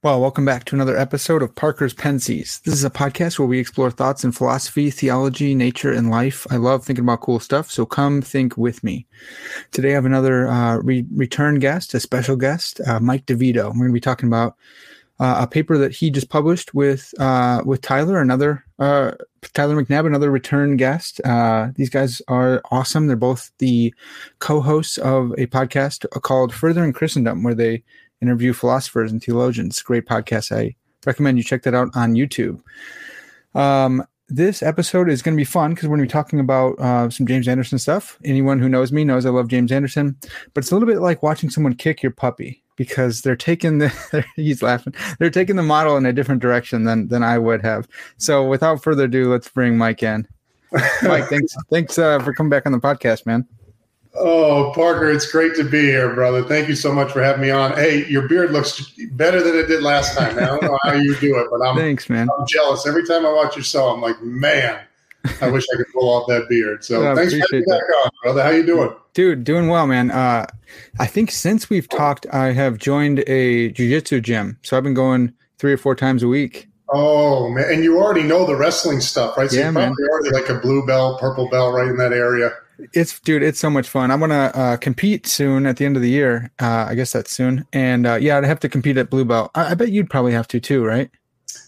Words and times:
Well, 0.00 0.20
welcome 0.20 0.44
back 0.44 0.62
to 0.66 0.76
another 0.76 0.96
episode 0.96 1.42
of 1.42 1.56
Parker's 1.56 1.92
Pensées. 1.92 2.62
This 2.62 2.74
is 2.74 2.84
a 2.84 2.90
podcast 2.90 3.36
where 3.36 3.48
we 3.48 3.58
explore 3.58 3.90
thoughts 3.90 4.22
in 4.22 4.30
philosophy, 4.30 4.92
theology, 4.92 5.56
nature, 5.56 5.90
and 5.90 6.08
life. 6.08 6.46
I 6.50 6.56
love 6.56 6.84
thinking 6.84 7.04
about 7.04 7.22
cool 7.22 7.40
stuff, 7.40 7.68
so 7.68 7.84
come 7.84 8.22
think 8.22 8.56
with 8.56 8.84
me. 8.84 9.08
Today 9.72 9.90
I 9.90 9.94
have 9.94 10.06
another 10.06 10.46
uh, 10.46 10.76
re- 10.76 11.04
return 11.12 11.58
guest, 11.58 11.94
a 11.94 12.00
special 12.00 12.36
guest, 12.36 12.80
uh, 12.86 13.00
Mike 13.00 13.26
DeVito. 13.26 13.64
We're 13.64 13.72
going 13.72 13.88
to 13.88 13.92
be 13.92 13.98
talking 13.98 14.28
about 14.28 14.54
uh, 15.18 15.38
a 15.40 15.48
paper 15.48 15.76
that 15.78 15.90
he 15.92 16.10
just 16.12 16.28
published 16.28 16.74
with 16.74 17.12
uh, 17.18 17.62
with 17.64 17.80
Tyler, 17.80 18.20
another 18.20 18.64
uh, 18.78 19.12
Tyler 19.52 19.82
McNabb, 19.82 20.06
another 20.06 20.30
return 20.30 20.76
guest. 20.76 21.20
Uh, 21.24 21.70
these 21.74 21.90
guys 21.90 22.22
are 22.28 22.62
awesome. 22.70 23.08
They're 23.08 23.16
both 23.16 23.50
the 23.58 23.92
co-hosts 24.38 24.98
of 24.98 25.32
a 25.32 25.46
podcast 25.46 26.08
called 26.22 26.54
Further 26.54 26.84
in 26.84 26.92
Christendom, 26.92 27.42
where 27.42 27.54
they 27.54 27.82
interview 28.20 28.52
philosophers 28.52 29.12
and 29.12 29.22
theologians. 29.22 29.80
Great 29.82 30.06
podcast. 30.06 30.56
I 30.56 30.74
recommend 31.06 31.38
you 31.38 31.44
check 31.44 31.62
that 31.62 31.74
out 31.74 31.90
on 31.94 32.14
YouTube. 32.14 32.60
Um, 33.54 34.04
this 34.28 34.62
episode 34.62 35.08
is 35.08 35.22
going 35.22 35.34
to 35.34 35.40
be 35.40 35.44
fun 35.44 35.72
because 35.72 35.88
we're 35.88 35.96
going 35.96 36.06
to 36.06 36.12
be 36.12 36.18
talking 36.18 36.40
about 36.40 36.78
uh, 36.78 37.08
some 37.08 37.26
James 37.26 37.48
Anderson 37.48 37.78
stuff. 37.78 38.18
Anyone 38.24 38.58
who 38.58 38.68
knows 38.68 38.92
me 38.92 39.04
knows 39.04 39.24
I 39.24 39.30
love 39.30 39.48
James 39.48 39.72
Anderson, 39.72 40.16
but 40.52 40.62
it's 40.62 40.70
a 40.70 40.74
little 40.74 40.88
bit 40.88 41.00
like 41.00 41.22
watching 41.22 41.48
someone 41.50 41.74
kick 41.74 42.02
your 42.02 42.12
puppy 42.12 42.62
because 42.76 43.22
they're 43.22 43.36
taking 43.36 43.78
the 43.78 44.24
he's 44.36 44.62
laughing 44.62 44.94
they're 45.18 45.30
taking 45.30 45.56
the 45.56 45.62
model 45.62 45.96
in 45.96 46.06
a 46.06 46.12
different 46.12 46.40
direction 46.40 46.84
than 46.84 47.08
than 47.08 47.22
I 47.22 47.38
would 47.38 47.62
have. 47.62 47.88
So 48.18 48.46
without 48.46 48.82
further 48.82 49.04
ado, 49.04 49.30
let's 49.30 49.48
bring 49.48 49.78
Mike 49.78 50.02
in. 50.02 50.28
Mike, 51.02 51.24
thanks 51.28 51.54
thanks 51.70 51.98
uh, 51.98 52.18
for 52.20 52.34
coming 52.34 52.50
back 52.50 52.66
on 52.66 52.72
the 52.72 52.78
podcast, 52.78 53.24
man. 53.24 53.46
Oh, 54.14 54.72
Parker, 54.74 55.10
it's 55.10 55.30
great 55.30 55.54
to 55.56 55.64
be 55.64 55.82
here, 55.82 56.14
brother. 56.14 56.42
Thank 56.42 56.68
you 56.68 56.74
so 56.74 56.92
much 56.92 57.12
for 57.12 57.22
having 57.22 57.42
me 57.42 57.50
on. 57.50 57.72
Hey, 57.72 58.06
your 58.06 58.26
beard 58.28 58.50
looks 58.50 58.90
better 59.12 59.42
than 59.42 59.56
it 59.56 59.66
did 59.66 59.82
last 59.82 60.16
time. 60.16 60.36
I 60.38 60.46
don't 60.46 60.62
know 60.62 60.78
how 60.82 60.94
you 60.94 61.14
do 61.16 61.38
it, 61.38 61.48
but 61.50 61.64
I'm 61.64 61.76
thanks, 61.76 62.08
man. 62.08 62.28
I'm 62.36 62.46
jealous. 62.46 62.86
Every 62.86 63.06
time 63.06 63.24
I 63.26 63.32
watch 63.32 63.54
your 63.54 63.64
show, 63.64 63.88
I'm 63.88 64.00
like, 64.00 64.20
man, 64.22 64.80
I 65.40 65.50
wish 65.50 65.64
I 65.72 65.76
could 65.76 65.86
pull 65.92 66.08
off 66.08 66.26
that 66.28 66.48
beard. 66.48 66.84
So 66.84 67.02
yeah, 67.04 67.14
thanks 67.14 67.32
for 67.32 67.40
having 67.40 67.60
me 67.60 67.66
back 67.66 67.82
on, 68.04 68.10
brother. 68.22 68.42
How 68.42 68.50
you 68.50 68.64
doing? 68.64 68.94
Dude, 69.14 69.44
doing 69.44 69.68
well, 69.68 69.86
man. 69.86 70.10
Uh, 70.10 70.46
I 70.98 71.06
think 71.06 71.30
since 71.30 71.70
we've 71.70 71.88
talked, 71.88 72.26
I 72.32 72.52
have 72.52 72.78
joined 72.78 73.20
a 73.26 73.72
jujitsu 73.72 74.22
gym. 74.22 74.58
So 74.62 74.76
I've 74.76 74.84
been 74.84 74.94
going 74.94 75.32
three 75.58 75.72
or 75.72 75.78
four 75.78 75.94
times 75.94 76.22
a 76.22 76.28
week. 76.28 76.68
Oh 76.90 77.50
man, 77.50 77.70
and 77.70 77.84
you 77.84 77.98
already 77.98 78.22
know 78.22 78.46
the 78.46 78.56
wrestling 78.56 79.00
stuff, 79.00 79.36
right? 79.36 79.50
So 79.50 79.58
yeah, 79.58 79.66
you 79.66 79.72
probably 79.72 80.02
man. 80.02 80.10
already 80.10 80.30
like 80.30 80.48
a 80.48 80.58
blue 80.58 80.86
belt, 80.86 81.20
purple 81.20 81.48
belt, 81.50 81.74
right 81.74 81.88
in 81.88 81.98
that 81.98 82.14
area. 82.14 82.50
It's 82.92 83.18
dude, 83.20 83.42
it's 83.42 83.58
so 83.58 83.70
much 83.70 83.88
fun. 83.88 84.10
I'm 84.10 84.20
gonna 84.20 84.52
uh, 84.54 84.76
compete 84.76 85.26
soon 85.26 85.66
at 85.66 85.76
the 85.76 85.84
end 85.84 85.96
of 85.96 86.02
the 86.02 86.10
year. 86.10 86.50
Uh, 86.60 86.86
I 86.88 86.94
guess 86.94 87.12
that's 87.12 87.32
soon, 87.32 87.66
and 87.72 88.06
uh, 88.06 88.14
yeah, 88.14 88.38
I'd 88.38 88.44
have 88.44 88.60
to 88.60 88.68
compete 88.68 88.96
at 88.96 89.10
blue 89.10 89.24
belt. 89.24 89.50
I-, 89.54 89.72
I 89.72 89.74
bet 89.74 89.90
you'd 89.90 90.10
probably 90.10 90.32
have 90.32 90.46
to 90.48 90.60
too, 90.60 90.84
right? 90.84 91.10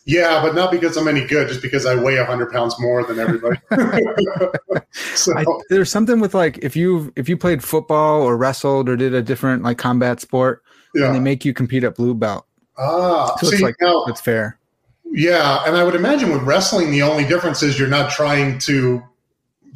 Yeah, 0.05 0.41
but 0.43 0.55
not 0.55 0.71
because 0.71 0.97
I'm 0.97 1.09
any 1.09 1.25
good, 1.27 1.49
just 1.49 1.63
because 1.63 1.85
I 1.85 1.95
weigh 1.95 2.17
hundred 2.25 2.53
pounds 2.53 2.79
more 2.79 3.05
than 3.05 3.19
everybody. 3.19 3.61
so 5.15 5.37
I, 5.37 5.45
there's 5.69 5.91
something 5.91 6.21
with 6.21 6.35
like 6.35 6.59
if 6.59 6.77
you 6.77 7.13
if 7.17 7.29
you 7.29 7.37
played 7.37 7.63
football 7.63 8.23
or 8.23 8.37
wrestled 8.37 8.89
or 8.89 8.97
did 8.97 9.15
a 9.15 9.23
different 9.23 9.63
like 9.63 9.79
combat 9.79 10.21
sport, 10.21 10.63
yeah. 10.95 11.07
and 11.07 11.15
they 11.15 11.21
make 11.21 11.45
you 11.45 11.53
compete 11.53 11.85
at 11.85 11.97
blue 11.97 12.15
belt. 12.15 12.47
Ah, 12.79 13.37
so 13.37 13.49
see, 13.49 13.57
it's 13.57 13.63
like 13.63 13.77
now, 13.81 14.05
that's 14.07 14.21
fair. 14.21 14.59
Yeah, 15.13 15.65
and 15.67 15.77
I 15.77 15.83
would 15.83 15.97
imagine 15.97 16.31
with 16.31 16.43
wrestling, 16.43 16.93
the 16.93 17.03
only 17.03 17.25
difference 17.25 17.63
is 17.63 17.79
you're 17.79 17.89
not 17.89 18.11
trying 18.11 18.59
to 18.61 19.03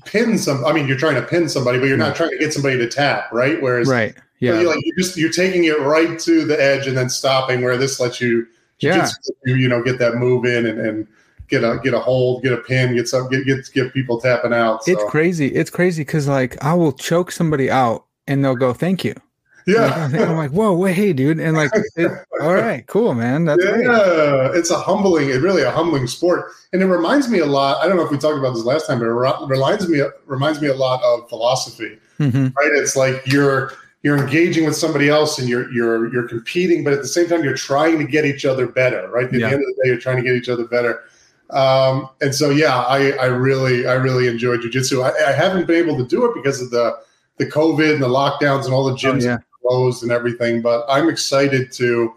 pin 0.04 0.38
some. 0.38 0.65
I 0.65 0.72
mean, 0.72 0.87
you're 0.87 0.98
trying 0.98 1.16
to 1.16 1.22
pin 1.22 1.48
somebody, 1.48 1.78
but 1.78 1.87
you're 1.87 1.97
not 1.97 2.15
mm. 2.15 2.16
trying 2.16 2.31
to 2.31 2.38
get 2.38 2.53
somebody 2.53 2.78
to 2.78 2.88
tap, 2.88 3.32
right? 3.32 3.60
Whereas, 3.60 3.88
right, 3.88 4.15
yeah, 4.41 4.60
you're, 4.60 4.75
like, 4.75 4.84
you're 4.84 4.97
just 4.97 5.16
you're 5.16 5.32
taking 5.32 5.65
it 5.65 5.78
right 5.81 6.19
to 6.20 6.44
the 6.44 6.60
edge 6.60 6.87
and 6.87 6.97
then 6.97 7.09
stopping. 7.09 7.62
Where 7.62 7.76
this 7.76 8.00
lets 8.00 8.20
you, 8.20 8.47
yeah, 8.81 9.09
you, 9.44 9.54
you 9.56 9.69
know, 9.69 9.82
get 9.82 9.98
that 9.98 10.16
move 10.16 10.44
in 10.44 10.66
and, 10.66 10.81
and 10.81 11.06
get 11.48 11.64
a 11.64 11.78
get 11.82 11.94
a 11.94 12.00
hold, 12.00 12.43
get 12.43 12.53
a 12.53 12.59
pin, 12.59 12.94
get 12.94 13.09
some, 13.09 13.28
get 13.28 13.47
get 13.47 13.70
get 13.72 13.93
people 13.93 14.20
tapping 14.20 14.53
out. 14.53 14.84
So. 14.84 14.93
It's 14.93 15.04
crazy. 15.10 15.48
It's 15.48 15.70
crazy 15.70 16.03
because 16.03 16.28
like 16.28 16.62
I 16.62 16.75
will 16.75 16.93
choke 16.93 17.31
somebody 17.31 17.70
out 17.70 18.06
and 18.26 18.44
they'll 18.44 18.56
go, 18.56 18.72
"Thank 18.72 19.04
you." 19.04 19.14
Yeah, 19.66 20.10
I'm 20.12 20.36
like, 20.36 20.50
whoa, 20.50 20.75
wait, 20.75 20.94
hey, 20.94 21.12
dude, 21.12 21.41
and 21.41 21.56
like, 21.56 21.70
it, 21.97 22.10
all 22.41 22.54
right, 22.54 22.86
cool, 22.86 23.14
man. 23.14 23.47
That's 23.47 23.64
yeah, 23.64 23.70
great. 23.72 24.58
it's 24.58 24.70
a 24.70 24.78
humbling, 24.78 25.30
it 25.30 25.41
really 25.41 25.62
a 25.62 25.70
humbling 25.70 26.06
sport, 26.06 26.50
and 26.72 26.82
it 26.82 26.86
reminds 26.86 27.28
me 27.28 27.38
a 27.38 27.47
lot. 27.47 27.82
I 27.82 27.88
don't 27.88 27.97
know 27.97 28.04
if 28.04 28.10
we 28.10 28.19
talked 28.19 28.38
about 28.38 28.54
this 28.54 28.64
last 28.64 28.86
time, 28.86 28.98
but 28.98 29.06
it 29.06 29.48
reminds 29.48 29.88
me 29.88 30.02
reminds 30.26 30.60
me 30.60 30.69
a 30.69 30.75
lot 30.75 31.02
of 31.02 31.28
philosophy. 31.28 31.98
Mm-hmm. 32.19 32.44
Right? 32.44 32.70
It's 32.75 32.94
like 32.94 33.22
you're 33.26 33.72
you're 34.02 34.19
engaging 34.19 34.66
with 34.66 34.76
somebody 34.76 35.08
else, 35.08 35.38
and 35.38 35.48
you're 35.48 35.70
you're 35.72 36.12
you're 36.12 36.28
competing, 36.28 36.84
but 36.84 36.92
at 36.92 37.00
the 37.00 37.08
same 37.08 37.28
time, 37.28 37.42
you're 37.42 37.56
trying 37.56 37.98
to 37.98 38.04
get 38.04 38.26
each 38.26 38.44
other 38.44 38.66
better. 38.66 39.08
Right? 39.08 39.26
At 39.26 39.32
yeah. 39.32 39.48
the 39.48 39.54
end 39.54 39.62
of 39.62 39.66
the 39.66 39.82
day, 39.82 39.88
you're 39.91 40.00
trying 40.00 40.16
to 40.16 40.22
get 40.22 40.34
each 40.34 40.50
other 40.50 40.66
better. 40.66 41.04
Um, 41.50 42.08
and 42.20 42.34
so, 42.34 42.50
yeah, 42.50 42.81
I, 42.81 43.12
I 43.12 43.26
really 43.26 43.86
I 43.86 43.94
really 43.94 44.28
enjoy 44.28 44.58
jujitsu. 44.58 45.02
I, 45.02 45.31
I 45.31 45.32
haven't 45.32 45.66
been 45.66 45.76
able 45.76 45.96
to 45.96 46.06
do 46.06 46.26
it 46.26 46.34
because 46.34 46.60
of 46.60 46.70
the 46.70 46.98
the 47.38 47.46
COVID 47.46 47.94
and 47.94 48.02
the 48.02 48.08
lockdowns 48.08 48.66
and 48.66 48.75
all 48.75 48.84
the 48.84 48.94
gyms. 48.94 49.22
Oh, 49.22 49.26
yeah 49.26 49.38
closed 49.66 50.02
and 50.02 50.12
everything, 50.12 50.62
but 50.62 50.84
I'm 50.88 51.08
excited 51.08 51.72
to 51.72 52.14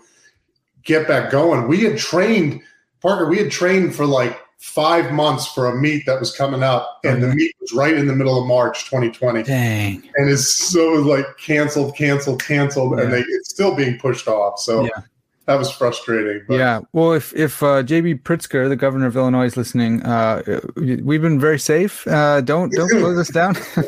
get 0.84 1.08
back 1.08 1.31
going. 1.31 1.68
We 1.68 1.84
had 1.84 1.97
trained, 1.97 2.62
Parker, 3.02 3.28
we 3.28 3.38
had 3.38 3.52
trained 3.52 3.96
for 3.96 4.06
like 4.06 4.40
five 4.58 5.12
months 5.12 5.47
for 5.47 5.68
a 5.68 5.75
meet 5.75 6.06
that 6.06 6.19
was 6.19 6.35
coming 6.35 6.63
up, 6.63 7.00
and 7.03 7.22
the 7.22 7.28
meet 7.28 7.56
was 7.62 7.74
right 7.74 7.94
in 7.94 8.08
the 8.08 8.16
middle 8.16 8.41
of 8.41 8.47
March 8.47 8.85
2020. 8.85 9.44
Dang. 9.44 10.09
And 10.16 10.30
it's 10.30 10.47
so 10.47 10.94
like 10.94 11.25
canceled, 11.38 11.96
canceled, 11.96 12.44
canceled, 12.44 12.97
yeah. 12.97 13.03
and 13.03 13.13
they, 13.13 13.19
it's 13.19 13.50
still 13.50 13.75
being 13.75 14.00
pushed 14.00 14.28
off. 14.28 14.59
So 14.59 14.85
yeah. 14.85 15.02
That 15.47 15.56
was 15.58 15.72
frustrating. 15.72 16.44
But. 16.47 16.56
Yeah. 16.56 16.81
Well, 16.91 17.13
if 17.13 17.34
if 17.34 17.63
uh, 17.63 17.81
JB 17.81 18.24
Pritzker, 18.24 18.68
the 18.68 18.75
governor 18.75 19.08
of 19.08 19.16
Illinois, 19.16 19.46
is 19.46 19.58
listening, 19.58 20.03
uh, 20.03 20.59
we've 20.75 21.22
been 21.22 21.40
very 21.40 21.58
safe. 21.58 22.06
Uh, 22.06 22.41
don't 22.41 22.72
don't 22.74 22.90
close 22.90 23.18
us 23.18 23.30
down. 23.30 23.56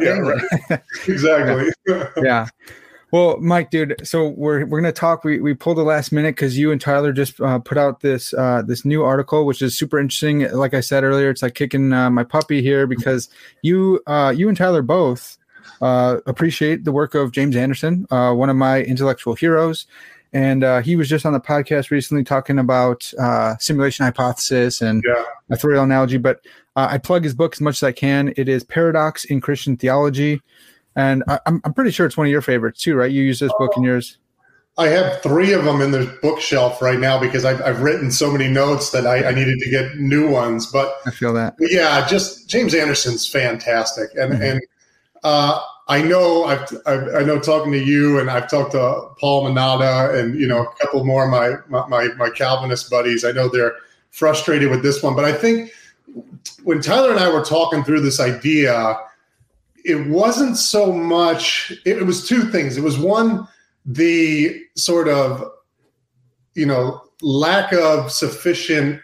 yeah, 0.00 0.18
right. 0.18 0.42
exactly. 1.06 1.70
yeah. 2.22 2.48
Well, 3.10 3.38
Mike, 3.40 3.70
dude, 3.70 3.94
so 4.02 4.30
we're 4.30 4.64
we're 4.64 4.80
gonna 4.80 4.90
talk. 4.90 5.22
We 5.22 5.38
we 5.38 5.52
pulled 5.52 5.76
the 5.76 5.84
last 5.84 6.12
minute 6.12 6.34
because 6.34 6.56
you 6.56 6.72
and 6.72 6.80
Tyler 6.80 7.12
just 7.12 7.38
uh, 7.42 7.58
put 7.58 7.76
out 7.76 8.00
this 8.00 8.32
uh, 8.32 8.62
this 8.66 8.86
new 8.86 9.04
article, 9.04 9.44
which 9.44 9.60
is 9.60 9.76
super 9.76 9.98
interesting. 9.98 10.50
Like 10.50 10.72
I 10.72 10.80
said 10.80 11.04
earlier, 11.04 11.28
it's 11.28 11.42
like 11.42 11.54
kicking 11.54 11.92
uh, 11.92 12.10
my 12.10 12.24
puppy 12.24 12.62
here 12.62 12.86
because 12.86 13.28
you 13.60 14.02
uh, 14.06 14.32
you 14.34 14.48
and 14.48 14.56
Tyler 14.56 14.82
both 14.82 15.36
uh, 15.80 16.18
appreciate 16.26 16.84
the 16.84 16.92
work 16.92 17.14
of 17.14 17.30
James 17.30 17.56
Anderson, 17.56 18.06
uh, 18.10 18.32
one 18.32 18.50
of 18.50 18.56
my 18.56 18.82
intellectual 18.82 19.34
heroes, 19.34 19.86
and 20.34 20.84
he 20.84 20.96
was 20.96 21.08
just 21.08 21.24
on 21.24 21.32
the 21.32 21.40
podcast 21.40 21.90
recently 21.90 22.24
talking 22.24 22.58
about 22.58 23.02
simulation 23.60 24.04
hypothesis 24.04 24.82
and 24.82 25.02
yeah. 25.06 25.24
a 25.50 25.82
analogy. 25.82 26.18
But 26.18 26.44
I 26.76 26.98
plug 26.98 27.24
his 27.24 27.34
book 27.34 27.54
as 27.54 27.60
much 27.60 27.76
as 27.76 27.82
I 27.82 27.92
can. 27.92 28.34
It 28.36 28.48
is 28.48 28.64
Paradox 28.64 29.24
in 29.24 29.40
Christian 29.40 29.76
Theology 29.76 30.42
and 30.96 31.24
I, 31.28 31.40
am 31.46 31.60
I'm 31.64 31.74
pretty 31.74 31.90
sure 31.90 32.06
it's 32.06 32.16
one 32.16 32.26
of 32.26 32.30
your 32.30 32.42
favorites 32.42 32.80
too, 32.80 32.94
right? 32.94 33.10
You 33.10 33.22
use 33.22 33.40
this 33.40 33.52
book 33.58 33.72
in 33.76 33.82
yours. 33.82 34.18
I 34.76 34.88
have 34.88 35.22
three 35.22 35.52
of 35.52 35.64
them 35.64 35.80
in 35.80 35.92
the 35.92 36.18
bookshelf 36.20 36.82
right 36.82 36.98
now 36.98 37.18
because 37.18 37.44
I've, 37.44 37.62
I've 37.62 37.80
written 37.80 38.10
so 38.10 38.30
many 38.32 38.48
notes 38.48 38.90
that 38.90 39.06
I, 39.06 39.28
I, 39.28 39.32
needed 39.32 39.60
to 39.60 39.70
get 39.70 39.98
new 39.98 40.28
ones. 40.28 40.66
But 40.66 40.96
I 41.06 41.10
feel 41.12 41.32
that. 41.34 41.54
Yeah, 41.60 42.04
just 42.08 42.48
James 42.48 42.74
Anderson's 42.74 43.26
fantastic, 43.26 44.10
and 44.16 44.32
mm-hmm. 44.32 44.42
and 44.42 44.60
uh, 45.22 45.60
I 45.86 46.00
know 46.00 46.44
I've, 46.44 46.66
I've, 46.86 47.14
i 47.14 47.22
know 47.22 47.38
talking 47.38 47.72
to 47.72 47.82
you, 47.82 48.18
and 48.18 48.30
I've 48.30 48.48
talked 48.48 48.72
to 48.72 49.08
Paul 49.18 49.44
Manata, 49.44 50.18
and 50.18 50.38
you 50.38 50.46
know 50.46 50.62
a 50.62 50.74
couple 50.76 51.04
more 51.04 51.24
of 51.24 51.30
my, 51.68 51.86
my 51.86 52.08
my 52.14 52.30
Calvinist 52.30 52.90
buddies. 52.90 53.24
I 53.24 53.32
know 53.32 53.48
they're 53.48 53.76
frustrated 54.10 54.70
with 54.70 54.82
this 54.82 55.02
one, 55.02 55.14
but 55.14 55.24
I 55.24 55.32
think 55.32 55.70
when 56.62 56.80
Tyler 56.80 57.10
and 57.10 57.20
I 57.20 57.30
were 57.30 57.44
talking 57.44 57.84
through 57.84 58.00
this 58.00 58.20
idea 58.20 58.98
it 59.84 60.06
wasn't 60.08 60.56
so 60.56 60.92
much. 60.92 61.72
It, 61.84 61.98
it 61.98 62.04
was 62.04 62.26
two 62.26 62.50
things. 62.50 62.76
It 62.76 62.82
was 62.82 62.98
one 62.98 63.46
the 63.86 64.62
sort 64.76 65.08
of 65.08 65.52
you 66.54 66.66
know 66.66 67.02
lack 67.20 67.72
of 67.72 68.10
sufficient 68.10 69.00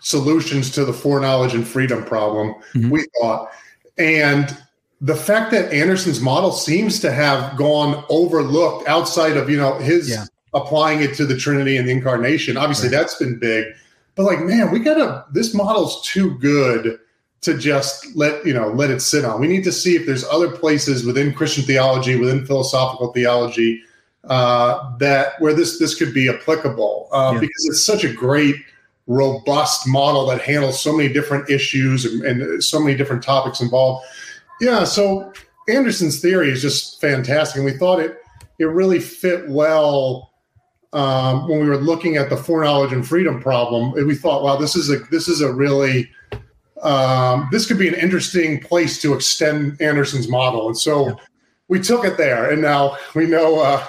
solutions 0.00 0.70
to 0.70 0.84
the 0.84 0.92
foreknowledge 0.92 1.54
and 1.54 1.66
freedom 1.66 2.04
problem. 2.04 2.54
Mm-hmm. 2.74 2.90
We 2.90 3.06
thought, 3.20 3.50
and 3.98 4.56
the 5.00 5.16
fact 5.16 5.50
that 5.52 5.72
Anderson's 5.72 6.20
model 6.20 6.52
seems 6.52 7.00
to 7.00 7.10
have 7.10 7.56
gone 7.56 8.04
overlooked 8.08 8.86
outside 8.88 9.36
of 9.36 9.48
you 9.48 9.56
know 9.56 9.74
his 9.78 10.10
yeah. 10.10 10.26
applying 10.54 11.02
it 11.02 11.14
to 11.14 11.26
the 11.26 11.36
Trinity 11.36 11.76
and 11.76 11.88
the 11.88 11.92
Incarnation. 11.92 12.56
Obviously, 12.56 12.88
right. 12.88 12.98
that's 12.98 13.14
been 13.16 13.38
big, 13.38 13.66
but 14.14 14.24
like 14.24 14.40
man, 14.40 14.70
we 14.70 14.80
gotta. 14.80 15.24
This 15.32 15.54
model's 15.54 16.02
too 16.02 16.38
good 16.38 16.98
to 17.42 17.56
just 17.56 18.14
let 18.14 18.44
you 18.44 18.52
know 18.52 18.68
let 18.68 18.90
it 18.90 19.00
sit 19.00 19.24
on. 19.24 19.40
We 19.40 19.48
need 19.48 19.64
to 19.64 19.72
see 19.72 19.96
if 19.96 20.04
there's 20.04 20.24
other 20.24 20.50
places 20.50 21.04
within 21.04 21.32
Christian 21.32 21.64
theology, 21.64 22.16
within 22.16 22.44
philosophical 22.44 23.12
theology, 23.12 23.82
uh, 24.24 24.96
that 24.98 25.40
where 25.40 25.54
this 25.54 25.78
this 25.78 25.94
could 25.94 26.12
be 26.12 26.28
applicable 26.28 27.08
uh, 27.12 27.32
yeah. 27.34 27.40
because 27.40 27.66
it's 27.70 27.84
such 27.84 28.04
a 28.04 28.12
great 28.12 28.56
robust 29.06 29.88
model 29.88 30.26
that 30.26 30.40
handles 30.42 30.80
so 30.80 30.94
many 30.94 31.12
different 31.12 31.48
issues 31.50 32.04
and, 32.04 32.22
and 32.22 32.62
so 32.62 32.78
many 32.78 32.96
different 32.96 33.22
topics 33.22 33.60
involved 33.60 34.06
yeah, 34.60 34.84
so 34.84 35.32
Anderson's 35.68 36.20
theory 36.20 36.50
is 36.50 36.62
just 36.62 37.00
fantastic, 37.00 37.56
and 37.56 37.64
we 37.64 37.72
thought 37.72 38.00
it 38.00 38.18
it 38.58 38.66
really 38.66 39.00
fit 39.00 39.48
well 39.48 40.32
um, 40.92 41.48
when 41.48 41.60
we 41.60 41.66
were 41.66 41.78
looking 41.78 42.16
at 42.16 42.28
the 42.28 42.36
foreknowledge 42.36 42.92
and 42.92 43.06
freedom 43.06 43.40
problem. 43.40 43.96
And 43.96 44.06
we 44.06 44.14
thought, 44.14 44.42
wow, 44.42 44.56
this 44.56 44.76
is 44.76 44.90
a 44.90 44.98
this 45.10 45.28
is 45.28 45.40
a 45.40 45.52
really 45.52 46.10
um, 46.82 47.48
this 47.50 47.66
could 47.66 47.78
be 47.78 47.88
an 47.88 47.94
interesting 47.94 48.60
place 48.60 49.00
to 49.02 49.14
extend 49.14 49.80
Anderson's 49.80 50.28
model, 50.28 50.66
and 50.66 50.76
so 50.76 51.08
yeah. 51.08 51.14
we 51.68 51.80
took 51.80 52.04
it 52.04 52.16
there. 52.16 52.50
And 52.50 52.62
now 52.62 52.96
we 53.14 53.26
know, 53.26 53.60
uh, 53.60 53.84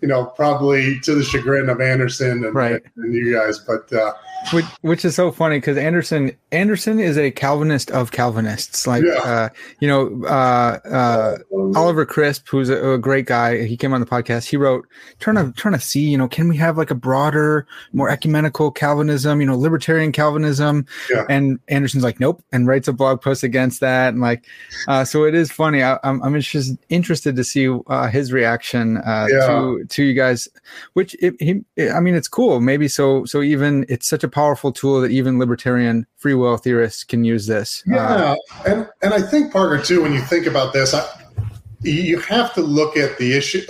you 0.00 0.08
know, 0.08 0.26
probably 0.26 1.00
to 1.00 1.14
the 1.14 1.22
chagrin 1.22 1.68
of 1.68 1.80
Anderson 1.80 2.44
and, 2.44 2.54
right. 2.54 2.82
and 2.96 3.14
you 3.14 3.32
guys, 3.32 3.58
but 3.60 3.92
uh, 3.92 4.12
which, 4.52 4.64
which 4.82 5.04
is 5.04 5.14
so 5.14 5.30
funny 5.30 5.58
because 5.58 5.76
Anderson 5.76 6.36
Anderson 6.52 6.98
is 6.98 7.18
a 7.18 7.30
Calvinist 7.30 7.90
of 7.90 8.12
Calvinists. 8.12 8.86
Like, 8.86 9.04
yeah. 9.04 9.18
uh, 9.18 9.48
you 9.80 9.88
know, 9.88 10.24
uh, 10.26 10.78
uh, 10.88 11.36
Oliver 11.74 12.06
Crisp, 12.06 12.48
who's 12.48 12.68
a, 12.68 12.92
a, 12.92 12.98
great 12.98 13.26
guy, 13.26 13.64
he 13.64 13.76
came 13.76 13.92
on 13.92 14.00
the 14.00 14.06
podcast. 14.06 14.48
He 14.48 14.56
wrote, 14.56 14.86
trying 15.18 15.36
to 15.36 15.52
trying 15.52 15.74
to 15.74 15.80
see, 15.80 16.00
you 16.00 16.16
know, 16.16 16.28
can 16.28 16.48
we 16.48 16.56
have 16.56 16.78
like 16.78 16.90
a 16.90 16.94
broader, 16.94 17.66
more 17.92 18.08
ecumenical 18.08 18.70
Calvinism, 18.70 19.40
you 19.40 19.46
know, 19.46 19.56
libertarian 19.56 20.12
Calvinism? 20.12 20.86
Yeah. 21.10 21.24
And 21.28 21.58
Anderson's 21.68 22.04
like, 22.04 22.20
nope, 22.20 22.42
and 22.52 22.66
writes 22.66 22.88
a 22.88 22.92
blog 22.92 23.20
post 23.20 23.42
against 23.42 23.80
that. 23.80 24.10
And 24.14 24.20
like, 24.20 24.44
uh, 24.88 25.04
so 25.04 25.24
it 25.24 25.34
is 25.34 25.50
funny. 25.50 25.82
I, 25.82 25.92
am 25.92 25.98
I'm, 26.04 26.22
I'm 26.22 26.34
interested 26.36 26.78
interested 26.88 27.36
to 27.36 27.44
see 27.44 27.68
uh, 27.86 28.08
his 28.08 28.32
reaction 28.32 28.98
uh, 28.98 29.26
yeah. 29.30 29.46
to 29.46 29.84
to 29.88 30.02
you 30.02 30.14
guys. 30.14 30.48
Which 30.92 31.14
it, 31.20 31.34
he, 31.40 31.64
it, 31.76 31.90
I 31.92 32.00
mean, 32.00 32.14
it's 32.14 32.28
cool. 32.28 32.60
Maybe 32.60 32.88
so 32.88 33.24
so 33.24 33.42
even 33.42 33.84
it's 33.88 34.06
such 34.06 34.24
a 34.24 34.28
powerful 34.36 34.70
tool 34.70 35.00
that 35.00 35.10
even 35.10 35.38
libertarian 35.38 36.06
free 36.18 36.34
will 36.34 36.58
theorists 36.58 37.04
can 37.04 37.24
use 37.24 37.46
this. 37.46 37.82
Yeah, 37.86 38.04
uh, 38.04 38.36
and 38.66 38.86
and 39.00 39.14
I 39.14 39.22
think 39.22 39.50
Parker 39.50 39.82
too. 39.82 40.02
When 40.02 40.12
you 40.12 40.20
think 40.20 40.46
about 40.46 40.74
this, 40.74 40.92
I, 40.92 41.08
you 41.80 42.20
have 42.20 42.52
to 42.52 42.60
look 42.60 42.98
at 42.98 43.16
the 43.16 43.34
issue. 43.34 43.62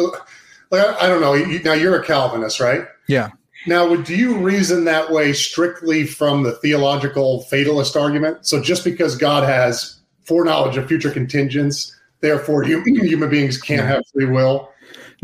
Like 0.71 0.85
I, 1.01 1.07
don't 1.07 1.21
know. 1.21 1.35
You, 1.35 1.63
now 1.63 1.75
you're 1.75 1.95
a 1.95 2.05
Calvinist, 2.05 2.59
right? 2.59 2.85
Yeah. 3.07 3.31
Now, 3.69 3.95
do 3.95 4.17
you 4.17 4.37
reason 4.39 4.85
that 4.87 5.13
way 5.13 5.33
strictly 5.33 6.05
from 6.05 6.43
the 6.43 6.53
theological 6.57 7.43
fatalist 7.43 7.97
argument? 7.97 8.45
So 8.45 8.61
just 8.61 8.83
because 8.83 9.17
God 9.17 9.45
has 9.45 10.01
foreknowledge 10.25 10.77
of 10.77 10.89
future 10.89 11.13
contingents, 11.13 11.97
therefore 12.21 12.65
human 12.65 13.31
beings 13.31 13.63
can't 13.63 13.87
have 13.87 14.03
free 14.13 14.27
will? 14.27 14.73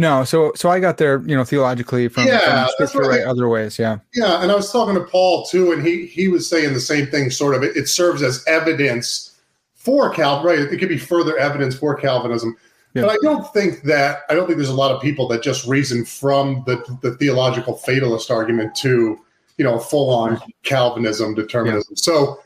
No, 0.03 0.25
so 0.25 0.51
so 0.57 0.69
I 0.69 0.81
got 0.81 0.99
there, 0.99 1.23
you 1.29 1.37
know, 1.37 1.45
theologically 1.45 2.09
from, 2.09 2.27
yeah, 2.27 2.65
from 2.65 2.73
scripture 2.73 3.09
right, 3.09 3.23
other 3.23 3.49
ways. 3.49 3.79
Yeah. 3.79 3.99
Yeah. 4.15 4.43
And 4.43 4.51
I 4.51 4.55
was 4.57 4.73
talking 4.73 4.97
to 4.97 5.05
Paul 5.05 5.45
too, 5.45 5.71
and 5.71 5.87
he 5.87 6.07
he 6.07 6.27
was 6.27 6.51
saying 6.51 6.75
the 6.75 6.81
same 6.81 7.07
thing, 7.07 7.31
sort 7.31 7.55
of. 7.55 7.63
It, 7.63 7.77
it 7.77 7.89
serves 7.89 8.21
as 8.21 8.45
evidence 8.49 9.39
for 9.77 10.13
Calvin, 10.13 10.45
right? 10.45 10.59
It 10.59 10.77
could 10.79 10.89
be 10.89 10.99
further 10.99 11.39
evidence 11.39 11.77
for 11.77 11.95
Calvinism. 11.95 12.57
Yeah. 12.95 13.03
But 13.03 13.13
I 13.13 13.17
don't 13.23 13.53
think 13.53 13.83
that 13.85 14.23
I 14.29 14.35
don't 14.35 14.47
think 14.49 14.57
there's 14.57 14.69
a 14.69 14.75
lot 14.75 14.91
of 14.91 15.01
people 15.01 15.29
that 15.29 15.41
just 15.41 15.69
reason 15.69 16.05
from 16.05 16.65
the 16.67 16.99
the 17.03 17.15
theological 17.15 17.77
fatalist 17.77 18.29
argument 18.29 18.75
to, 18.79 19.21
you 19.57 19.65
know, 19.65 19.79
full 19.79 20.11
on 20.13 20.43
Calvinism, 20.65 21.37
determinism. 21.37 21.95
Yeah. 21.97 22.03
So 22.03 22.41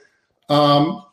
um 0.50 1.05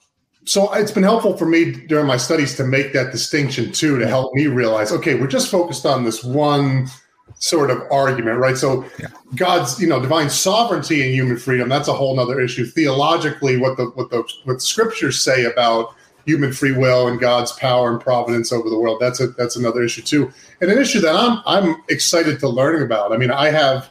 so 0.46 0.72
it's 0.74 0.92
been 0.92 1.04
helpful 1.04 1.38
for 1.38 1.46
me 1.46 1.72
during 1.72 2.06
my 2.06 2.18
studies 2.18 2.56
to 2.56 2.64
make 2.64 2.94
that 2.94 3.12
distinction 3.12 3.72
too 3.72 3.98
to 4.00 4.08
help 4.08 4.34
me 4.34 4.48
realize 4.48 4.92
okay 4.92 5.16
we're 5.16 5.28
just 5.28 5.50
focused 5.50 5.86
on 5.86 6.04
this 6.04 6.24
one 6.24 6.88
sort 7.36 7.70
of 7.70 7.82
argument 7.92 8.40
right? 8.40 8.58
So 8.58 8.86
yeah. 9.00 9.08
god's 9.36 9.80
you 9.80 9.88
know 9.88 10.00
divine 10.00 10.30
sovereignty 10.30 11.02
and 11.04 11.14
human 11.14 11.38
freedom 11.38 11.70
that's 11.70 11.88
a 11.88 11.94
whole 11.94 12.20
other 12.20 12.40
issue. 12.40 12.66
Theologically 12.66 13.58
what 13.58 13.78
the 13.78 13.86
what 13.96 14.10
the 14.10 14.24
what 14.46 14.56
the 14.56 14.60
scriptures 14.60 15.22
say 15.22 15.46
about 15.46 15.96
human 16.26 16.54
free 16.54 16.72
will 16.72 17.10
and 17.10 17.20
god's 17.20 17.52
power 17.54 17.92
and 17.92 18.00
providence 18.00 18.54
over 18.54 18.70
the 18.70 18.80
world 18.80 18.98
that's 19.02 19.20
a 19.20 19.28
that's 19.28 19.56
another 19.56 19.84
issue 19.84 20.02
too. 20.02 20.32
And 20.62 20.72
an 20.72 20.78
issue 20.78 21.02
that 21.02 21.16
i'm 21.16 21.42
i'm 21.46 21.84
excited 21.90 22.40
to 22.40 22.50
learn 22.50 22.82
about. 22.82 23.12
I 23.12 23.18
mean 23.18 23.32
i 23.32 23.50
have 23.50 23.90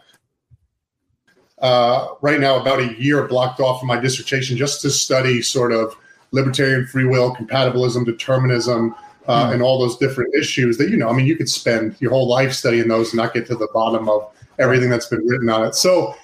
uh, 1.58 2.08
right 2.22 2.40
now 2.40 2.60
about 2.60 2.80
a 2.80 3.00
year 3.00 3.24
blocked 3.28 3.60
off 3.60 3.78
from 3.78 3.86
my 3.86 3.96
dissertation 3.96 4.56
just 4.56 4.80
to 4.82 4.90
study 4.90 5.40
sort 5.40 5.72
of 5.72 5.94
libertarian 6.32 6.86
free 6.86 7.04
will, 7.04 7.34
compatibilism, 7.34 8.04
determinism, 8.04 8.94
uh, 9.28 9.48
mm. 9.48 9.54
and 9.54 9.62
all 9.62 9.78
those 9.78 9.96
different 9.98 10.34
issues 10.34 10.78
that 10.78 10.90
you 10.90 10.96
know. 10.96 11.08
I 11.08 11.12
mean, 11.12 11.26
you 11.26 11.36
could 11.36 11.48
spend 11.48 11.96
your 12.00 12.10
whole 12.10 12.28
life 12.28 12.52
studying 12.52 12.88
those 12.88 13.12
and 13.12 13.18
not 13.18 13.34
get 13.34 13.46
to 13.46 13.54
the 13.54 13.68
bottom 13.72 14.08
of 14.08 14.28
everything 14.58 14.90
that's 14.90 15.06
been 15.06 15.26
written 15.26 15.48
on 15.48 15.64
it. 15.64 15.74
So, 15.74 16.14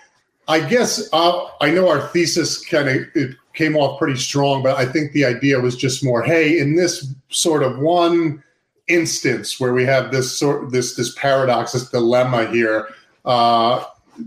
I 0.49 0.60
guess 0.60 1.08
uh, 1.12 1.46
I 1.60 1.70
know 1.70 1.88
our 1.88 2.08
thesis 2.08 2.64
kind 2.64 2.88
of 2.88 2.96
it 3.14 3.37
came 3.55 3.76
off 3.76 3.99
pretty 3.99 4.19
strong, 4.19 4.62
but 4.62 4.76
I 4.76 4.87
think 4.87 5.12
the 5.12 5.25
idea 5.25 5.60
was 5.60 5.76
just 5.76 6.05
more, 6.05 6.22
hey, 6.22 6.58
in 6.58 6.76
this 6.76 7.12
sort 7.28 7.62
of 7.62 7.78
one 7.78 8.43
instance 8.88 9.61
where 9.61 9.75
we 9.75 9.84
have 9.84 10.11
this 10.11 10.37
sort 10.37 10.70
this 10.72 10.94
this 10.96 11.14
paradox, 11.14 11.72
this 11.72 11.90
dilemma 11.90 12.46
here, 12.50 12.88
uh, 13.25 13.84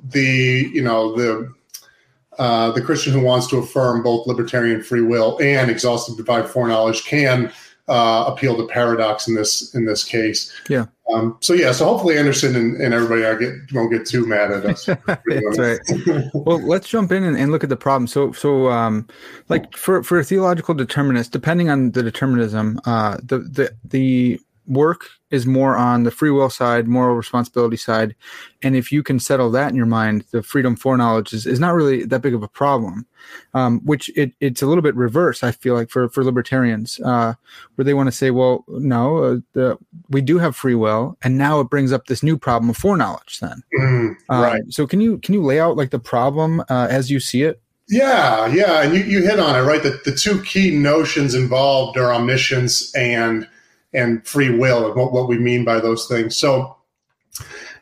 the 0.09 0.69
you 0.73 0.81
know 0.81 1.15
the 1.15 1.51
uh, 2.39 2.71
the 2.71 2.81
Christian 2.81 3.13
who 3.13 3.21
wants 3.21 3.47
to 3.47 3.57
affirm 3.57 4.03
both 4.03 4.27
libertarian 4.27 4.81
free 4.81 5.01
will 5.01 5.37
and 5.41 5.69
exhaustive 5.69 6.17
divine 6.17 6.47
foreknowledge 6.47 7.03
can 7.03 7.51
uh, 7.87 8.23
appeal 8.27 8.55
to 8.55 8.65
paradox 8.67 9.27
in 9.27 9.35
this 9.35 9.75
in 9.75 9.85
this 9.85 10.03
case. 10.03 10.53
Yeah. 10.69 10.85
Um, 11.13 11.37
so 11.41 11.53
yeah. 11.53 11.73
So 11.73 11.85
hopefully 11.85 12.17
Anderson 12.17 12.55
and, 12.55 12.79
and 12.79 12.93
everybody 12.93 13.25
I 13.25 13.35
get 13.35 13.53
won't 13.73 13.91
get 13.91 14.05
too 14.05 14.25
mad 14.25 14.51
at 14.51 14.65
us. 14.65 14.85
That's 15.07 15.59
right. 15.59 15.79
well, 16.33 16.61
let's 16.61 16.87
jump 16.87 17.11
in 17.11 17.23
and, 17.23 17.37
and, 17.37 17.51
look 17.51 17.63
at 17.63 17.69
the 17.69 17.75
problem. 17.75 18.07
So 18.07 18.31
so 18.31 18.69
um, 18.69 19.07
like 19.49 19.75
for 19.75 20.03
for 20.03 20.19
a 20.19 20.23
theological 20.23 20.73
determinist, 20.73 21.31
depending 21.31 21.69
on 21.69 21.91
the 21.91 22.01
determinism, 22.01 22.79
uh, 22.85 23.17
the 23.23 23.39
the 23.39 23.75
the 23.83 24.39
work 24.67 25.09
is 25.31 25.45
more 25.45 25.77
on 25.77 26.03
the 26.03 26.11
free 26.11 26.29
will 26.29 26.49
side, 26.49 26.87
moral 26.87 27.15
responsibility 27.15 27.77
side. 27.77 28.15
And 28.61 28.75
if 28.75 28.91
you 28.91 29.01
can 29.01 29.19
settle 29.19 29.49
that 29.51 29.69
in 29.69 29.75
your 29.75 29.85
mind, 29.85 30.25
the 30.31 30.43
freedom 30.43 30.75
foreknowledge 30.75 31.33
is, 31.33 31.47
is 31.47 31.59
not 31.59 31.73
really 31.73 32.03
that 32.05 32.21
big 32.21 32.33
of 32.33 32.43
a 32.43 32.47
problem, 32.47 33.05
um, 33.53 33.79
which 33.85 34.09
it, 34.17 34.33
it's 34.39 34.61
a 34.61 34.67
little 34.67 34.81
bit 34.81 34.95
reverse, 34.95 35.41
I 35.41 35.51
feel 35.51 35.73
like, 35.73 35.89
for, 35.89 36.09
for 36.09 36.23
libertarians, 36.23 36.99
uh, 36.99 37.33
where 37.75 37.85
they 37.85 37.93
want 37.93 38.07
to 38.07 38.11
say, 38.11 38.29
well, 38.29 38.65
no, 38.67 39.17
uh, 39.17 39.37
the, 39.53 39.77
we 40.09 40.21
do 40.21 40.37
have 40.37 40.55
free 40.55 40.75
will. 40.75 41.17
And 41.23 41.37
now 41.37 41.59
it 41.61 41.69
brings 41.69 41.91
up 41.91 42.07
this 42.07 42.23
new 42.23 42.37
problem 42.37 42.69
of 42.69 42.77
foreknowledge 42.77 43.39
then. 43.39 43.63
Mm, 43.79 44.15
right. 44.29 44.61
so 44.69 44.85
can 44.85 45.01
you, 45.01 45.17
can 45.19 45.33
you 45.33 45.41
lay 45.41 45.59
out 45.59 45.77
like 45.77 45.91
the 45.91 45.99
problem 45.99 46.59
uh, 46.69 46.87
as 46.89 47.09
you 47.09 47.19
see 47.19 47.43
it? 47.43 47.61
Yeah, 47.87 48.47
yeah. 48.47 48.83
And 48.83 48.93
you, 48.93 49.03
you 49.03 49.21
hit 49.21 49.39
on 49.39 49.55
it, 49.55 49.63
right? 49.63 49.81
The, 49.81 49.99
the 50.05 50.15
two 50.15 50.41
key 50.43 50.71
notions 50.71 51.35
involved 51.35 51.97
are 51.97 52.13
omniscience 52.13 52.93
and– 52.95 53.47
and 53.93 54.25
free 54.25 54.49
will 54.49 54.87
and 54.87 54.95
what, 54.95 55.11
what 55.11 55.27
we 55.27 55.37
mean 55.37 55.65
by 55.65 55.79
those 55.79 56.07
things. 56.07 56.35
So 56.35 56.77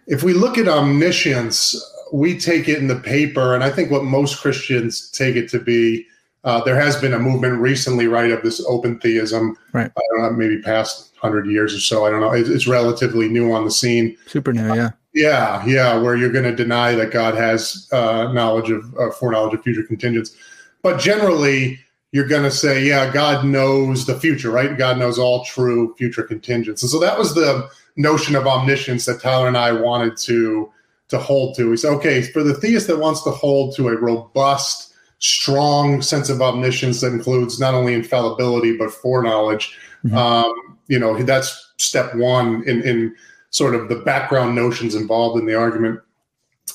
if 0.07 0.23
we 0.23 0.33
look 0.33 0.57
at 0.57 0.67
omniscience, 0.67 1.75
we 2.11 2.37
take 2.37 2.67
it 2.67 2.79
in 2.79 2.87
the 2.87 2.95
paper, 2.95 3.53
and 3.53 3.63
I 3.63 3.69
think 3.69 3.91
what 3.91 4.03
most 4.03 4.41
Christians 4.41 5.11
take 5.11 5.35
it 5.35 5.49
to 5.49 5.59
be. 5.59 6.05
Uh, 6.45 6.63
there 6.63 6.79
has 6.79 6.95
been 6.95 7.13
a 7.13 7.19
movement 7.19 7.59
recently, 7.59 8.07
right, 8.07 8.31
of 8.31 8.41
this 8.41 8.65
open 8.65 8.97
theism. 8.99 9.57
Right. 9.73 9.91
I 9.95 10.01
don't 10.11 10.23
know, 10.23 10.31
maybe 10.31 10.61
past 10.61 11.13
hundred 11.17 11.47
years 11.47 11.75
or 11.75 11.79
so. 11.79 12.05
I 12.05 12.09
don't 12.09 12.21
know. 12.21 12.31
It's, 12.31 12.49
it's 12.49 12.65
relatively 12.65 13.27
new 13.27 13.51
on 13.51 13.65
the 13.65 13.71
scene. 13.71 14.17
Super 14.25 14.53
new, 14.53 14.73
yeah. 14.73 14.85
Uh, 14.85 14.89
yeah, 15.13 15.65
yeah. 15.65 15.97
Where 15.97 16.15
you're 16.15 16.31
going 16.31 16.45
to 16.45 16.55
deny 16.55 16.95
that 16.95 17.11
God 17.11 17.35
has 17.35 17.89
uh, 17.91 18.31
knowledge 18.31 18.71
of 18.71 18.95
uh, 18.97 19.11
foreknowledge 19.11 19.53
of 19.53 19.63
future 19.63 19.83
contingents, 19.83 20.35
but 20.81 20.99
generally, 20.99 21.77
you're 22.11 22.27
going 22.27 22.43
to 22.43 22.51
say, 22.51 22.83
yeah, 22.83 23.11
God 23.11 23.45
knows 23.45 24.05
the 24.05 24.19
future, 24.19 24.49
right? 24.49 24.77
God 24.77 24.97
knows 24.97 25.19
all 25.19 25.45
true 25.45 25.93
future 25.97 26.23
contingents. 26.23 26.81
And 26.81 26.89
so 26.89 26.99
that 26.99 27.17
was 27.17 27.35
the 27.35 27.69
notion 27.97 28.35
of 28.35 28.47
omniscience 28.47 29.05
that 29.05 29.21
Tyler 29.21 29.47
and 29.47 29.57
I 29.57 29.71
wanted 29.71 30.17
to 30.17 30.71
to 31.09 31.17
hold 31.17 31.55
to. 31.55 31.69
We 31.69 31.77
said, 31.77 31.91
okay, 31.93 32.21
for 32.21 32.43
the 32.43 32.53
theist 32.53 32.87
that 32.87 32.99
wants 32.99 33.23
to 33.23 33.31
hold 33.31 33.75
to 33.75 33.87
a 33.89 33.97
robust, 33.97 34.93
strong 35.17 36.03
sense 36.03 36.29
of 36.29 36.41
omniscience 36.41 37.01
that 37.01 37.11
includes 37.11 37.59
not 37.59 37.73
only 37.73 37.93
infallibility 37.95 38.77
but 38.77 38.91
foreknowledge, 38.91 39.77
mm-hmm. 40.05 40.15
um, 40.15 40.77
you 40.87 40.99
know 40.99 41.21
that's 41.23 41.73
step 41.77 42.15
one 42.15 42.63
in 42.67 42.81
in 42.83 43.15
sort 43.51 43.75
of 43.75 43.89
the 43.89 43.97
background 43.97 44.55
notions 44.55 44.95
involved 44.95 45.39
in 45.39 45.45
the 45.45 45.55
argument. 45.55 45.99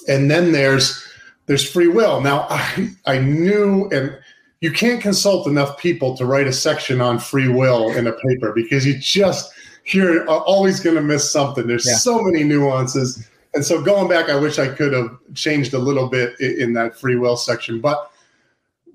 And 0.08 0.30
then 0.30 0.52
there's 0.52 1.06
there's 1.46 1.68
free 1.68 1.88
will. 1.88 2.20
Now 2.20 2.46
I 2.50 2.90
I 3.06 3.18
knew 3.18 3.88
and 3.90 4.16
you 4.64 4.73
can't 4.73 5.02
consult 5.02 5.47
enough 5.47 5.76
people 5.76 6.16
to 6.16 6.25
write 6.25 6.47
a 6.47 6.52
section 6.52 7.02
on 7.02 7.18
free 7.18 7.49
will 7.49 7.90
in 7.90 8.06
a 8.06 8.12
paper 8.12 8.50
because 8.54 8.87
you 8.87 8.97
just 8.97 9.52
you're 9.88 10.26
always 10.26 10.80
going 10.80 10.97
to 10.97 11.02
miss 11.02 11.30
something. 11.30 11.66
There's 11.66 11.87
yeah. 11.87 11.97
so 11.97 12.23
many 12.23 12.44
nuances. 12.44 13.28
And 13.52 13.62
so 13.62 13.83
going 13.83 14.09
back, 14.09 14.30
I 14.30 14.37
wish 14.37 14.59
I 14.59 14.68
could 14.68 14.94
have 14.94 15.18
changed 15.35 15.75
a 15.75 15.78
little 15.78 16.09
bit 16.09 16.40
in, 16.40 16.62
in 16.62 16.73
that 16.73 16.99
free 16.99 17.16
will 17.16 17.37
section. 17.37 17.78
But 17.78 18.11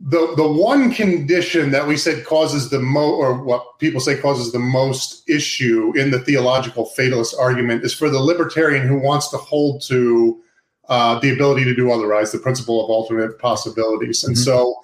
the 0.02 0.34
the 0.38 0.52
one 0.52 0.92
condition 0.92 1.70
that 1.70 1.86
we 1.86 1.98
said 1.98 2.26
causes 2.26 2.72
the 2.72 2.80
mo 2.80 3.14
or 3.14 3.40
what 3.40 3.78
people 3.78 4.02
say 4.02 4.18
causes 4.20 4.52
the 4.52 4.58
most 4.58 5.30
issue 5.30 5.94
in 5.96 6.10
the 6.10 6.22
theological 6.22 6.86
fatalist 6.88 7.36
argument 7.40 7.84
is 7.84 7.94
for 7.94 8.10
the 8.10 8.20
libertarian 8.20 8.88
who 8.88 8.98
wants 8.98 9.30
to 9.30 9.38
hold 9.38 9.84
to 9.84 10.42
uh, 10.88 11.20
the 11.20 11.30
ability 11.30 11.64
to 11.64 11.76
do 11.76 11.92
otherwise, 11.92 12.32
the 12.32 12.40
principle 12.40 12.84
of 12.84 12.90
alternate 12.90 13.38
possibilities. 13.38 14.24
And 14.24 14.36
mm-hmm. 14.36 14.44
so 14.44 14.82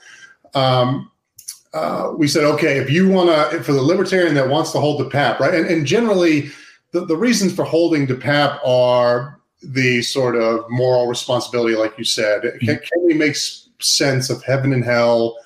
um, 0.55 1.11
uh, 1.73 2.13
we 2.17 2.27
said, 2.27 2.45
okay, 2.45 2.77
if 2.77 2.89
you 2.89 3.09
want 3.09 3.29
to, 3.29 3.61
for 3.61 3.73
the 3.73 3.81
libertarian 3.81 4.33
that 4.33 4.47
wants 4.47 4.71
to 4.71 4.79
hold 4.79 4.99
the 4.99 5.09
PAP, 5.09 5.39
right? 5.41 5.53
And, 5.53 5.67
and 5.67 5.85
generally, 5.85 6.49
the, 6.91 7.05
the 7.05 7.17
reasons 7.17 7.53
for 7.53 7.65
holding 7.65 8.05
the 8.05 8.15
PAP 8.15 8.61
are 8.65 9.39
the 9.61 10.01
sort 10.01 10.35
of 10.35 10.69
moral 10.69 11.07
responsibility, 11.07 11.75
like 11.75 11.97
you 11.97 12.05
said. 12.05 12.43
Mm-hmm. 12.43 12.65
Can, 12.65 12.77
can, 12.77 13.05
we 13.05 13.13
make 13.13 13.35
sense 13.79 14.29
of 14.29 14.41
heaven 14.43 14.71
and 14.71 14.85
hell? 14.85 15.37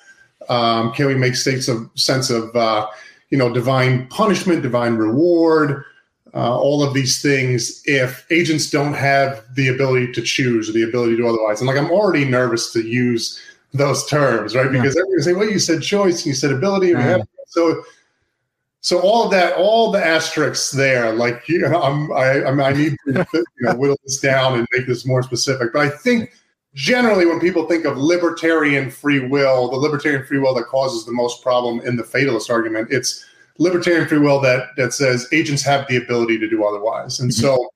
Um, 0.48 0.92
can 0.92 1.06
we 1.06 1.16
make 1.16 1.34
states 1.34 1.66
of 1.68 1.90
sense 1.94 2.30
of 2.30 2.54
uh, 2.54 2.88
you 3.30 3.38
know 3.38 3.52
divine 3.52 4.06
punishment, 4.08 4.62
divine 4.62 4.94
reward? 4.94 5.84
Uh, 6.32 6.56
all 6.56 6.84
of 6.84 6.94
these 6.94 7.20
things 7.20 7.82
if 7.86 8.24
agents 8.30 8.70
don't 8.70 8.94
have 8.94 9.44
the 9.56 9.66
ability 9.66 10.12
to 10.12 10.22
choose 10.22 10.68
or 10.68 10.72
the 10.72 10.84
ability 10.84 11.16
to 11.16 11.22
do 11.22 11.28
otherwise. 11.28 11.60
And 11.60 11.66
like 11.66 11.76
I'm 11.76 11.90
already 11.90 12.24
nervous 12.24 12.72
to 12.74 12.82
use 12.86 13.40
those 13.72 14.06
terms, 14.06 14.54
right? 14.54 14.70
Because 14.70 14.94
yeah. 14.96 15.02
everyone's 15.02 15.24
say, 15.24 15.32
well, 15.32 15.48
you 15.48 15.58
said 15.58 15.82
choice 15.82 16.18
and 16.18 16.26
you 16.26 16.34
said 16.34 16.52
ability. 16.52 16.92
And 16.92 17.00
have, 17.00 17.28
so, 17.46 17.82
so 18.80 19.00
all 19.00 19.24
of 19.24 19.30
that, 19.30 19.54
all 19.56 19.90
the 19.90 20.04
asterisks 20.04 20.70
there, 20.70 21.12
like, 21.12 21.48
you 21.48 21.60
know, 21.60 21.80
I'm, 21.80 22.12
I, 22.12 22.44
I, 22.44 22.50
mean, 22.50 22.60
I 22.60 22.72
need 22.72 22.96
to 23.06 23.26
you 23.34 23.44
know, 23.60 23.74
whittle 23.74 23.98
this 24.04 24.18
down 24.18 24.58
and 24.58 24.66
make 24.72 24.86
this 24.86 25.06
more 25.06 25.22
specific. 25.22 25.72
But 25.72 25.86
I 25.86 25.88
think 25.88 26.32
generally 26.74 27.26
when 27.26 27.40
people 27.40 27.66
think 27.66 27.84
of 27.84 27.96
libertarian 27.96 28.90
free 28.90 29.20
will, 29.20 29.70
the 29.70 29.76
libertarian 29.76 30.24
free 30.24 30.38
will 30.38 30.54
that 30.54 30.66
causes 30.66 31.04
the 31.04 31.12
most 31.12 31.42
problem 31.42 31.80
in 31.80 31.96
the 31.96 32.04
fatalist 32.04 32.50
argument, 32.50 32.88
it's 32.90 33.24
libertarian 33.58 34.08
free 34.08 34.18
will 34.18 34.40
that, 34.40 34.68
that 34.76 34.92
says 34.92 35.28
agents 35.32 35.62
have 35.62 35.86
the 35.88 35.96
ability 35.96 36.38
to 36.38 36.48
do 36.48 36.64
otherwise. 36.64 37.20
And 37.20 37.30
mm-hmm. 37.30 37.40
so, 37.40 37.70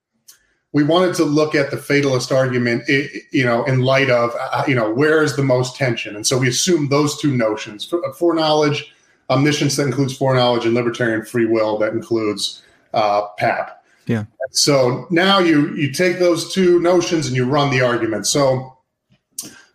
we 0.75 0.83
wanted 0.83 1.15
to 1.15 1.25
look 1.25 1.55
at 1.55 1.71
the 1.71 1.77
fatalist 1.77 2.33
argument, 2.33 2.83
you 3.31 3.45
know, 3.45 3.65
in 3.65 3.83
light 3.83 4.11
of, 4.11 4.35
uh, 4.39 4.65
you 4.67 4.75
know, 4.75 4.93
where 4.93 5.23
is 5.23 5.37
the 5.37 5.43
most 5.43 5.77
tension? 5.77 6.17
And 6.17 6.27
so 6.27 6.37
we 6.37 6.49
assume 6.49 6.89
those 6.89 7.17
two 7.17 7.35
notions: 7.35 7.91
foreknowledge, 8.19 8.93
omniscience 9.31 9.77
that 9.77 9.87
includes 9.87 10.17
foreknowledge, 10.17 10.67
and 10.67 10.75
libertarian 10.75 11.25
free 11.25 11.47
will 11.47 11.79
that 11.79 11.93
includes 11.93 12.61
uh, 12.93 13.29
PAP. 13.39 13.85
Yeah. 14.07 14.25
So 14.51 15.07
now 15.11 15.39
you 15.39 15.73
you 15.77 15.93
take 15.93 16.19
those 16.19 16.53
two 16.53 16.81
notions 16.81 17.29
and 17.29 17.37
you 17.37 17.45
run 17.45 17.71
the 17.71 17.81
argument. 17.81 18.27
So 18.27 18.77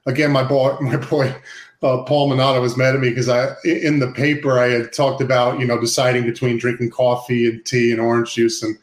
again, 0.05 0.31
my 0.31 0.43
boy, 0.43 0.77
my 0.81 0.97
boy. 0.97 1.33
Uh, 1.81 2.03
Paul 2.03 2.29
Manata 2.29 2.59
was 2.59 2.75
mad 2.75 2.93
at 2.93 2.99
me 2.99 3.07
because 3.07 3.29
I, 3.29 3.55
in 3.63 3.99
the 3.99 4.11
paper, 4.11 4.59
I 4.59 4.67
had 4.67 4.91
talked 4.91 5.21
about 5.21 5.61
you 5.61 5.65
know 5.65 5.79
deciding 5.79 6.25
between 6.25 6.57
drinking 6.57 6.89
coffee 6.89 7.47
and 7.47 7.65
tea 7.65 7.93
and 7.93 8.01
orange 8.01 8.33
juice, 8.33 8.61
and 8.61 8.77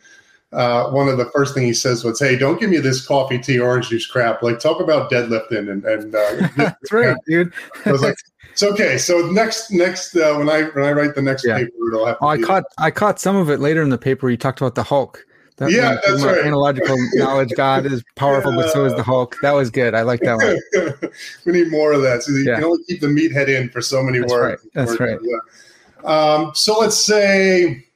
uh, 0.53 0.91
one 0.91 1.09
of 1.09 1.19
the 1.19 1.27
first 1.27 1.55
thing 1.55 1.65
he 1.65 1.75
says 1.75 2.05
was, 2.05 2.21
"Hey, 2.21 2.37
don't 2.37 2.59
give 2.61 2.71
me 2.71 2.79
this 2.79 3.05
coffee, 3.05 3.39
tea, 3.39 3.59
orange 3.59 3.89
juice 3.89 4.07
crap. 4.07 4.43
Like, 4.43 4.59
talk 4.59 4.81
about 4.81 5.11
deadlifting." 5.11 5.71
And, 5.71 5.85
and 5.85 6.15
uh, 6.15 6.49
that's 6.57 6.93
right, 6.93 7.17
dude. 7.27 7.53
I 7.85 7.93
was 7.93 8.03
like, 8.03 8.17
"It's 8.53 8.63
okay." 8.63 8.97
So 8.97 9.31
next, 9.31 9.73
next 9.73 10.17
uh, 10.17 10.35
when 10.37 10.49
I 10.49 10.65
when 10.65 10.85
I 10.85 10.93
write 10.93 11.15
the 11.15 11.23
next 11.23 11.45
yeah. 11.45 11.59
paper, 11.59 11.73
it'll 11.89 12.07
have. 12.07 12.17
oh, 12.21 12.29
I 12.29 12.39
caught 12.41 12.65
I 12.79 12.91
caught 12.91 13.19
some 13.19 13.37
of 13.37 13.51
it 13.51 13.61
later 13.61 13.83
in 13.83 13.91
the 13.91 13.99
paper. 13.99 14.31
You 14.31 14.37
talked 14.37 14.61
about 14.61 14.77
the 14.77 14.85
Hulk. 14.85 15.25
That, 15.57 15.71
yeah, 15.71 15.97
that's 16.07 16.23
right. 16.23 16.45
Analogical 16.45 16.97
knowledge, 17.15 17.51
God 17.57 17.87
is 17.87 18.05
powerful, 18.15 18.53
yeah. 18.53 18.63
but 18.63 18.73
so 18.73 18.85
is 18.85 18.95
the 18.95 19.03
Hulk. 19.03 19.37
That 19.41 19.53
was 19.53 19.71
good. 19.71 19.95
I 19.95 20.03
like 20.03 20.21
that 20.21 20.37
one. 20.37 21.11
we 21.47 21.53
need 21.53 21.71
more 21.71 21.93
of 21.93 22.03
that. 22.03 22.23
So 22.23 22.33
you 22.33 22.45
yeah. 22.45 22.57
can 22.57 22.65
only 22.65 22.85
keep 22.85 23.01
the 23.01 23.07
meathead 23.07 23.49
in 23.49 23.71
for 23.71 23.81
so 23.81 24.03
many 24.03 24.19
that's 24.19 24.33
words. 24.33 24.63
Right. 24.63 24.73
That's 24.75 25.01
right. 25.01 25.19
Yeah. 25.23 26.11
Um, 26.11 26.53
so 26.55 26.79
let's 26.79 27.03
say 27.03 27.87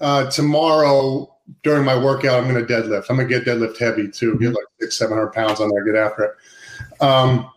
uh, 0.00 0.30
tomorrow 0.30 1.29
during 1.62 1.84
my 1.84 1.96
workout, 1.96 2.42
I'm 2.42 2.52
going 2.52 2.64
to 2.64 2.72
deadlift. 2.72 3.06
I'm 3.08 3.16
going 3.16 3.28
to 3.28 3.34
get 3.34 3.44
deadlift 3.44 3.78
heavy 3.78 4.08
too, 4.08 4.38
get 4.38 4.48
like 4.48 4.64
six, 4.80 4.96
700 4.96 5.32
pounds 5.32 5.60
on 5.60 5.70
there, 5.70 5.84
get 5.84 5.96
after 5.96 6.24
it. 6.24 7.02
Um, 7.02 7.50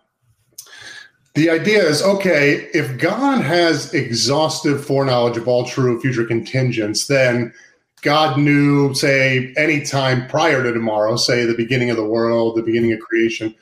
the 1.35 1.49
idea 1.49 1.83
is 1.83 2.03
okay, 2.03 2.69
if 2.73 2.97
God 2.99 3.41
has 3.41 3.93
exhaustive 3.93 4.85
foreknowledge 4.85 5.37
of 5.37 5.47
all 5.47 5.65
true 5.65 5.99
future 5.99 6.25
contingents, 6.25 7.07
then 7.07 7.53
God 8.01 8.37
knew, 8.37 8.93
say, 8.93 9.53
any 9.57 9.81
time 9.81 10.27
prior 10.27 10.61
to 10.61 10.71
tomorrow, 10.71 11.15
say 11.15 11.45
the 11.45 11.55
beginning 11.55 11.89
of 11.89 11.97
the 11.97 12.05
world, 12.05 12.55
the 12.55 12.61
beginning 12.61 12.91
of 12.93 12.99
creation, 12.99 13.55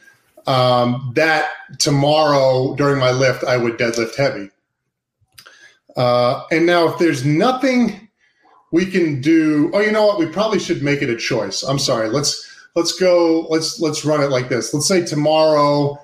um, 0.47 1.11
that 1.15 1.49
tomorrow 1.77 2.75
during 2.75 2.99
my 2.99 3.11
lift, 3.11 3.43
I 3.43 3.55
would 3.55 3.77
deadlift 3.77 4.15
heavy. 4.15 4.49
Uh, 5.95 6.43
and 6.51 6.65
now, 6.65 6.87
if 6.87 6.97
there's 6.97 7.23
nothing 7.23 8.09
we 8.71 8.85
can 8.85 9.21
do 9.21 9.69
oh 9.73 9.79
you 9.79 9.91
know 9.91 10.05
what? 10.05 10.19
We 10.19 10.25
probably 10.25 10.59
should 10.59 10.81
make 10.81 11.01
it 11.01 11.09
a 11.09 11.15
choice. 11.15 11.63
I'm 11.63 11.79
sorry. 11.79 12.09
Let's 12.09 12.47
let's 12.75 12.97
go 12.97 13.47
let's 13.49 13.79
let's 13.79 14.03
run 14.05 14.21
it 14.21 14.29
like 14.29 14.49
this. 14.49 14.73
Let's 14.73 14.87
say 14.87 15.05
tomorrow 15.05 15.99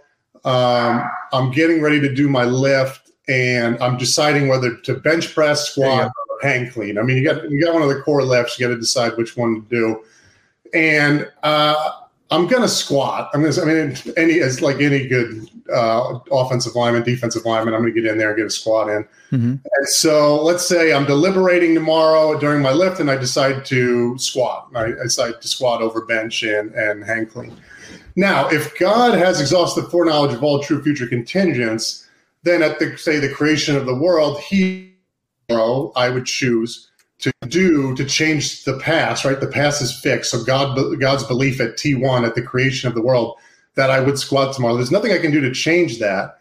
um, 0.45 1.03
i'm 1.33 1.51
getting 1.51 1.81
ready 1.81 1.99
to 1.99 2.13
do 2.13 2.29
my 2.29 2.45
lift 2.45 3.11
and 3.27 3.77
i'm 3.81 3.97
deciding 3.97 4.47
whether 4.47 4.75
to 4.75 4.93
bench 4.93 5.33
press 5.33 5.69
squat 5.69 6.09
or 6.29 6.37
hang 6.41 6.69
clean. 6.71 6.97
I 6.97 7.01
mean 7.01 7.17
you 7.17 7.23
got 7.23 7.49
you 7.49 7.61
got 7.61 7.73
one 7.73 7.83
of 7.83 7.89
the 7.89 8.01
core 8.01 8.23
lifts. 8.23 8.59
You 8.59 8.67
got 8.67 8.73
to 8.73 8.79
decide 8.79 9.17
which 9.17 9.35
one 9.35 9.55
to 9.55 9.61
do. 9.69 10.03
And 10.73 11.29
uh, 11.43 12.01
I'm 12.29 12.47
going 12.47 12.61
to 12.61 12.67
squat. 12.67 13.29
I'm 13.33 13.41
going 13.41 13.53
to, 13.53 13.61
I 13.61 13.65
mean, 13.65 13.97
any, 14.17 14.41
as 14.41 14.61
like 14.61 14.81
any 14.81 15.07
good 15.07 15.49
uh, 15.73 16.19
offensive 16.31 16.75
lineman, 16.75 17.03
defensive 17.03 17.45
lineman, 17.45 17.73
I'm 17.73 17.81
going 17.81 17.93
to 17.93 18.01
get 18.01 18.09
in 18.09 18.17
there 18.17 18.29
and 18.29 18.37
get 18.37 18.45
a 18.45 18.49
squat 18.49 18.89
in. 18.89 19.03
Mm-hmm. 19.31 19.55
And 19.63 19.87
so 19.87 20.43
let's 20.43 20.67
say 20.67 20.93
I'm 20.93 21.05
deliberating 21.05 21.73
tomorrow 21.73 22.37
during 22.37 22.61
my 22.61 22.71
lift 22.71 22.99
and 22.99 23.09
I 23.09 23.15
decide 23.15 23.63
to 23.65 24.17
squat. 24.17 24.69
I, 24.75 24.85
I 24.85 25.03
decide 25.03 25.41
to 25.41 25.47
squat 25.47 25.81
over 25.81 26.01
bench 26.05 26.43
and, 26.43 26.73
and 26.75 27.03
hang 27.03 27.27
clean. 27.27 27.55
Now, 28.17 28.49
if 28.49 28.77
God 28.77 29.17
has 29.17 29.39
exhaustive 29.39 29.89
foreknowledge 29.89 30.33
of 30.33 30.43
all 30.43 30.61
true 30.61 30.83
future 30.83 31.07
contingents, 31.07 32.07
then 32.43 32.61
at 32.63 32.79
the, 32.79 32.97
say, 32.97 33.19
the 33.19 33.29
creation 33.29 33.75
of 33.75 33.85
the 33.85 33.95
world, 33.95 34.39
he, 34.41 34.95
I 35.49 36.09
would 36.09 36.25
choose 36.25 36.89
to 37.19 37.31
do 37.47 37.95
to 37.95 38.05
change 38.05 38.63
the 38.63 38.77
past, 38.77 39.25
right? 39.25 39.39
The 39.39 39.47
past 39.47 39.81
is 39.81 39.99
fixed. 39.99 40.31
So 40.31 40.43
God, 40.43 40.75
God's 40.99 41.23
belief 41.23 41.59
at 41.59 41.77
T1 41.77 42.25
at 42.25 42.35
the 42.35 42.41
creation 42.41 42.87
of 42.87 42.95
the 42.95 43.01
world 43.01 43.37
that 43.75 43.89
I 43.89 43.99
would 43.99 44.19
squat 44.19 44.53
tomorrow. 44.53 44.75
There's 44.75 44.91
nothing 44.91 45.11
I 45.11 45.17
can 45.17 45.31
do 45.31 45.41
to 45.41 45.53
change 45.53 45.99
that. 45.99 46.39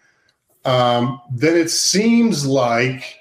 Um, 0.64 1.21
then 1.33 1.56
it 1.56 1.71
seems 1.71 2.45
like 2.45 3.18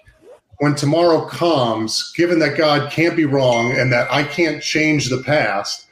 when 0.60 0.76
tomorrow 0.76 1.26
comes, 1.26 2.12
given 2.16 2.40
that 2.40 2.58
God 2.58 2.92
can't 2.92 3.16
be 3.16 3.26
wrong 3.26 3.72
and 3.72 3.92
that 3.92 4.12
I 4.12 4.24
can't 4.24 4.62
change 4.64 5.10
the 5.10 5.22
past, 5.22 5.86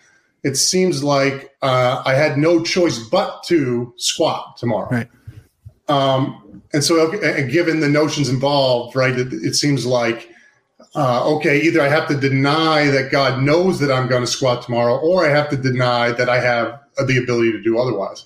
it 0.43 0.55
seems 0.55 1.03
like 1.03 1.55
uh, 1.61 2.01
I 2.05 2.13
had 2.13 2.37
no 2.37 2.63
choice 2.63 2.99
but 2.99 3.43
to 3.43 3.93
squat 3.97 4.57
tomorrow. 4.57 4.89
Right. 4.89 5.09
Um, 5.87 6.61
and 6.73 6.83
so, 6.83 7.11
and 7.21 7.51
given 7.51 7.79
the 7.79 7.89
notions 7.89 8.29
involved, 8.29 8.95
right, 8.95 9.17
it, 9.17 9.31
it 9.31 9.55
seems 9.55 9.85
like 9.85 10.29
uh, 10.95 11.27
okay, 11.35 11.59
either 11.61 11.81
I 11.81 11.87
have 11.87 12.07
to 12.09 12.15
deny 12.15 12.85
that 12.87 13.11
God 13.11 13.41
knows 13.41 13.79
that 13.79 13.91
I'm 13.91 14.07
going 14.07 14.21
to 14.21 14.27
squat 14.27 14.61
tomorrow, 14.61 14.97
or 14.97 15.25
I 15.25 15.29
have 15.29 15.49
to 15.49 15.57
deny 15.57 16.11
that 16.11 16.29
I 16.29 16.39
have 16.39 16.79
the 17.07 17.17
ability 17.17 17.51
to 17.53 17.61
do 17.61 17.79
otherwise. 17.79 18.25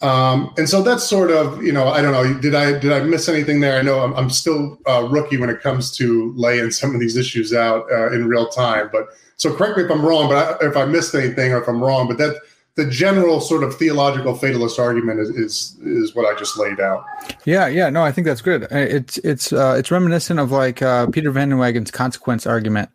Um, 0.00 0.52
and 0.58 0.68
so 0.68 0.82
that's 0.82 1.04
sort 1.04 1.30
of, 1.30 1.62
you 1.62 1.70
know, 1.70 1.88
I 1.88 2.02
don't 2.02 2.12
know. 2.12 2.40
Did 2.40 2.54
I 2.56 2.76
did 2.78 2.92
I 2.92 3.00
miss 3.02 3.28
anything 3.28 3.60
there? 3.60 3.78
I 3.78 3.82
know 3.82 4.00
I'm, 4.00 4.12
I'm 4.14 4.30
still 4.30 4.78
a 4.86 5.04
rookie 5.04 5.36
when 5.36 5.48
it 5.48 5.60
comes 5.60 5.96
to 5.98 6.32
laying 6.36 6.70
some 6.80 6.94
of 6.94 7.00
these 7.00 7.16
issues 7.16 7.54
out 7.54 7.90
uh, 7.92 8.10
in 8.10 8.26
real 8.26 8.48
time. 8.48 8.88
But 8.92 9.08
so 9.36 9.54
correct 9.54 9.76
me 9.76 9.84
if 9.84 9.90
I'm 9.90 10.04
wrong, 10.04 10.28
but 10.28 10.62
I, 10.62 10.66
if 10.66 10.76
I 10.76 10.86
missed 10.86 11.14
anything 11.14 11.52
or 11.52 11.62
if 11.62 11.68
I'm 11.68 11.82
wrong, 11.82 12.08
but 12.08 12.18
that 12.18 12.36
the 12.74 12.86
general 12.86 13.40
sort 13.40 13.62
of 13.62 13.76
theological 13.76 14.34
fatalist 14.34 14.78
argument 14.78 15.20
is, 15.20 15.28
is 15.30 15.76
is 15.82 16.14
what 16.14 16.24
I 16.24 16.38
just 16.38 16.58
laid 16.58 16.80
out. 16.80 17.04
Yeah, 17.44 17.66
yeah, 17.66 17.90
no, 17.90 18.02
I 18.02 18.12
think 18.12 18.26
that's 18.26 18.40
good. 18.40 18.64
Uh, 18.64 18.68
it's 18.78 19.18
it's 19.18 19.52
uh, 19.52 19.76
it's 19.78 19.90
reminiscent 19.90 20.40
of 20.40 20.50
like 20.50 20.80
uh, 20.80 21.06
Peter 21.08 21.30
Van 21.30 21.50
Inwagen's 21.50 21.90
consequence 21.90 22.46
argument. 22.46 22.88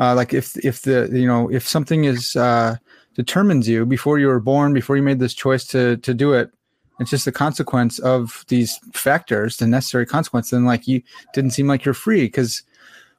Uh, 0.00 0.14
like 0.14 0.34
if 0.34 0.56
if 0.64 0.82
the 0.82 1.08
you 1.12 1.26
know 1.26 1.48
if 1.50 1.66
something 1.68 2.04
is 2.04 2.34
uh, 2.34 2.76
determines 3.14 3.68
you 3.68 3.86
before 3.86 4.18
you 4.18 4.26
were 4.26 4.40
born, 4.40 4.72
before 4.72 4.96
you 4.96 5.02
made 5.02 5.20
this 5.20 5.34
choice 5.34 5.64
to 5.66 5.96
to 5.98 6.12
do 6.14 6.32
it, 6.32 6.50
it's 6.98 7.10
just 7.10 7.24
the 7.24 7.32
consequence 7.32 8.00
of 8.00 8.44
these 8.48 8.78
factors, 8.92 9.58
the 9.58 9.68
necessary 9.68 10.06
consequence. 10.06 10.50
Then 10.50 10.64
like 10.64 10.88
you 10.88 11.00
didn't 11.32 11.50
seem 11.52 11.68
like 11.68 11.84
you're 11.84 11.94
free 11.94 12.22
because 12.22 12.64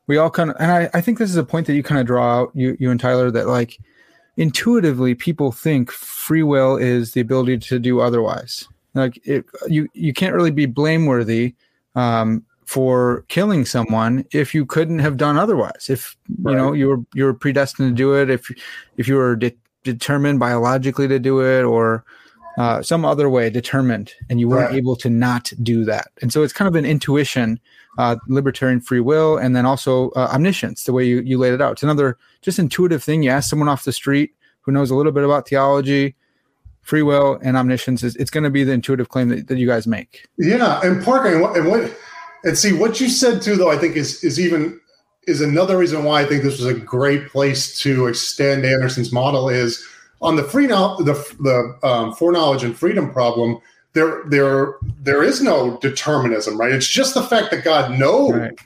we 0.07 0.17
all 0.17 0.29
kind 0.29 0.49
of, 0.49 0.57
and 0.59 0.69
I, 0.69 0.89
I 0.93 0.99
think 0.99 1.17
this 1.17 1.29
is 1.29 1.37
a 1.37 1.45
point 1.45 1.65
that 1.67 1.75
you 1.75 1.83
kind 1.83 2.01
of 2.01 2.05
draw 2.05 2.41
out, 2.41 2.51
you, 2.53 2.75
you 2.77 2.91
and 2.91 2.99
Tyler, 2.99 3.31
that 3.31 3.47
like 3.47 3.79
intuitively 4.37 5.15
people 5.15 5.51
think 5.51 5.91
free 5.91 6.43
will 6.43 6.75
is 6.77 7.11
the 7.11 7.21
ability 7.21 7.57
to 7.57 7.79
do 7.79 7.99
otherwise. 7.99 8.67
Like 8.93 9.19
it, 9.27 9.45
you, 9.67 9.87
you 9.93 10.13
can't 10.13 10.35
really 10.35 10.51
be 10.51 10.65
blameworthy 10.65 11.55
um, 11.95 12.43
for 12.65 13.25
killing 13.27 13.65
someone 13.65 14.25
if 14.31 14.53
you 14.53 14.65
couldn't 14.65 14.99
have 14.99 15.17
done 15.17 15.37
otherwise. 15.37 15.87
If 15.89 16.15
you 16.27 16.35
right. 16.43 16.55
know 16.55 16.73
you 16.73 16.87
were 16.87 16.99
you 17.13 17.25
were 17.25 17.33
predestined 17.33 17.89
to 17.89 17.95
do 17.95 18.13
it, 18.13 18.29
if 18.29 18.49
if 18.97 19.07
you 19.07 19.15
were 19.15 19.35
de- 19.35 19.57
determined 19.83 20.39
biologically 20.39 21.07
to 21.07 21.19
do 21.19 21.41
it, 21.41 21.63
or 21.63 22.05
uh, 22.57 22.81
some 22.81 23.03
other 23.03 23.29
way 23.29 23.49
determined, 23.49 24.13
and 24.29 24.39
you 24.39 24.47
weren't 24.47 24.69
right. 24.69 24.77
able 24.77 24.95
to 24.97 25.09
not 25.09 25.51
do 25.61 25.83
that. 25.85 26.07
And 26.21 26.31
so 26.31 26.43
it's 26.43 26.53
kind 26.53 26.67
of 26.67 26.75
an 26.75 26.85
intuition, 26.85 27.59
uh, 27.97 28.15
libertarian 28.27 28.79
free 28.79 28.99
will, 28.99 29.37
and 29.37 29.55
then 29.55 29.65
also 29.65 30.09
uh, 30.11 30.29
omniscience. 30.33 30.83
The 30.83 30.93
way 30.93 31.05
you 31.05 31.21
you 31.21 31.37
laid 31.37 31.53
it 31.53 31.61
out, 31.61 31.73
it's 31.73 31.83
another 31.83 32.17
just 32.41 32.59
intuitive 32.59 33.03
thing. 33.03 33.23
You 33.23 33.31
ask 33.31 33.49
someone 33.49 33.69
off 33.69 33.83
the 33.83 33.93
street 33.93 34.33
who 34.61 34.71
knows 34.71 34.89
a 34.89 34.95
little 34.95 35.11
bit 35.11 35.23
about 35.23 35.47
theology 35.47 36.15
free 36.81 37.01
will 37.01 37.39
and 37.41 37.55
omniscience 37.55 38.03
is 38.03 38.13
it's 38.17 38.29
going 38.29 38.43
to 38.43 38.49
be 38.49 38.65
the 38.65 38.73
intuitive 38.73 39.07
claim 39.07 39.29
that, 39.29 39.47
that 39.47 39.57
you 39.57 39.65
guys 39.65 39.87
make 39.87 40.27
yeah 40.37 40.81
and 40.83 41.01
parker 41.01 41.31
and 41.31 41.41
what, 41.41 41.55
and 41.55 41.65
what 41.65 41.97
and 42.43 42.57
see 42.57 42.73
what 42.73 42.99
you 42.99 43.09
said 43.09 43.41
too, 43.41 43.55
though. 43.55 43.71
I 43.71 43.77
think 43.77 43.95
is 43.95 44.23
is 44.23 44.39
even 44.39 44.79
is 45.27 45.41
another 45.41 45.77
reason 45.77 46.03
why 46.03 46.21
I 46.21 46.25
think 46.25 46.43
this 46.43 46.59
was 46.59 46.67
a 46.67 46.73
great 46.73 47.29
place 47.29 47.79
to 47.79 48.07
extend 48.07 48.65
Anderson's 48.65 49.11
model. 49.11 49.49
Is 49.49 49.85
on 50.21 50.35
the 50.35 50.43
free 50.43 50.67
now 50.67 50.95
the 50.97 51.13
the 51.39 51.87
um, 51.87 52.13
foreknowledge 52.13 52.63
and 52.63 52.77
freedom 52.77 53.11
problem. 53.11 53.59
There 53.93 54.23
there 54.25 54.75
there 54.99 55.23
is 55.23 55.41
no 55.41 55.77
determinism, 55.77 56.57
right? 56.57 56.71
It's 56.71 56.87
just 56.87 57.13
the 57.13 57.23
fact 57.23 57.51
that 57.51 57.63
God 57.63 57.97
knows. 57.97 58.33
Right 58.33 58.59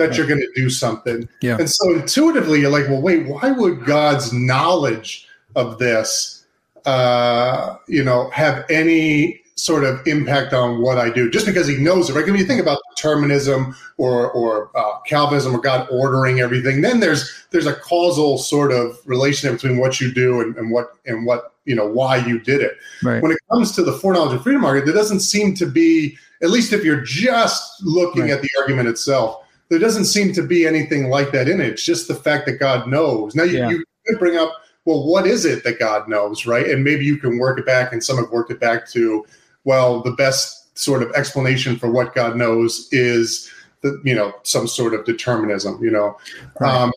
that 0.00 0.08
right. 0.08 0.16
you're 0.16 0.26
going 0.26 0.40
to 0.40 0.50
do 0.54 0.70
something. 0.70 1.28
Yeah. 1.42 1.58
And 1.58 1.68
so 1.68 1.92
intuitively, 1.92 2.60
you're 2.60 2.70
like, 2.70 2.88
well, 2.88 3.02
wait, 3.02 3.26
why 3.26 3.50
would 3.50 3.84
God's 3.84 4.32
knowledge 4.32 5.28
of 5.56 5.78
this, 5.78 6.46
uh, 6.86 7.76
you 7.86 8.02
know, 8.02 8.30
have 8.30 8.64
any 8.70 9.42
sort 9.56 9.84
of 9.84 10.00
impact 10.06 10.54
on 10.54 10.80
what 10.80 10.96
I 10.96 11.10
do 11.10 11.30
just 11.30 11.44
because 11.44 11.68
he 11.68 11.76
knows 11.76 12.08
it, 12.08 12.14
right? 12.14 12.24
When 12.24 12.36
you 12.36 12.46
think 12.46 12.62
about 12.62 12.80
determinism 12.96 13.76
or 13.98 14.30
or 14.30 14.70
uh, 14.74 15.00
Calvinism 15.06 15.54
or 15.54 15.60
God 15.60 15.86
ordering 15.90 16.40
everything, 16.40 16.80
then 16.80 17.00
there's 17.00 17.30
there's 17.50 17.66
a 17.66 17.74
causal 17.74 18.38
sort 18.38 18.72
of 18.72 18.98
relationship 19.04 19.60
between 19.60 19.78
what 19.78 20.00
you 20.00 20.12
do 20.12 20.40
and, 20.40 20.56
and 20.56 20.70
what 20.70 20.96
and 21.04 21.26
what 21.26 21.49
you 21.64 21.74
know 21.74 21.86
why 21.86 22.16
you 22.16 22.38
did 22.40 22.60
it. 22.60 22.76
Right. 23.02 23.22
When 23.22 23.32
it 23.32 23.38
comes 23.50 23.72
to 23.72 23.82
the 23.82 23.92
foreknowledge 23.92 24.32
and 24.32 24.42
freedom 24.42 24.64
argument, 24.64 24.86
there 24.86 25.02
doesn't 25.02 25.20
seem 25.20 25.54
to 25.56 25.66
be, 25.66 26.16
at 26.42 26.50
least 26.50 26.72
if 26.72 26.84
you're 26.84 27.02
just 27.02 27.82
looking 27.82 28.22
right. 28.22 28.32
at 28.32 28.42
the 28.42 28.48
argument 28.58 28.88
itself, 28.88 29.44
there 29.68 29.78
doesn't 29.78 30.06
seem 30.06 30.32
to 30.32 30.42
be 30.42 30.66
anything 30.66 31.08
like 31.08 31.30
that 31.32 31.48
in 31.48 31.60
it. 31.60 31.68
It's 31.68 31.84
just 31.84 32.08
the 32.08 32.14
fact 32.14 32.46
that 32.46 32.58
God 32.58 32.88
knows. 32.88 33.34
Now 33.34 33.44
you, 33.44 33.58
yeah. 33.58 33.68
you 33.68 33.84
could 34.06 34.18
bring 34.18 34.36
up 34.36 34.52
well, 34.86 35.06
what 35.06 35.26
is 35.26 35.44
it 35.44 35.62
that 35.64 35.78
God 35.78 36.08
knows, 36.08 36.46
right? 36.46 36.66
And 36.66 36.82
maybe 36.82 37.04
you 37.04 37.18
can 37.18 37.38
work 37.38 37.58
it 37.58 37.66
back, 37.66 37.92
and 37.92 38.02
some 38.02 38.16
have 38.16 38.30
worked 38.30 38.50
it 38.50 38.58
back 38.58 38.88
to 38.90 39.24
well, 39.64 40.02
the 40.02 40.12
best 40.12 40.76
sort 40.78 41.02
of 41.02 41.12
explanation 41.12 41.76
for 41.76 41.90
what 41.90 42.14
God 42.14 42.36
knows 42.36 42.88
is 42.92 43.50
the, 43.82 44.00
you 44.04 44.14
know, 44.14 44.32
some 44.42 44.66
sort 44.66 44.94
of 44.94 45.04
determinism, 45.04 45.82
you 45.82 45.90
know. 45.90 46.16
Right. 46.58 46.74
Um, 46.74 46.92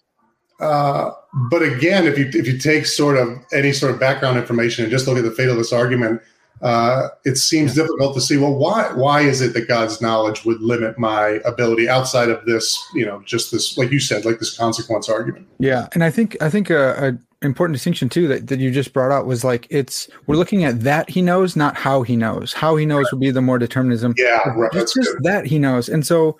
uh, 0.64 1.14
but 1.50 1.62
again, 1.62 2.06
if 2.06 2.18
you 2.18 2.30
if 2.34 2.48
you 2.48 2.58
take 2.58 2.86
sort 2.86 3.18
of 3.18 3.44
any 3.52 3.74
sort 3.74 3.94
of 3.94 4.00
background 4.00 4.38
information 4.38 4.84
and 4.84 4.92
just 4.92 5.08
look 5.08 5.18
at 5.18 5.24
the 5.24 5.32
fatalist 5.32 5.74
argument, 5.74 6.22
uh, 6.62 7.10
it 7.26 7.38
seems 7.38 7.76
yeah. 7.76 7.84
difficult 7.84 8.16
to 8.16 8.22
see. 8.22 8.38
Well, 8.38 8.56
why 8.56 8.92
why 8.94 9.22
is 9.22 9.42
it 9.42 9.54
that 9.54 9.68
God's 9.68 10.02
knowledge 10.02 10.46
would 10.46 10.62
limit 10.62 10.98
my 10.98 11.42
ability 11.44 11.90
outside 11.90 12.30
of 12.30 12.46
this? 12.46 12.82
You 12.94 13.06
know, 13.06 13.22
just 13.26 13.52
this, 13.52 13.78
like 13.78 13.92
you 13.92 14.00
said, 14.00 14.26
like 14.26 14.40
this 14.40 14.56
consequence 14.58 15.10
argument. 15.10 15.48
Yeah, 15.60 15.88
and 15.94 16.04
I 16.04 16.12
think 16.12 16.42
I 16.42 16.50
think 16.50 16.70
a, 16.70 17.10
a 17.10 17.46
important 17.46 17.76
distinction 17.76 18.08
too 18.08 18.28
that, 18.30 18.48
that 18.48 18.60
you 18.60 18.72
just 18.72 18.94
brought 18.94 19.12
out 19.12 19.26
was 19.26 19.44
like 19.44 19.68
it's 19.70 20.08
we're 20.28 20.38
looking 20.38 20.64
at 20.64 20.80
that 20.82 21.10
he 21.10 21.22
knows 21.22 21.58
not 21.58 21.76
how 21.76 22.02
he 22.02 22.16
knows 22.16 22.54
how 22.54 22.78
he 22.78 22.86
knows 22.86 23.04
right. 23.04 23.12
would 23.12 23.20
be 23.20 23.32
the 23.32 23.42
more 23.42 23.60
determinism 23.60 24.14
yeah 24.18 24.40
right. 24.56 24.74
it's 24.74 24.94
just 24.94 25.12
good. 25.12 25.24
that 25.24 25.46
he 25.46 25.60
knows 25.60 25.90
and 25.90 26.06
so 26.08 26.38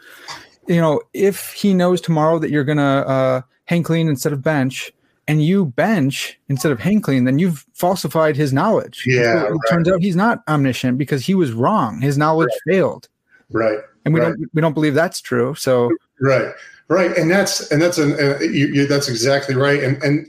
you 0.68 0.80
know 0.80 1.02
if 1.14 1.52
he 1.52 1.74
knows 1.74 2.00
tomorrow 2.00 2.40
that 2.40 2.52
you're 2.52 2.64
gonna 2.64 3.02
uh, 3.02 3.42
hang 3.66 3.84
clean 3.84 4.08
instead 4.08 4.34
of 4.34 4.42
bench 4.42 4.92
and 5.28 5.44
you 5.44 5.66
bench 5.66 6.40
instead 6.50 6.72
of 6.72 6.80
hang 6.80 7.02
clean 7.02 7.24
then 7.24 7.40
you've 7.40 7.66
falsified 7.74 8.36
his 8.36 8.54
knowledge. 8.54 9.04
Yeah 9.08 9.42
so 9.42 9.48
it 9.48 9.52
right. 9.52 9.60
turns 9.70 9.90
out 9.90 10.02
he's 10.02 10.16
not 10.16 10.44
omniscient 10.48 10.98
because 10.98 11.26
he 11.26 11.36
was 11.36 11.52
wrong. 11.52 12.02
His 12.02 12.18
knowledge 12.18 12.52
failed. 12.68 13.08
Right 13.52 13.80
and 14.06 14.14
we 14.14 14.20
don't 14.20 14.38
we 14.54 14.62
don't 14.62 14.74
believe 14.74 14.94
that's 14.94 15.22
true 15.22 15.56
so. 15.56 15.92
Right 16.20 16.54
right 16.90 17.18
and 17.18 17.32
that's 17.32 17.72
and 17.72 17.82
that's 17.82 17.98
an 17.98 18.14
uh, 18.14 18.40
you, 18.40 18.68
you, 18.68 18.88
that's 18.88 19.08
exactly 19.08 19.56
right 19.56 19.82
and 19.82 20.02
and 20.04 20.28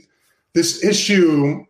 this 0.55 0.83
issue, 0.83 1.63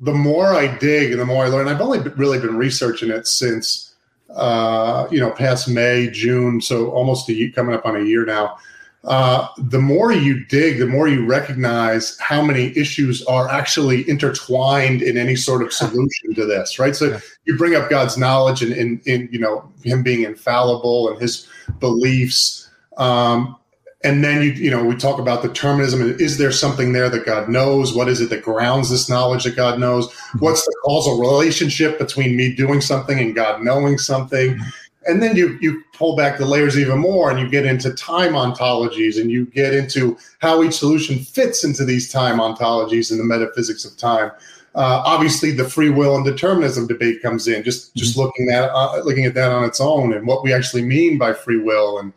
the 0.00 0.14
more 0.14 0.54
I 0.54 0.68
dig 0.78 1.10
and 1.10 1.20
the 1.20 1.26
more 1.26 1.44
I 1.44 1.48
learn, 1.48 1.68
I've 1.68 1.80
only 1.80 1.98
really 2.10 2.38
been 2.38 2.56
researching 2.56 3.10
it 3.10 3.26
since, 3.26 3.96
uh, 4.30 5.08
you 5.10 5.18
know, 5.18 5.32
past 5.32 5.68
May, 5.68 6.08
June, 6.08 6.60
so 6.60 6.90
almost 6.92 7.28
a 7.28 7.34
year, 7.34 7.50
coming 7.52 7.74
up 7.74 7.84
on 7.84 7.96
a 7.96 8.04
year 8.04 8.24
now. 8.24 8.56
Uh, 9.04 9.46
the 9.58 9.78
more 9.78 10.12
you 10.12 10.44
dig, 10.46 10.78
the 10.78 10.86
more 10.86 11.08
you 11.08 11.24
recognize 11.24 12.18
how 12.18 12.42
many 12.42 12.76
issues 12.76 13.24
are 13.26 13.48
actually 13.48 14.08
intertwined 14.08 15.02
in 15.02 15.16
any 15.16 15.36
sort 15.36 15.62
of 15.62 15.72
solution 15.72 16.34
to 16.34 16.44
this, 16.44 16.78
right? 16.78 16.96
So 16.96 17.18
you 17.44 17.56
bring 17.56 17.74
up 17.76 17.88
God's 17.88 18.18
knowledge 18.18 18.60
and, 18.60 19.00
in 19.06 19.28
you 19.30 19.38
know, 19.38 19.70
him 19.84 20.02
being 20.02 20.24
infallible 20.24 21.10
and 21.10 21.20
his 21.20 21.46
beliefs. 21.78 22.68
Um, 22.96 23.56
and 24.04 24.22
then 24.22 24.42
you 24.42 24.50
you 24.50 24.70
know 24.70 24.84
we 24.84 24.94
talk 24.94 25.18
about 25.18 25.42
determinism 25.42 26.00
and 26.00 26.20
is 26.20 26.38
there 26.38 26.52
something 26.52 26.92
there 26.92 27.08
that 27.08 27.26
god 27.26 27.48
knows 27.48 27.92
what 27.92 28.08
is 28.08 28.20
it 28.20 28.30
that 28.30 28.44
grounds 28.44 28.90
this 28.90 29.08
knowledge 29.08 29.42
that 29.42 29.56
god 29.56 29.80
knows 29.80 30.06
mm-hmm. 30.06 30.38
what's 30.38 30.64
the 30.64 30.76
causal 30.84 31.18
relationship 31.18 31.98
between 31.98 32.36
me 32.36 32.54
doing 32.54 32.80
something 32.80 33.18
and 33.18 33.34
god 33.34 33.60
knowing 33.60 33.98
something. 33.98 34.60
And 35.08 35.22
then 35.22 35.34
you 35.34 35.58
you 35.60 35.82
pull 35.92 36.14
back 36.14 36.38
the 36.38 36.46
layers 36.46 36.78
even 36.78 36.98
more 36.98 37.30
and 37.30 37.40
you 37.40 37.48
get 37.48 37.66
into 37.66 37.92
time 37.94 38.34
ontologies 38.34 39.20
and 39.20 39.30
you 39.30 39.46
get 39.46 39.74
into 39.74 40.16
how 40.38 40.62
each 40.62 40.74
solution 40.74 41.18
fits 41.18 41.64
into 41.64 41.84
these 41.84 42.12
time 42.12 42.38
ontologies 42.38 43.10
and 43.10 43.18
the 43.18 43.24
metaphysics 43.24 43.84
of 43.84 43.96
time 43.96 44.30
uh, 44.74 45.02
obviously 45.04 45.50
the 45.50 45.68
free 45.68 45.90
will 45.90 46.14
and 46.14 46.24
determinism 46.24 46.86
debate 46.86 47.20
comes 47.22 47.48
in 47.48 47.64
just 47.64 47.94
just 47.96 48.12
mm-hmm. 48.12 48.20
looking 48.20 48.50
at 48.50 48.70
uh, 48.70 49.00
looking 49.04 49.24
at 49.24 49.34
that 49.34 49.50
on 49.50 49.64
its 49.64 49.80
own 49.80 50.12
and 50.12 50.26
what 50.26 50.44
we 50.44 50.52
actually 50.52 50.82
mean 50.82 51.18
by 51.18 51.32
free 51.32 51.58
will 51.58 51.98
and 51.98 52.12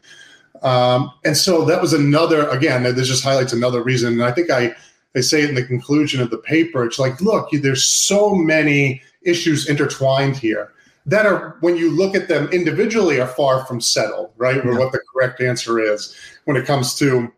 um, 0.61 1.11
and 1.25 1.35
so 1.35 1.65
that 1.65 1.81
was 1.81 1.93
another, 1.93 2.47
again, 2.49 2.83
this 2.83 3.07
just 3.07 3.23
highlights 3.23 3.53
another 3.53 3.83
reason. 3.83 4.13
And 4.13 4.23
I 4.23 4.31
think 4.31 4.49
I, 4.49 4.75
I 5.15 5.21
say 5.21 5.41
it 5.41 5.49
in 5.49 5.55
the 5.55 5.65
conclusion 5.65 6.21
of 6.21 6.29
the 6.29 6.37
paper. 6.37 6.85
It's 6.85 6.99
like, 6.99 7.19
look, 7.19 7.49
there's 7.51 7.83
so 7.83 8.35
many 8.35 9.01
issues 9.23 9.67
intertwined 9.67 10.37
here 10.37 10.71
that 11.05 11.25
are, 11.25 11.57
when 11.61 11.77
you 11.77 11.91
look 11.91 12.15
at 12.15 12.27
them 12.27 12.47
individually, 12.49 13.19
are 13.19 13.27
far 13.27 13.65
from 13.65 13.81
settled, 13.81 14.31
right? 14.37 14.63
Or 14.65 14.77
what 14.77 14.91
the 14.91 14.99
correct 15.11 15.41
answer 15.41 15.79
is 15.79 16.15
when 16.45 16.57
it 16.57 16.65
comes 16.65 16.95
to, 16.95 17.31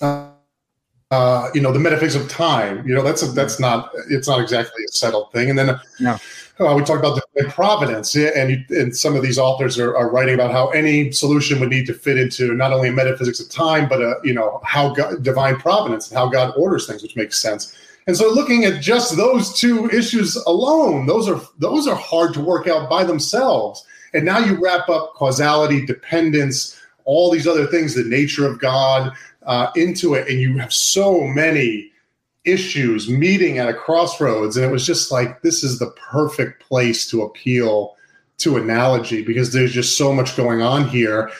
uh, 0.00 0.30
uh, 1.10 1.50
you 1.54 1.60
know, 1.60 1.72
the 1.72 1.78
metaphysics 1.78 2.22
of 2.22 2.30
time. 2.30 2.86
You 2.86 2.94
know, 2.94 3.02
that's 3.02 3.22
a, 3.22 3.26
that's 3.26 3.58
not 3.58 3.90
it's 4.08 4.28
not 4.28 4.40
exactly 4.40 4.84
a 4.84 4.92
settled 4.92 5.32
thing. 5.32 5.50
And 5.50 5.58
then 5.58 5.80
no. 5.98 6.18
Uh, 6.60 6.74
we 6.74 6.84
talked 6.84 7.00
about 7.00 7.18
the 7.34 7.44
providence, 7.44 8.14
and, 8.14 8.66
and 8.68 8.94
some 8.94 9.16
of 9.16 9.22
these 9.22 9.38
authors 9.38 9.78
are, 9.78 9.96
are, 9.96 10.10
writing 10.10 10.34
about 10.34 10.50
how 10.50 10.68
any 10.70 11.10
solution 11.10 11.58
would 11.58 11.70
need 11.70 11.86
to 11.86 11.94
fit 11.94 12.18
into 12.18 12.52
not 12.52 12.70
only 12.70 12.90
metaphysics 12.90 13.40
of 13.40 13.48
time, 13.48 13.88
but 13.88 14.02
uh, 14.02 14.16
you 14.22 14.34
know 14.34 14.60
how 14.62 14.92
God, 14.92 15.22
divine 15.22 15.56
providence 15.56 16.10
and 16.10 16.18
how 16.18 16.28
God 16.28 16.52
orders 16.58 16.86
things, 16.86 17.02
which 17.02 17.16
makes 17.16 17.40
sense. 17.40 17.74
And 18.06 18.16
so, 18.16 18.30
looking 18.30 18.64
at 18.64 18.80
just 18.80 19.16
those 19.16 19.58
two 19.58 19.88
issues 19.90 20.36
alone, 20.36 21.06
those 21.06 21.28
are 21.28 21.40
those 21.58 21.86
are 21.86 21.96
hard 21.96 22.34
to 22.34 22.40
work 22.40 22.66
out 22.66 22.88
by 22.88 23.04
themselves. 23.04 23.84
And 24.14 24.24
now 24.24 24.38
you 24.38 24.60
wrap 24.60 24.88
up 24.88 25.14
causality, 25.14 25.86
dependence, 25.86 26.80
all 27.04 27.30
these 27.30 27.46
other 27.46 27.66
things, 27.66 27.94
the 27.94 28.04
nature 28.04 28.46
of 28.46 28.60
God 28.60 29.12
uh, 29.44 29.70
into 29.76 30.14
it, 30.14 30.28
and 30.28 30.40
you 30.40 30.58
have 30.58 30.72
so 30.72 31.26
many 31.26 31.90
issues 32.44 33.08
meeting 33.08 33.58
at 33.58 33.68
a 33.68 33.74
crossroads 33.74 34.56
and 34.56 34.64
it 34.64 34.72
was 34.72 34.86
just 34.86 35.12
like 35.12 35.42
this 35.42 35.62
is 35.62 35.78
the 35.78 35.90
perfect 35.90 36.62
place 36.62 37.06
to 37.06 37.22
appeal 37.22 37.94
to 38.38 38.56
analogy 38.56 39.22
because 39.22 39.52
there's 39.52 39.74
just 39.74 39.98
so 39.98 40.10
much 40.10 40.36
going 40.38 40.62
on 40.62 40.88
here 40.88 41.30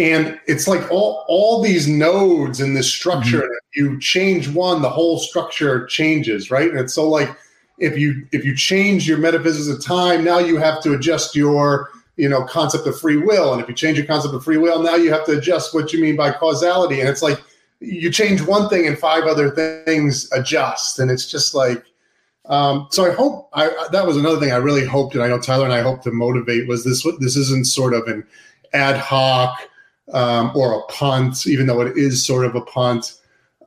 and 0.00 0.40
it's 0.46 0.66
like 0.66 0.90
all 0.90 1.24
all 1.28 1.62
these 1.62 1.86
nodes 1.86 2.60
in 2.60 2.72
this 2.72 2.90
structure 2.90 3.42
mm-hmm. 3.42 3.52
if 3.72 3.76
you 3.76 4.00
change 4.00 4.48
one 4.48 4.80
the 4.80 4.88
whole 4.88 5.18
structure 5.18 5.86
changes 5.86 6.50
right? 6.50 6.70
And 6.70 6.80
it's 6.80 6.94
so 6.94 7.08
like 7.08 7.36
if 7.78 7.98
you 7.98 8.26
if 8.32 8.44
you 8.44 8.56
change 8.56 9.06
your 9.06 9.18
metaphysics 9.18 9.68
of 9.68 9.84
time 9.84 10.24
now 10.24 10.38
you 10.38 10.56
have 10.56 10.82
to 10.82 10.94
adjust 10.94 11.36
your 11.36 11.90
you 12.16 12.28
know 12.28 12.44
concept 12.44 12.86
of 12.86 12.98
free 12.98 13.18
will. 13.18 13.52
And 13.52 13.62
if 13.62 13.68
you 13.68 13.74
change 13.74 13.98
your 13.98 14.06
concept 14.06 14.34
of 14.34 14.42
free 14.42 14.56
will 14.56 14.82
now 14.82 14.96
you 14.96 15.12
have 15.12 15.26
to 15.26 15.36
adjust 15.36 15.74
what 15.74 15.92
you 15.92 16.00
mean 16.00 16.16
by 16.16 16.32
causality. 16.32 17.00
And 17.00 17.08
it's 17.08 17.22
like 17.22 17.42
you 17.80 18.10
change 18.10 18.40
one 18.40 18.68
thing 18.68 18.86
and 18.86 18.98
five 18.98 19.24
other 19.24 19.50
things 19.50 20.30
adjust. 20.32 20.98
And 20.98 21.10
it's 21.10 21.30
just 21.30 21.54
like 21.54 21.84
um, 22.46 22.88
so 22.90 23.04
i 23.04 23.12
hope 23.12 23.50
I, 23.52 23.70
that 23.92 24.06
was 24.06 24.16
another 24.16 24.40
thing 24.40 24.50
i 24.50 24.56
really 24.56 24.84
hoped 24.84 25.14
and 25.14 25.22
i 25.22 25.28
know 25.28 25.38
tyler 25.38 25.64
and 25.64 25.74
i 25.74 25.82
hope 25.82 26.02
to 26.02 26.10
motivate 26.10 26.66
was 26.66 26.84
this 26.84 27.06
this 27.18 27.36
isn't 27.36 27.66
sort 27.66 27.92
of 27.92 28.08
an 28.08 28.26
ad 28.72 28.96
hoc 28.96 29.60
um, 30.12 30.52
or 30.54 30.78
a 30.78 30.82
punt, 30.92 31.46
even 31.46 31.66
though 31.66 31.80
it 31.80 31.96
is 31.96 32.24
sort 32.24 32.44
of 32.44 32.54
a 32.54 32.60
punt. 32.60 33.14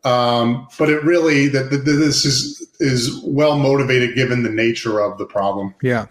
Um, 0.04 0.68
but 0.78 0.90
it 0.90 1.02
really 1.04 1.48
that 1.50 1.70
this 1.70 2.26
is 2.26 2.68
is 2.80 3.22
well 3.24 3.58
motivated 3.58 4.16
given 4.16 4.44
the 4.44 4.50
nature 4.50 5.00
of 5.00 5.18
the 5.18 5.26
problem. 5.26 5.74
Yeah. 5.82 6.08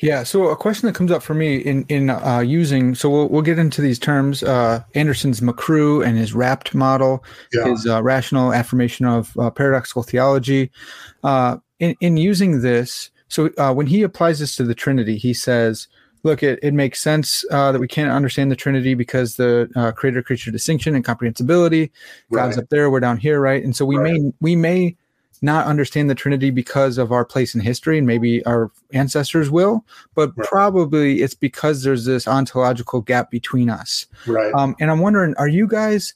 Yeah. 0.00 0.22
So 0.22 0.48
a 0.48 0.56
question 0.56 0.86
that 0.86 0.94
comes 0.94 1.10
up 1.10 1.22
for 1.22 1.34
me 1.34 1.56
in 1.56 1.84
in 1.88 2.10
uh, 2.10 2.40
using 2.40 2.94
so 2.94 3.10
we'll 3.10 3.28
we'll 3.28 3.42
get 3.42 3.58
into 3.58 3.80
these 3.82 3.98
terms. 3.98 4.42
Uh, 4.42 4.82
Anderson's 4.94 5.42
MACRUE 5.42 6.02
and 6.02 6.16
his 6.16 6.34
RAPT 6.34 6.74
model, 6.74 7.24
yeah. 7.52 7.68
his 7.68 7.86
uh, 7.86 8.02
rational 8.02 8.52
affirmation 8.52 9.06
of 9.06 9.36
uh, 9.38 9.50
paradoxical 9.50 10.02
theology. 10.02 10.70
Uh, 11.24 11.56
in 11.78 11.96
in 12.00 12.16
using 12.16 12.62
this, 12.62 13.10
so 13.28 13.50
uh, 13.58 13.72
when 13.72 13.86
he 13.86 14.02
applies 14.02 14.38
this 14.38 14.56
to 14.56 14.64
the 14.64 14.74
Trinity, 14.74 15.16
he 15.16 15.34
says, 15.34 15.88
"Look, 16.26 16.42
it 16.42 16.58
it 16.62 16.74
makes 16.74 17.00
sense 17.00 17.44
that 17.50 17.80
we 17.80 17.88
can't 17.88 18.10
understand 18.10 18.50
the 18.50 18.56
Trinity 18.56 18.94
because 18.94 19.36
the 19.36 19.70
creator 19.96 20.22
creature 20.22 20.50
distinction 20.50 20.94
and 20.94 21.04
comprehensibility. 21.04 21.90
Right. 22.28 22.42
God's 22.42 22.58
up 22.58 22.68
there, 22.68 22.90
we're 22.90 23.00
down 23.00 23.16
here, 23.16 23.40
right? 23.40 23.64
And 23.64 23.74
so 23.74 23.86
we 23.86 23.96
right. 23.96 24.12
may 24.12 24.32
we 24.40 24.56
may." 24.56 24.96
not 25.42 25.66
understand 25.66 26.08
the 26.08 26.14
Trinity 26.14 26.48
because 26.48 26.96
of 26.96 27.12
our 27.12 27.22
place 27.22 27.54
in 27.54 27.60
history, 27.60 27.98
and 27.98 28.06
maybe 28.06 28.42
our 28.46 28.70
ancestors 28.94 29.50
will, 29.50 29.84
but 30.14 30.32
right. 30.34 30.48
probably 30.48 31.20
it's 31.20 31.34
because 31.34 31.82
there's 31.82 32.06
this 32.06 32.26
ontological 32.26 33.02
gap 33.02 33.30
between 33.30 33.68
us. 33.68 34.06
Right. 34.26 34.50
Um, 34.54 34.74
and 34.80 34.90
I'm 34.90 35.00
wondering, 35.00 35.34
are 35.36 35.46
you 35.46 35.66
guys, 35.66 36.14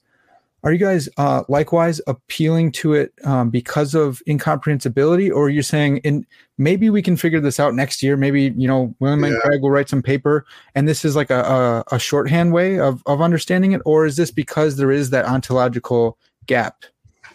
are 0.62 0.72
you 0.72 0.78
guys 0.78 1.08
uh, 1.16 1.42
likewise 1.48 2.00
appealing 2.06 2.72
to 2.72 2.92
it 2.92 3.12
um, 3.24 3.50
because 3.50 3.94
of 3.94 4.22
incomprehensibility, 4.28 5.30
or 5.30 5.44
are 5.44 5.50
you 5.50 5.62
saying, 5.62 5.98
in 5.98 6.26
maybe 6.58 6.90
we 6.90 7.02
can 7.02 7.16
figure 7.16 7.40
this 7.40 7.58
out 7.58 7.74
next 7.74 8.02
year? 8.02 8.16
Maybe 8.16 8.52
you 8.56 8.68
know, 8.68 8.94
William 9.00 9.24
yeah. 9.24 9.30
and 9.30 9.40
Craig 9.42 9.62
will 9.62 9.70
write 9.70 9.88
some 9.88 10.02
paper, 10.02 10.44
and 10.74 10.86
this 10.86 11.04
is 11.04 11.16
like 11.16 11.30
a, 11.30 11.84
a, 11.90 11.94
a 11.96 11.98
shorthand 11.98 12.52
way 12.52 12.78
of 12.78 13.02
of 13.06 13.22
understanding 13.22 13.72
it, 13.72 13.80
or 13.84 14.04
is 14.04 14.16
this 14.16 14.30
because 14.30 14.76
there 14.76 14.90
is 14.90 15.10
that 15.10 15.24
ontological 15.24 16.18
gap? 16.46 16.84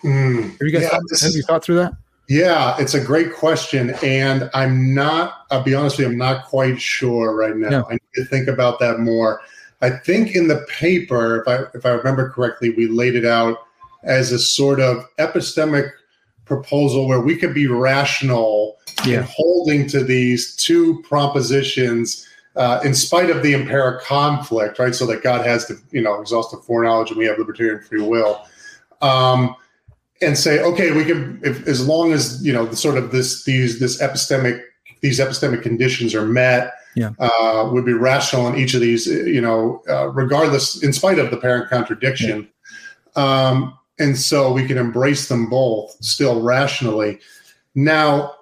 Mm, 0.04 0.52
have 0.52 0.62
you 0.62 0.72
guys 0.72 0.84
yeah, 0.84 0.90
thought, 0.90 1.02
have 1.22 1.32
you 1.34 1.44
thought 1.44 1.64
through 1.64 1.78
that? 1.78 1.94
Yeah, 2.28 2.76
it's 2.80 2.96
a 2.96 3.04
great 3.04 3.34
question, 3.34 3.92
and 4.04 4.50
I'm 4.54 4.94
not. 4.94 5.46
I'll 5.52 5.64
be 5.64 5.76
honest 5.76 5.98
with 5.98 6.08
you, 6.08 6.12
I'm 6.12 6.18
not 6.18 6.46
quite 6.46 6.82
sure 6.82 7.36
right 7.36 7.56
now. 7.56 7.70
Yeah. 7.70 7.84
I 7.88 7.94
need 7.94 8.02
to 8.16 8.26
think 8.26 8.48
about 8.48 8.80
that 8.80 9.00
more. 9.00 9.42
I 9.82 9.90
think 9.90 10.36
in 10.36 10.48
the 10.48 10.66
paper, 10.70 11.42
if 11.42 11.48
I 11.48 11.78
if 11.78 11.86
I 11.86 11.92
remember 11.92 12.30
correctly, 12.30 12.72
we 12.72 12.88
laid 12.88 13.16
it 13.16 13.26
out 13.26 13.60
as 14.04 14.32
a 14.32 14.40
sort 14.40 14.80
of 14.80 15.06
epistemic 15.18 15.92
proposal 16.46 17.08
where 17.08 17.20
we 17.20 17.36
could 17.36 17.54
be 17.54 17.68
rational 17.68 18.78
yeah. 19.04 19.18
in 19.18 19.24
holding 19.24 19.88
to 19.88 20.04
these 20.04 20.56
two 20.56 21.02
propositions 21.02 22.28
uh, 22.56 22.80
in 22.86 22.94
spite 22.94 23.30
of 23.30 23.44
the 23.44 23.54
empiric 23.54 24.02
conflict, 24.02 24.80
right? 24.80 24.96
So 24.96 25.06
that 25.08 25.24
God 25.24 25.46
has 25.46 25.68
the 25.68 25.82
you 25.92 26.02
know 26.02 26.22
exhaustive 26.22 26.64
foreknowledge 26.64 27.10
and 27.10 27.18
we 27.18 27.26
have 27.26 27.38
libertarian 27.38 27.82
free 27.84 28.02
will. 28.02 28.46
Um, 29.02 29.56
and 30.22 30.38
say, 30.38 30.62
okay, 30.62 30.92
we 30.92 31.04
can, 31.04 31.42
if, 31.44 31.68
as 31.68 31.86
long 31.86 32.14
as 32.14 32.44
you 32.44 32.54
know, 32.54 32.66
the 32.66 32.76
sort 32.76 32.98
of 32.98 33.12
this 33.12 33.44
these 33.44 33.80
this 33.80 34.02
epistemic 34.02 34.62
these 35.02 35.20
epistemic 35.20 35.62
conditions 35.62 36.16
are 36.16 36.26
met, 36.26 36.74
yeah. 36.96 37.12
uh, 37.20 37.70
would 37.72 37.86
be 37.86 37.94
rational 37.94 38.48
in 38.48 38.56
each 38.56 38.74
of 38.74 38.82
these, 38.82 39.08
you 39.08 39.42
know, 39.42 39.84
uh, 39.90 40.10
regardless, 40.10 40.82
in 40.84 40.94
spite 40.94 41.20
of 41.20 41.32
the 41.32 41.38
parent 41.38 41.70
contradiction. 41.70 42.48
Yeah. 43.16 43.48
Um, 43.48 43.78
and 44.00 44.18
so 44.18 44.52
we 44.52 44.68
can 44.68 44.78
embrace 44.78 45.28
them 45.30 45.50
both 45.50 45.96
still 46.04 46.42
rationally. 46.42 47.20
Now, 47.76 48.34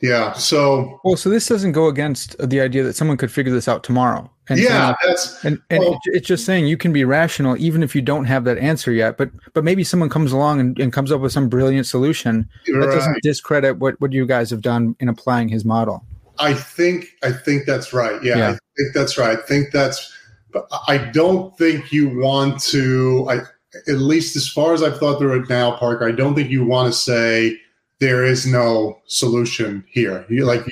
yeah. 0.00 0.32
So 0.34 1.00
well, 1.04 1.16
so 1.16 1.30
this 1.30 1.46
doesn't 1.48 1.72
go 1.72 1.88
against 1.88 2.36
the 2.38 2.60
idea 2.60 2.82
that 2.82 2.94
someone 2.94 3.16
could 3.16 3.32
figure 3.32 3.52
this 3.52 3.66
out 3.66 3.82
tomorrow. 3.82 4.30
And 4.48 4.60
yeah, 4.60 4.94
that's 5.04 5.44
and, 5.44 5.60
and 5.70 5.80
well, 5.80 5.98
it's 6.04 6.26
just 6.26 6.44
saying 6.44 6.66
you 6.66 6.76
can 6.76 6.92
be 6.92 7.04
rational 7.04 7.56
even 7.56 7.82
if 7.82 7.96
you 7.96 8.02
don't 8.02 8.26
have 8.26 8.44
that 8.44 8.58
answer 8.58 8.92
yet. 8.92 9.16
But 9.16 9.30
but 9.54 9.64
maybe 9.64 9.82
someone 9.82 10.08
comes 10.08 10.32
along 10.32 10.60
and, 10.60 10.78
and 10.78 10.92
comes 10.92 11.10
up 11.10 11.20
with 11.20 11.32
some 11.32 11.48
brilliant 11.48 11.86
solution 11.86 12.48
that 12.66 12.74
right. 12.74 12.94
doesn't 12.94 13.22
discredit 13.22 13.78
what 13.78 14.00
what 14.00 14.12
you 14.12 14.26
guys 14.26 14.50
have 14.50 14.60
done 14.60 14.94
in 15.00 15.08
applying 15.08 15.48
his 15.48 15.64
model. 15.64 16.04
I 16.38 16.54
think 16.54 17.06
I 17.22 17.32
think 17.32 17.66
that's 17.66 17.92
right. 17.92 18.22
Yeah, 18.22 18.36
yeah. 18.36 18.48
I 18.50 18.58
think 18.76 18.94
that's 18.94 19.18
right. 19.18 19.38
I 19.38 19.42
think 19.42 19.72
that's. 19.72 20.12
But 20.52 20.68
I 20.88 20.98
don't 20.98 21.56
think 21.58 21.92
you 21.92 22.18
want 22.18 22.60
to. 22.64 23.26
I 23.28 23.40
at 23.88 23.98
least 23.98 24.36
as 24.36 24.48
far 24.48 24.72
as 24.72 24.82
I've 24.82 24.98
thought 24.98 25.18
through 25.18 25.42
it 25.42 25.48
now, 25.48 25.76
Parker. 25.76 26.08
I 26.08 26.12
don't 26.12 26.34
think 26.34 26.50
you 26.50 26.64
want 26.64 26.92
to 26.92 26.98
say 26.98 27.60
there 27.98 28.24
is 28.24 28.46
no 28.46 29.00
solution 29.06 29.84
here. 29.88 30.26
You, 30.28 30.44
like, 30.44 30.64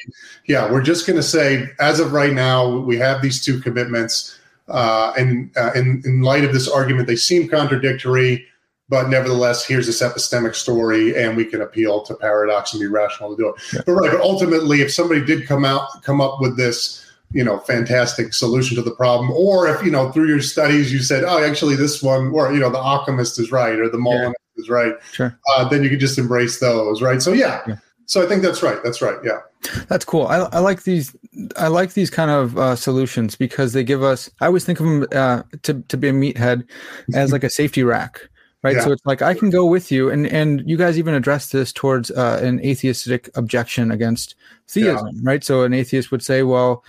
yeah, 0.46 0.70
we're 0.70 0.82
just 0.82 1.06
going 1.06 1.16
to 1.16 1.22
say, 1.22 1.68
as 1.80 2.00
of 2.00 2.12
right 2.12 2.32
now, 2.32 2.78
we 2.78 2.96
have 2.98 3.22
these 3.22 3.44
two 3.44 3.60
commitments, 3.60 4.38
uh, 4.68 5.12
and 5.16 5.50
uh, 5.56 5.72
in, 5.74 6.02
in 6.04 6.22
light 6.22 6.44
of 6.44 6.52
this 6.52 6.68
argument, 6.68 7.06
they 7.06 7.16
seem 7.16 7.48
contradictory. 7.48 8.46
But 8.94 9.08
nevertheless, 9.08 9.66
here's 9.66 9.88
this 9.88 10.00
epistemic 10.00 10.54
story, 10.54 11.20
and 11.20 11.36
we 11.36 11.44
can 11.44 11.60
appeal 11.60 12.02
to 12.02 12.14
paradox 12.14 12.72
and 12.72 12.80
be 12.80 12.86
rational 12.86 13.34
to 13.34 13.42
do 13.42 13.48
it. 13.48 13.56
Yeah. 13.72 13.80
But 13.84 13.92
right, 13.92 14.12
but 14.12 14.20
ultimately, 14.20 14.82
if 14.82 14.94
somebody 14.94 15.20
did 15.24 15.48
come 15.48 15.64
out, 15.64 16.00
come 16.04 16.20
up 16.20 16.40
with 16.40 16.56
this 16.56 17.04
you 17.32 17.42
know 17.42 17.58
fantastic 17.58 18.32
solution 18.32 18.76
to 18.76 18.82
the 18.82 18.92
problem 18.92 19.32
or 19.32 19.66
if 19.66 19.84
you 19.84 19.90
know 19.90 20.12
through 20.12 20.28
your 20.28 20.40
studies 20.40 20.92
you 20.92 21.00
said 21.00 21.24
oh 21.24 21.42
actually 21.42 21.74
this 21.74 22.00
one 22.00 22.28
or 22.28 22.52
you 22.52 22.60
know 22.60 22.70
the 22.70 22.78
Ockhamist 22.78 23.40
is 23.40 23.50
right 23.50 23.76
or 23.80 23.88
the 23.88 23.98
Molinist 23.98 24.36
yeah. 24.56 24.62
is 24.62 24.68
right 24.68 24.94
sure. 25.10 25.36
uh, 25.48 25.68
then 25.68 25.82
you 25.82 25.88
can 25.88 25.98
just 25.98 26.16
embrace 26.16 26.60
those 26.60 27.02
right 27.02 27.20
so 27.20 27.32
yeah. 27.32 27.62
yeah. 27.66 27.76
so 28.06 28.22
i 28.22 28.26
think 28.26 28.40
that's 28.40 28.62
right 28.62 28.78
that's 28.84 29.02
right 29.02 29.18
yeah 29.24 29.40
that's 29.88 30.04
cool 30.04 30.28
I, 30.28 30.48
I 30.52 30.60
like 30.60 30.84
these 30.84 31.16
i 31.56 31.66
like 31.66 31.94
these 31.94 32.10
kind 32.10 32.30
of 32.30 32.56
uh, 32.56 32.76
solutions 32.76 33.34
because 33.34 33.72
they 33.72 33.82
give 33.82 34.04
us 34.04 34.30
i 34.40 34.46
always 34.46 34.64
think 34.64 34.78
of 34.78 34.86
them 34.86 35.06
uh, 35.12 35.42
to, 35.62 35.82
to 35.82 35.96
be 35.96 36.08
a 36.10 36.12
meathead 36.12 36.68
as 37.14 37.32
like 37.32 37.42
a 37.42 37.50
safety 37.50 37.82
rack 37.82 38.20
right? 38.64 38.74
Yeah. 38.74 38.84
So 38.84 38.92
it's 38.92 39.06
like 39.06 39.22
I 39.22 39.34
can 39.34 39.50
go 39.50 39.66
with 39.66 39.92
you, 39.92 40.10
and 40.10 40.26
and 40.26 40.68
you 40.68 40.76
guys 40.76 40.98
even 40.98 41.14
address 41.14 41.50
this 41.50 41.72
towards 41.72 42.10
uh, 42.10 42.40
an 42.42 42.64
atheistic 42.64 43.30
objection 43.36 43.90
against 43.92 44.34
theism, 44.66 45.10
yeah. 45.12 45.20
right? 45.22 45.44
So 45.44 45.62
an 45.62 45.74
atheist 45.74 46.10
would 46.10 46.22
say, 46.22 46.42
well, 46.42 46.82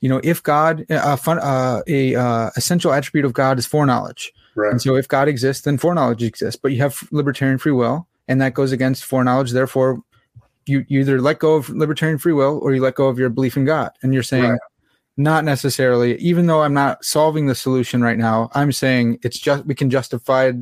you 0.00 0.08
know, 0.08 0.20
if 0.24 0.42
God, 0.42 0.84
uh, 0.90 1.16
fun, 1.16 1.38
uh, 1.38 1.82
a 1.86 2.16
uh, 2.16 2.50
essential 2.56 2.92
attribute 2.92 3.24
of 3.24 3.34
God 3.34 3.58
is 3.58 3.66
foreknowledge, 3.66 4.32
right. 4.56 4.72
and 4.72 4.82
so 4.82 4.96
if 4.96 5.06
God 5.06 5.28
exists, 5.28 5.64
then 5.64 5.78
foreknowledge 5.78 6.22
exists. 6.22 6.58
But 6.60 6.72
you 6.72 6.78
have 6.78 7.06
libertarian 7.12 7.58
free 7.58 7.72
will, 7.72 8.08
and 8.26 8.40
that 8.40 8.54
goes 8.54 8.72
against 8.72 9.04
foreknowledge. 9.04 9.52
Therefore, 9.52 10.02
you, 10.68 10.84
you 10.88 11.00
either 11.00 11.20
let 11.20 11.38
go 11.38 11.56
of 11.56 11.68
libertarian 11.70 12.18
free 12.18 12.32
will 12.32 12.58
or 12.62 12.72
you 12.72 12.80
let 12.80 12.94
go 12.94 13.08
of 13.08 13.18
your 13.18 13.30
belief 13.30 13.56
in 13.56 13.64
God. 13.64 13.90
And 14.02 14.12
you're 14.14 14.22
saying, 14.22 14.50
right. 14.50 14.60
not 15.16 15.44
necessarily. 15.44 16.16
Even 16.18 16.46
though 16.46 16.62
I'm 16.62 16.74
not 16.74 17.04
solving 17.04 17.46
the 17.46 17.54
solution 17.54 18.02
right 18.02 18.18
now, 18.18 18.50
I'm 18.54 18.72
saying 18.72 19.18
it's 19.22 19.38
just 19.38 19.64
we 19.66 19.74
can 19.74 19.90
justify 19.90 20.52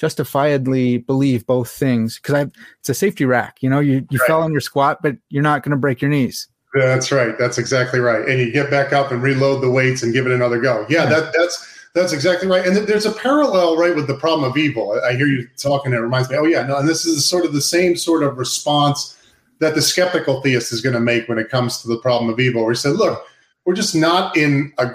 justifiably 0.00 0.96
believe 0.96 1.46
both 1.46 1.70
things 1.70 2.18
because 2.18 2.34
I 2.34 2.46
it's 2.78 2.88
a 2.88 2.94
safety 2.94 3.26
rack. 3.26 3.58
You 3.60 3.68
know, 3.68 3.80
you 3.80 4.06
you 4.10 4.18
right. 4.18 4.26
fell 4.26 4.42
on 4.42 4.50
your 4.50 4.62
squat, 4.62 4.98
but 5.02 5.16
you're 5.28 5.42
not 5.42 5.62
going 5.62 5.72
to 5.72 5.76
break 5.76 6.00
your 6.00 6.10
knees. 6.10 6.48
That's 6.72 7.12
right. 7.12 7.36
That's 7.38 7.58
exactly 7.58 8.00
right. 8.00 8.26
And 8.26 8.38
you 8.38 8.50
get 8.50 8.70
back 8.70 8.92
up 8.92 9.10
and 9.10 9.22
reload 9.22 9.60
the 9.62 9.70
weights 9.70 10.02
and 10.02 10.12
give 10.12 10.26
it 10.26 10.32
another 10.32 10.58
go. 10.58 10.86
Yeah, 10.88 11.04
that 11.04 11.34
that's 11.36 11.86
that's 11.94 12.12
exactly 12.12 12.48
right. 12.48 12.64
And 12.64 12.76
there's 12.76 13.04
a 13.04 13.12
parallel, 13.12 13.76
right, 13.76 13.94
with 13.94 14.06
the 14.06 14.14
problem 14.14 14.48
of 14.50 14.56
evil. 14.56 14.98
I 15.04 15.12
hear 15.12 15.26
you 15.26 15.46
talking. 15.58 15.92
It 15.92 15.96
reminds 15.96 16.30
me. 16.30 16.36
Oh 16.36 16.46
yeah, 16.46 16.62
no. 16.66 16.78
And 16.78 16.88
this 16.88 17.04
is 17.04 17.26
sort 17.26 17.44
of 17.44 17.52
the 17.52 17.60
same 17.60 17.94
sort 17.94 18.22
of 18.22 18.38
response 18.38 19.18
that 19.58 19.74
the 19.74 19.82
skeptical 19.82 20.40
theist 20.40 20.72
is 20.72 20.80
going 20.80 20.94
to 20.94 21.00
make 21.00 21.28
when 21.28 21.38
it 21.38 21.50
comes 21.50 21.82
to 21.82 21.88
the 21.88 21.98
problem 21.98 22.32
of 22.32 22.40
evil. 22.40 22.62
Where 22.62 22.72
he 22.72 22.76
said, 22.76 22.94
"Look, 22.94 23.22
we're 23.70 23.76
just 23.76 23.94
not 23.94 24.36
in 24.36 24.72
a 24.78 24.86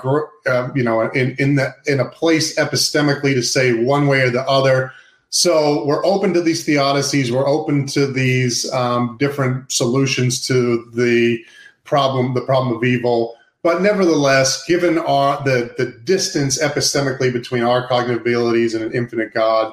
uh, 0.48 0.70
you 0.76 0.84
know 0.84 1.00
in 1.12 1.34
in 1.40 1.56
the 1.56 1.74
in 1.86 2.02
a 2.02 2.10
place 2.10 2.58
epistemically 2.60 3.34
to 3.34 3.42
say 3.42 3.74
one 3.74 4.06
way 4.08 4.20
or 4.24 4.30
the 4.30 4.42
other." 4.50 4.92
So 5.30 5.86
we're 5.86 6.06
open 6.06 6.34
to 6.34 6.42
these 6.42 6.66
theodicies. 6.66 7.32
We're 7.32 7.48
open 7.48 7.88
to 7.88 8.06
these 8.06 8.70
um, 8.74 9.16
different 9.18 9.72
solutions 9.72 10.46
to 10.48 10.90
the 10.94 11.42
problem, 11.86 12.34
the 12.34 12.42
problem 12.42 12.76
of 12.76 12.84
evil. 12.84 13.38
But 13.64 13.82
nevertheless, 13.82 14.66
given 14.66 14.98
our 14.98 15.42
the 15.46 15.74
the 15.78 15.98
distance 16.04 16.62
epistemically 16.62 17.32
between 17.32 17.64
our 17.64 17.88
cognitive 17.88 18.20
abilities 18.20 18.74
and 18.74 18.84
an 18.84 18.92
infinite 18.92 19.34
God, 19.34 19.72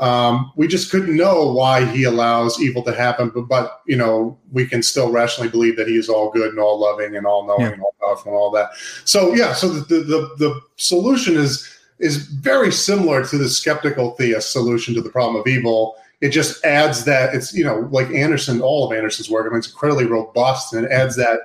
um, 0.00 0.52
we 0.56 0.66
just 0.66 0.90
couldn't 0.90 1.16
know 1.16 1.52
why 1.52 1.84
He 1.84 2.04
allows 2.04 2.60
evil 2.60 2.82
to 2.84 2.94
happen. 2.94 3.30
But 3.30 3.42
but 3.42 3.82
you 3.86 3.96
know 3.96 4.38
we 4.52 4.66
can 4.66 4.82
still 4.82 5.10
rationally 5.12 5.50
believe 5.50 5.76
that 5.76 5.88
He 5.88 5.96
is 5.96 6.08
all 6.08 6.30
good 6.30 6.50
and 6.50 6.58
all 6.58 6.78
loving 6.78 7.16
and 7.16 7.26
all 7.26 7.46
knowing 7.46 7.62
yeah. 7.62 7.72
and 7.72 7.82
all 7.82 7.94
powerful 8.00 8.32
and 8.32 8.38
all 8.38 8.50
that. 8.52 8.70
So 9.04 9.34
yeah, 9.34 9.52
so 9.52 9.68
the 9.68 9.80
the, 9.80 10.04
the, 10.04 10.34
the 10.38 10.60
solution 10.76 11.36
is 11.36 11.68
is 11.98 12.16
very 12.16 12.72
similar 12.72 13.24
to 13.26 13.38
the 13.38 13.48
skeptical 13.48 14.12
theist 14.12 14.52
solution 14.52 14.94
to 14.94 15.02
the 15.02 15.10
problem 15.10 15.38
of 15.40 15.46
evil 15.46 15.96
it 16.20 16.30
just 16.30 16.62
adds 16.64 17.04
that 17.04 17.34
it's 17.34 17.54
you 17.54 17.64
know 17.64 17.88
like 17.90 18.10
Anderson, 18.10 18.60
all 18.60 18.86
of 18.86 18.96
Anderson's 18.96 19.30
work. 19.30 19.46
I 19.46 19.48
mean, 19.48 19.58
it's 19.58 19.68
incredibly 19.68 20.04
robust 20.04 20.74
and 20.74 20.84
it 20.84 20.92
adds 20.92 21.16
that 21.16 21.40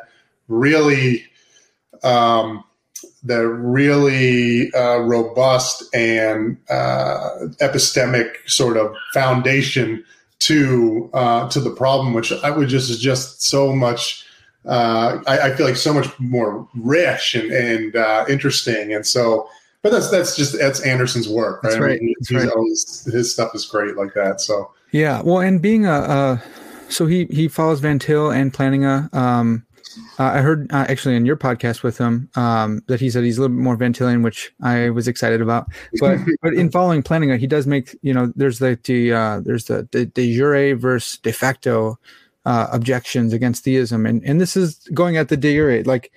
really, 0.48 1.26
um, 2.04 2.64
the 3.24 3.48
really 3.48 4.72
uh, 4.74 5.00
robust 5.00 5.84
and 5.94 6.58
uh, 6.70 7.30
epistemic 7.60 8.36
sort 8.46 8.78
of 8.78 8.96
foundation 9.14 10.04
to 10.40 11.10
uh, 11.14 11.50
to 11.50 11.60
the 11.60 11.72
problem, 11.72 12.14
which 12.14 12.32
I 12.32 12.52
would 12.52 12.70
just 12.70 12.90
is 12.90 13.00
just 13.00 13.42
so 13.42 13.74
much. 13.74 14.26
Uh, 14.66 15.20
I, 15.28 15.40
I, 15.40 15.56
feel 15.56 15.68
like 15.68 15.76
so 15.76 15.94
much 15.94 16.08
more 16.20 16.68
rich 16.74 17.36
and, 17.36 17.52
and 17.52 17.96
uh, 17.96 18.26
interesting, 18.28 18.94
and 18.94 19.06
so 19.06 19.48
but 19.84 19.92
that's 19.92 20.10
that's 20.10 20.36
just 20.36 20.58
that's 20.58 20.80
Anderson's 20.80 21.30
work, 21.30 21.64
right? 21.64 21.70
That's 21.70 21.80
right. 21.80 22.00
I 22.02 22.04
mean, 22.04 22.16
that's 22.20 22.32
right. 22.32 22.50
Always, 22.50 23.06
his 23.06 23.32
stuff 23.32 23.54
is 23.54 23.66
great 23.66 23.96
like 23.96 24.16
that. 24.16 24.42
So 24.42 24.72
yeah, 24.92 25.22
well, 25.22 25.40
and 25.42 25.62
being 25.62 25.86
a, 25.86 25.92
a 25.92 26.44
so 26.90 27.06
he 27.06 27.26
he 27.26 27.48
follows 27.48 27.80
Van 27.80 28.00
Til 28.00 28.32
and 28.32 28.52
Plantinga. 28.52 29.14
Um, 29.14 29.64
uh, 30.20 30.24
I 30.24 30.42
heard 30.42 30.72
uh, 30.72 30.86
actually 30.88 31.16
in 31.16 31.26
your 31.26 31.38
podcast 31.38 31.84
with 31.84 31.98
him 31.98 32.30
um, 32.36 32.82
that 32.88 33.00
he 33.00 33.10
said 33.10 33.24
he's 33.24 33.38
a 33.38 33.42
little 33.42 33.56
bit 33.56 33.62
more 33.62 33.76
Van 33.76 33.94
Tilian, 33.94 34.24
which 34.24 34.54
I 34.62 34.90
was 34.90 35.08
excited 35.08 35.42
about. 35.42 35.68
But 36.00 36.20
but 36.42 36.54
in 36.54 36.70
following 36.70 37.04
Plantinga, 37.04 37.38
he 37.38 37.48
does 37.48 37.68
make 37.68 37.98
you 38.02 38.14
know 38.14 38.32
there's 38.36 38.60
the, 38.60 38.80
the 38.84 39.14
uh, 39.14 39.40
there's 39.42 39.66
the, 39.66 39.88
the 39.92 40.06
de 40.06 40.36
jure 40.36 40.76
versus 40.76 41.20
de 41.20 41.32
facto 41.32 41.98
uh, 42.46 42.68
objections 42.72 43.34
against 43.34 43.64
theism, 43.64 44.06
and 44.06 44.24
and 44.24 44.40
this 44.40 44.56
is 44.58 44.76
going 44.94 45.18
at 45.18 45.30
the 45.30 45.38
de 45.38 45.56
jure, 45.56 45.84
like 45.84 46.12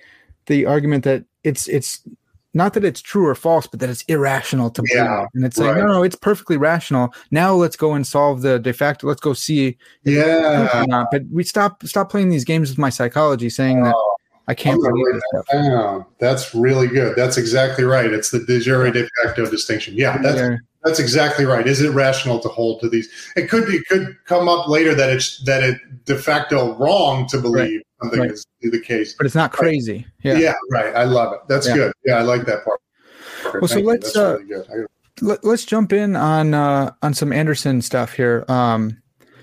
the 0.47 0.65
argument 0.65 1.03
that 1.03 1.23
it's 1.43 1.67
it's 1.67 2.01
not 2.53 2.73
that 2.73 2.83
it's 2.83 3.01
true 3.01 3.27
or 3.27 3.35
false, 3.35 3.67
but 3.67 3.79
that 3.79 3.89
it's 3.89 4.01
irrational 4.03 4.69
to 4.71 4.81
believe. 4.81 5.03
Yeah, 5.03 5.25
and 5.33 5.45
it's 5.45 5.57
right. 5.59 5.67
like, 5.67 5.77
no, 5.77 5.87
no, 5.87 6.03
it's 6.03 6.15
perfectly 6.15 6.57
rational. 6.57 7.13
Now 7.31 7.53
let's 7.53 7.75
go 7.75 7.93
and 7.93 8.05
solve 8.05 8.41
the 8.41 8.59
de 8.59 8.73
facto. 8.73 9.07
Let's 9.07 9.21
go 9.21 9.33
see. 9.33 9.77
Yeah. 10.03 11.05
But 11.11 11.23
we 11.31 11.43
stop 11.43 11.83
stop 11.83 12.09
playing 12.09 12.29
these 12.29 12.45
games 12.45 12.69
with 12.69 12.77
my 12.77 12.89
psychology, 12.89 13.49
saying 13.49 13.83
that 13.83 13.93
oh, 13.95 14.15
I 14.47 14.55
can't 14.55 14.81
believe 14.81 15.13
this 15.13 15.23
stuff. 15.29 15.45
Down. 15.51 16.05
That's 16.19 16.55
really 16.55 16.87
good. 16.87 17.15
That's 17.15 17.37
exactly 17.37 17.83
right. 17.83 18.11
It's 18.11 18.31
the 18.31 18.39
de 18.39 18.59
jure 18.59 18.89
de 18.89 19.07
facto 19.23 19.49
distinction. 19.49 19.93
Yeah, 19.95 20.17
that's 20.17 20.37
yeah. 20.37 20.57
That's 20.83 20.99
exactly 20.99 21.45
right. 21.45 21.67
Is 21.67 21.81
it 21.81 21.89
rational 21.89 22.39
to 22.39 22.47
hold 22.47 22.79
to 22.81 22.89
these? 22.89 23.09
It 23.35 23.49
could 23.49 23.67
it 23.69 23.85
could 23.87 24.15
come 24.25 24.47
up 24.47 24.67
later 24.67 24.95
that 24.95 25.09
it's 25.09 25.43
that 25.43 25.63
it 25.63 26.05
de 26.05 26.17
facto 26.17 26.75
wrong 26.77 27.27
to 27.27 27.39
believe. 27.39 27.77
Right 27.77 27.85
something 28.01 28.19
right. 28.19 28.31
is 28.31 28.45
the 28.61 28.79
case. 28.79 29.13
But 29.13 29.25
it's 29.25 29.35
not 29.35 29.51
crazy. 29.51 30.05
Yeah. 30.21 30.37
Yeah. 30.37 30.53
Right. 30.71 30.95
I 30.95 31.03
love 31.03 31.33
it. 31.33 31.41
That's 31.47 31.67
yeah. 31.67 31.75
good. 31.75 31.93
Yeah. 32.05 32.17
I 32.17 32.21
like 32.21 32.45
that 32.45 32.63
part. 32.63 32.79
Well, 33.43 33.67
Thank 33.67 33.71
so 33.71 33.79
let's, 33.79 34.17
uh, 34.17 34.37
really 34.39 34.87
let, 35.21 35.43
us 35.45 35.65
jump 35.65 35.93
in 35.93 36.15
on, 36.15 36.53
uh, 36.53 36.91
on 37.01 37.13
some 37.13 37.31
Anderson 37.31 37.81
stuff 37.81 38.13
here. 38.13 38.45
Um, 38.47 39.01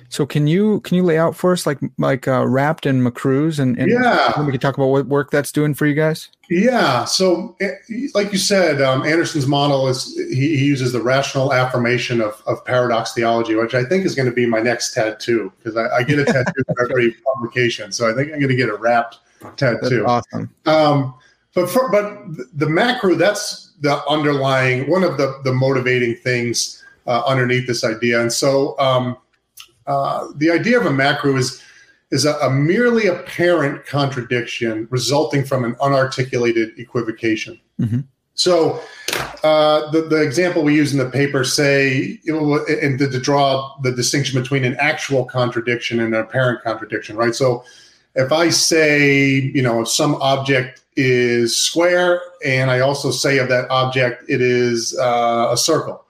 so 0.08 0.24
can 0.24 0.46
you 0.46 0.80
can 0.82 0.96
you 0.96 1.02
lay 1.02 1.18
out 1.18 1.34
for 1.34 1.52
us 1.52 1.66
like 1.66 1.78
like 1.98 2.28
uh, 2.28 2.46
Rapt 2.46 2.86
and 2.86 3.02
MACRUEs 3.02 3.58
and, 3.58 3.76
and 3.76 3.90
yeah, 3.90 4.40
we 4.40 4.52
can 4.52 4.60
talk 4.60 4.76
about 4.76 4.86
what 4.86 5.06
work 5.06 5.32
that's 5.32 5.50
doing 5.50 5.74
for 5.74 5.84
you 5.84 5.94
guys. 5.94 6.30
Yeah, 6.48 7.04
so 7.04 7.56
eh, 7.60 7.72
like 8.14 8.30
you 8.30 8.38
said, 8.38 8.80
um, 8.80 9.02
Anderson's 9.04 9.46
model 9.46 9.88
is 9.88 10.14
he, 10.16 10.56
he, 10.56 10.64
uses 10.64 10.92
the 10.92 11.02
rational 11.02 11.52
affirmation 11.52 12.20
of, 12.20 12.40
of 12.46 12.64
paradox 12.64 13.14
theology, 13.14 13.56
which 13.56 13.74
I 13.74 13.84
think 13.84 14.04
is 14.04 14.14
going 14.14 14.28
to 14.28 14.34
be 14.34 14.46
my 14.46 14.60
next 14.60 14.94
tattoo 14.94 15.52
because 15.58 15.76
I, 15.76 15.88
I, 15.88 16.02
get 16.04 16.20
a 16.20 16.24
tattoo 16.32 16.62
for 16.66 16.88
every 16.88 17.16
publication, 17.34 17.90
so 17.90 18.08
I 18.08 18.14
think 18.14 18.32
I'm 18.32 18.38
going 18.38 18.50
to 18.50 18.56
get 18.56 18.68
a 18.68 18.76
RAPT 18.76 19.18
tattoo. 19.56 20.04
That's 20.06 20.26
awesome. 20.32 20.54
Um, 20.66 21.14
but 21.52 21.68
for, 21.68 21.90
but 21.90 22.16
the 22.56 22.66
MACRUE 22.66 23.16
that's 23.16 23.72
the 23.80 24.04
underlying 24.08 24.88
one 24.88 25.02
of 25.02 25.16
the 25.16 25.40
the 25.42 25.52
motivating 25.52 26.14
things 26.14 26.84
uh, 27.08 27.22
underneath 27.26 27.66
this 27.66 27.84
idea, 27.84 28.20
and 28.20 28.32
so. 28.32 28.78
Um, 28.78 29.16
uh, 29.86 30.26
the 30.34 30.50
idea 30.50 30.80
of 30.80 30.84
a 30.84 30.90
MACRUE 30.90 31.36
is 31.36 31.62
is 32.10 32.24
a, 32.24 32.34
a, 32.38 32.50
merely 32.50 33.08
apparent 33.08 33.84
contradiction 33.84 34.86
resulting 34.90 35.44
from 35.44 35.64
an 35.64 35.74
unarticulated 35.76 36.78
equivocation. 36.78 37.58
Mm-hmm. 37.80 38.00
So, 38.34 38.80
uh, 39.42 39.90
the, 39.90 40.02
the 40.02 40.22
example 40.22 40.62
we 40.62 40.74
use 40.74 40.92
in 40.92 40.98
the 40.98 41.10
paper 41.10 41.42
say, 41.42 42.20
and 42.26 42.98
to, 42.98 43.08
to 43.08 43.18
draw 43.18 43.76
the 43.82 43.92
distinction 43.92 44.40
between 44.40 44.64
an 44.64 44.76
actual 44.78 45.24
contradiction 45.24 46.00
and 46.00 46.14
an 46.14 46.20
apparent 46.20 46.62
contradiction, 46.62 47.16
right? 47.16 47.34
So, 47.34 47.64
if 48.14 48.32
I 48.32 48.48
say, 48.48 49.30
you 49.54 49.62
know, 49.62 49.82
if 49.82 49.88
some 49.88 50.14
object 50.16 50.82
is 50.96 51.56
square, 51.56 52.20
and 52.44 52.70
I 52.70 52.80
also 52.80 53.10
say 53.10 53.38
of 53.38 53.48
that 53.48 53.70
object 53.70 54.24
it 54.28 54.40
is 54.40 54.98
uh, 54.98 55.48
a 55.50 55.56
circle, 55.56 56.05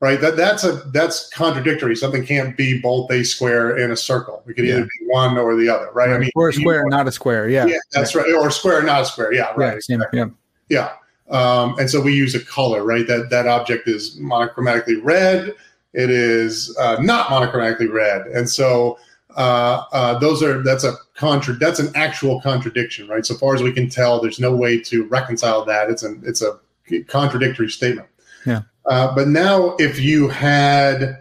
right? 0.00 0.20
That 0.20 0.36
that's 0.36 0.64
a 0.64 0.72
that's 0.92 1.28
contradictory. 1.28 1.94
Something 1.94 2.24
can't 2.26 2.56
be 2.56 2.80
both 2.80 3.10
a 3.10 3.22
square 3.22 3.76
and 3.76 3.92
a 3.92 3.96
circle. 3.96 4.42
It 4.46 4.54
could 4.54 4.64
yeah. 4.64 4.76
either 4.76 4.84
be 4.84 5.06
one 5.06 5.38
or 5.38 5.54
the 5.56 5.68
other, 5.68 5.90
right? 5.92 6.10
I 6.10 6.18
mean, 6.18 6.30
or 6.34 6.48
a 6.48 6.52
square, 6.52 6.86
not 6.88 7.06
a 7.06 7.12
square. 7.12 7.48
Yeah, 7.48 7.66
yeah, 7.66 7.76
that's 7.92 8.14
right. 8.14 8.26
right. 8.26 8.34
Or 8.34 8.48
a 8.48 8.52
square, 8.52 8.82
not 8.82 9.02
a 9.02 9.04
square. 9.04 9.32
Yeah, 9.32 9.52
right. 9.56 9.80
Yeah, 9.88 9.96
exactly. 9.96 10.18
yeah. 10.18 10.26
yeah. 10.68 10.92
Um, 11.30 11.78
and 11.78 11.88
so 11.88 12.00
we 12.00 12.12
use 12.12 12.34
a 12.34 12.44
color, 12.44 12.82
right? 12.82 13.06
That 13.06 13.30
that 13.30 13.46
object 13.46 13.86
is 13.86 14.18
monochromatically 14.18 15.00
red. 15.02 15.54
It 15.92 16.10
is 16.10 16.76
uh, 16.78 16.96
not 17.00 17.28
monochromatically 17.28 17.92
red, 17.92 18.26
and 18.26 18.48
so 18.48 18.98
uh, 19.36 19.84
uh, 19.92 20.18
those 20.18 20.42
are 20.42 20.62
that's 20.62 20.84
a 20.84 20.94
contra 21.14 21.54
that's 21.54 21.78
an 21.78 21.92
actual 21.94 22.40
contradiction, 22.40 23.06
right? 23.06 23.24
So 23.24 23.34
far 23.34 23.54
as 23.54 23.62
we 23.62 23.72
can 23.72 23.88
tell, 23.88 24.20
there's 24.20 24.40
no 24.40 24.54
way 24.54 24.80
to 24.80 25.04
reconcile 25.06 25.64
that. 25.66 25.90
It's 25.90 26.02
an 26.02 26.22
it's 26.24 26.42
a 26.42 26.58
contradictory 27.06 27.68
statement. 27.68 28.08
Yeah. 28.44 28.62
Uh, 28.86 29.14
but 29.14 29.28
now, 29.28 29.76
if 29.78 30.00
you 30.00 30.28
had, 30.28 31.18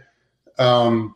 um, 0.58 1.15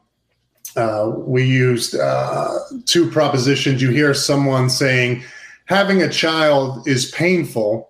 uh, 0.75 1.11
we 1.15 1.43
used 1.43 1.95
uh, 1.95 2.57
two 2.85 3.09
propositions. 3.09 3.81
You 3.81 3.91
hear 3.91 4.13
someone 4.13 4.69
saying, 4.69 5.23
having 5.65 6.01
a 6.01 6.09
child 6.09 6.87
is 6.87 7.11
painful. 7.11 7.89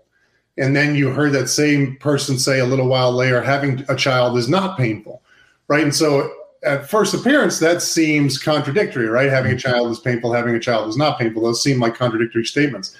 And 0.57 0.75
then 0.75 0.93
you 0.95 1.09
heard 1.09 1.33
that 1.33 1.47
same 1.47 1.97
person 1.97 2.37
say 2.37 2.59
a 2.59 2.65
little 2.65 2.87
while 2.87 3.11
later, 3.11 3.41
having 3.41 3.83
a 3.89 3.95
child 3.95 4.37
is 4.37 4.47
not 4.47 4.77
painful. 4.77 5.23
Right. 5.67 5.83
And 5.83 5.95
so 5.95 6.29
at 6.63 6.89
first 6.89 7.13
appearance, 7.13 7.59
that 7.59 7.81
seems 7.81 8.37
contradictory, 8.37 9.07
right? 9.07 9.29
Having 9.29 9.53
a 9.53 9.57
child 9.57 9.89
is 9.91 9.99
painful, 9.99 10.31
having 10.31 10.55
a 10.55 10.59
child 10.59 10.89
is 10.89 10.97
not 10.97 11.17
painful. 11.17 11.41
Those 11.41 11.63
seem 11.63 11.79
like 11.79 11.95
contradictory 11.95 12.45
statements. 12.45 12.95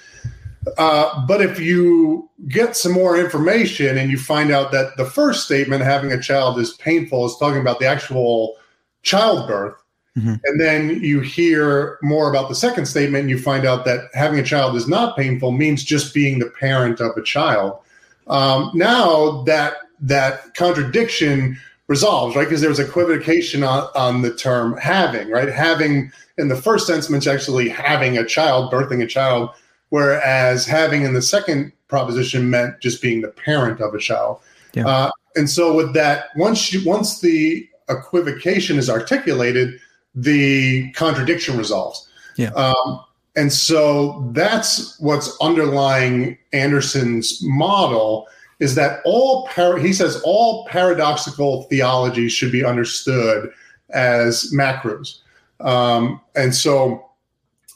Uh, 0.78 1.26
but 1.26 1.40
if 1.40 1.60
you 1.60 2.28
get 2.48 2.76
some 2.76 2.92
more 2.92 3.18
information 3.18 3.98
and 3.98 4.10
you 4.10 4.18
find 4.18 4.50
out 4.50 4.72
that 4.72 4.96
the 4.96 5.04
first 5.04 5.44
statement, 5.44 5.82
having 5.82 6.12
a 6.12 6.20
child 6.20 6.58
is 6.58 6.74
painful, 6.74 7.26
is 7.26 7.36
talking 7.36 7.60
about 7.60 7.78
the 7.78 7.86
actual 7.86 8.56
childbirth, 9.02 9.76
mm-hmm. 10.16 10.34
and 10.44 10.60
then 10.60 11.02
you 11.02 11.20
hear 11.20 11.98
more 12.02 12.30
about 12.30 12.48
the 12.48 12.54
second 12.54 12.86
statement 12.86 13.22
and 13.22 13.30
you 13.30 13.38
find 13.38 13.66
out 13.66 13.84
that 13.84 14.08
having 14.14 14.38
a 14.38 14.44
child 14.44 14.76
is 14.76 14.88
not 14.88 15.16
painful 15.16 15.52
means 15.52 15.84
just 15.84 16.14
being 16.14 16.38
the 16.38 16.50
parent 16.58 17.00
of 17.00 17.16
a 17.16 17.22
child. 17.22 17.78
Um, 18.26 18.70
now 18.74 19.42
that 19.42 19.74
that 20.00 20.54
contradiction 20.54 21.58
resolves, 21.86 22.34
right? 22.34 22.44
Because 22.44 22.60
there's 22.60 22.78
equivocation 22.78 23.62
on, 23.62 23.88
on 23.94 24.22
the 24.22 24.34
term 24.34 24.76
having, 24.78 25.30
right? 25.30 25.48
Having 25.48 26.10
in 26.38 26.48
the 26.48 26.56
first 26.56 26.86
sense 26.86 27.10
means 27.10 27.26
actually 27.26 27.68
having 27.68 28.18
a 28.18 28.24
child, 28.24 28.72
birthing 28.72 29.02
a 29.02 29.06
child 29.06 29.50
whereas 29.90 30.66
having 30.66 31.02
in 31.02 31.14
the 31.14 31.22
second 31.22 31.72
proposition 31.88 32.50
meant 32.50 32.80
just 32.80 33.00
being 33.02 33.20
the 33.20 33.28
parent 33.28 33.80
of 33.80 33.94
a 33.94 33.98
child. 33.98 34.40
Yeah. 34.74 34.86
Uh, 34.86 35.10
and 35.36 35.48
so 35.48 35.74
with 35.74 35.94
that, 35.94 36.26
once 36.36 36.72
you, 36.72 36.84
once 36.88 37.20
the 37.20 37.68
equivocation 37.88 38.78
is 38.78 38.88
articulated, 38.88 39.78
the 40.14 40.90
contradiction 40.92 41.56
resolves. 41.56 42.08
Yeah. 42.36 42.50
Um, 42.50 43.04
and 43.36 43.52
so 43.52 44.28
that's 44.32 44.98
what's 45.00 45.36
underlying 45.40 46.38
Anderson's 46.52 47.40
model 47.42 48.28
is 48.60 48.76
that 48.76 49.00
all 49.04 49.48
par- 49.48 49.78
he 49.78 49.92
says 49.92 50.20
all 50.24 50.66
paradoxical 50.66 51.64
theology 51.64 52.28
should 52.28 52.52
be 52.52 52.64
understood 52.64 53.50
as 53.90 54.52
MACRUEs. 54.52 55.20
Um, 55.60 56.20
and 56.36 56.54
so 56.54 57.10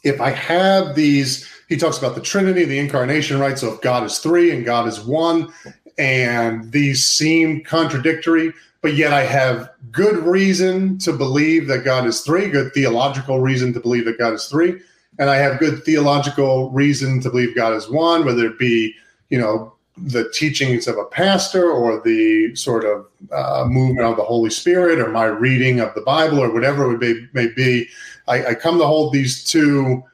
if 0.04 0.20
I 0.20 0.30
have 0.30 0.94
these 0.94 1.48
he 1.68 1.76
talks 1.76 1.98
about 1.98 2.14
the 2.14 2.20
Trinity, 2.20 2.64
the 2.64 2.78
incarnation, 2.78 3.38
right? 3.38 3.58
So 3.58 3.72
if 3.74 3.80
God 3.80 4.04
is 4.04 4.18
three 4.18 4.50
and 4.50 4.64
God 4.64 4.88
is 4.88 5.00
one, 5.00 5.52
and 5.98 6.70
these 6.72 7.04
seem 7.04 7.62
contradictory, 7.64 8.52
but 8.80 8.94
yet 8.94 9.12
I 9.12 9.24
have 9.24 9.70
good 9.90 10.16
reason 10.18 10.98
to 10.98 11.12
believe 11.12 11.66
that 11.66 11.84
God 11.84 12.06
is 12.06 12.20
three, 12.20 12.48
good 12.48 12.72
theological 12.72 13.40
reason 13.40 13.72
to 13.74 13.80
believe 13.80 14.04
that 14.06 14.18
God 14.18 14.32
is 14.32 14.46
three, 14.46 14.80
and 15.18 15.28
I 15.28 15.36
have 15.36 15.58
good 15.58 15.84
theological 15.84 16.70
reason 16.70 17.20
to 17.20 17.30
believe 17.30 17.56
God 17.56 17.74
is 17.74 17.90
one, 17.90 18.24
whether 18.24 18.46
it 18.46 18.58
be, 18.58 18.94
you 19.30 19.38
know, 19.38 19.74
the 19.96 20.30
teachings 20.30 20.86
of 20.86 20.96
a 20.96 21.04
pastor 21.04 21.70
or 21.70 22.00
the 22.00 22.54
sort 22.54 22.84
of 22.84 23.06
uh, 23.32 23.64
movement 23.66 24.06
of 24.06 24.16
the 24.16 24.22
Holy 24.22 24.50
Spirit 24.50 25.00
or 25.00 25.10
my 25.10 25.24
reading 25.24 25.80
of 25.80 25.92
the 25.94 26.00
Bible 26.02 26.38
or 26.38 26.52
whatever 26.52 26.94
it 26.94 27.00
may, 27.00 27.26
may 27.32 27.52
be. 27.52 27.88
I, 28.28 28.46
I 28.46 28.54
come 28.54 28.78
to 28.78 28.86
hold 28.86 29.12
these 29.12 29.42
two 29.42 30.04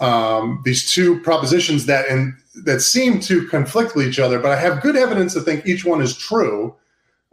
um, 0.00 0.62
these 0.64 0.90
two 0.90 1.20
propositions 1.20 1.86
that 1.86 2.08
and 2.08 2.34
that 2.64 2.80
seem 2.80 3.20
to 3.20 3.46
conflict 3.48 3.94
with 3.94 4.06
each 4.06 4.18
other, 4.18 4.38
but 4.38 4.50
I 4.50 4.56
have 4.56 4.82
good 4.82 4.96
evidence 4.96 5.34
to 5.34 5.40
think 5.40 5.66
each 5.66 5.84
one 5.84 6.00
is 6.02 6.16
true. 6.16 6.74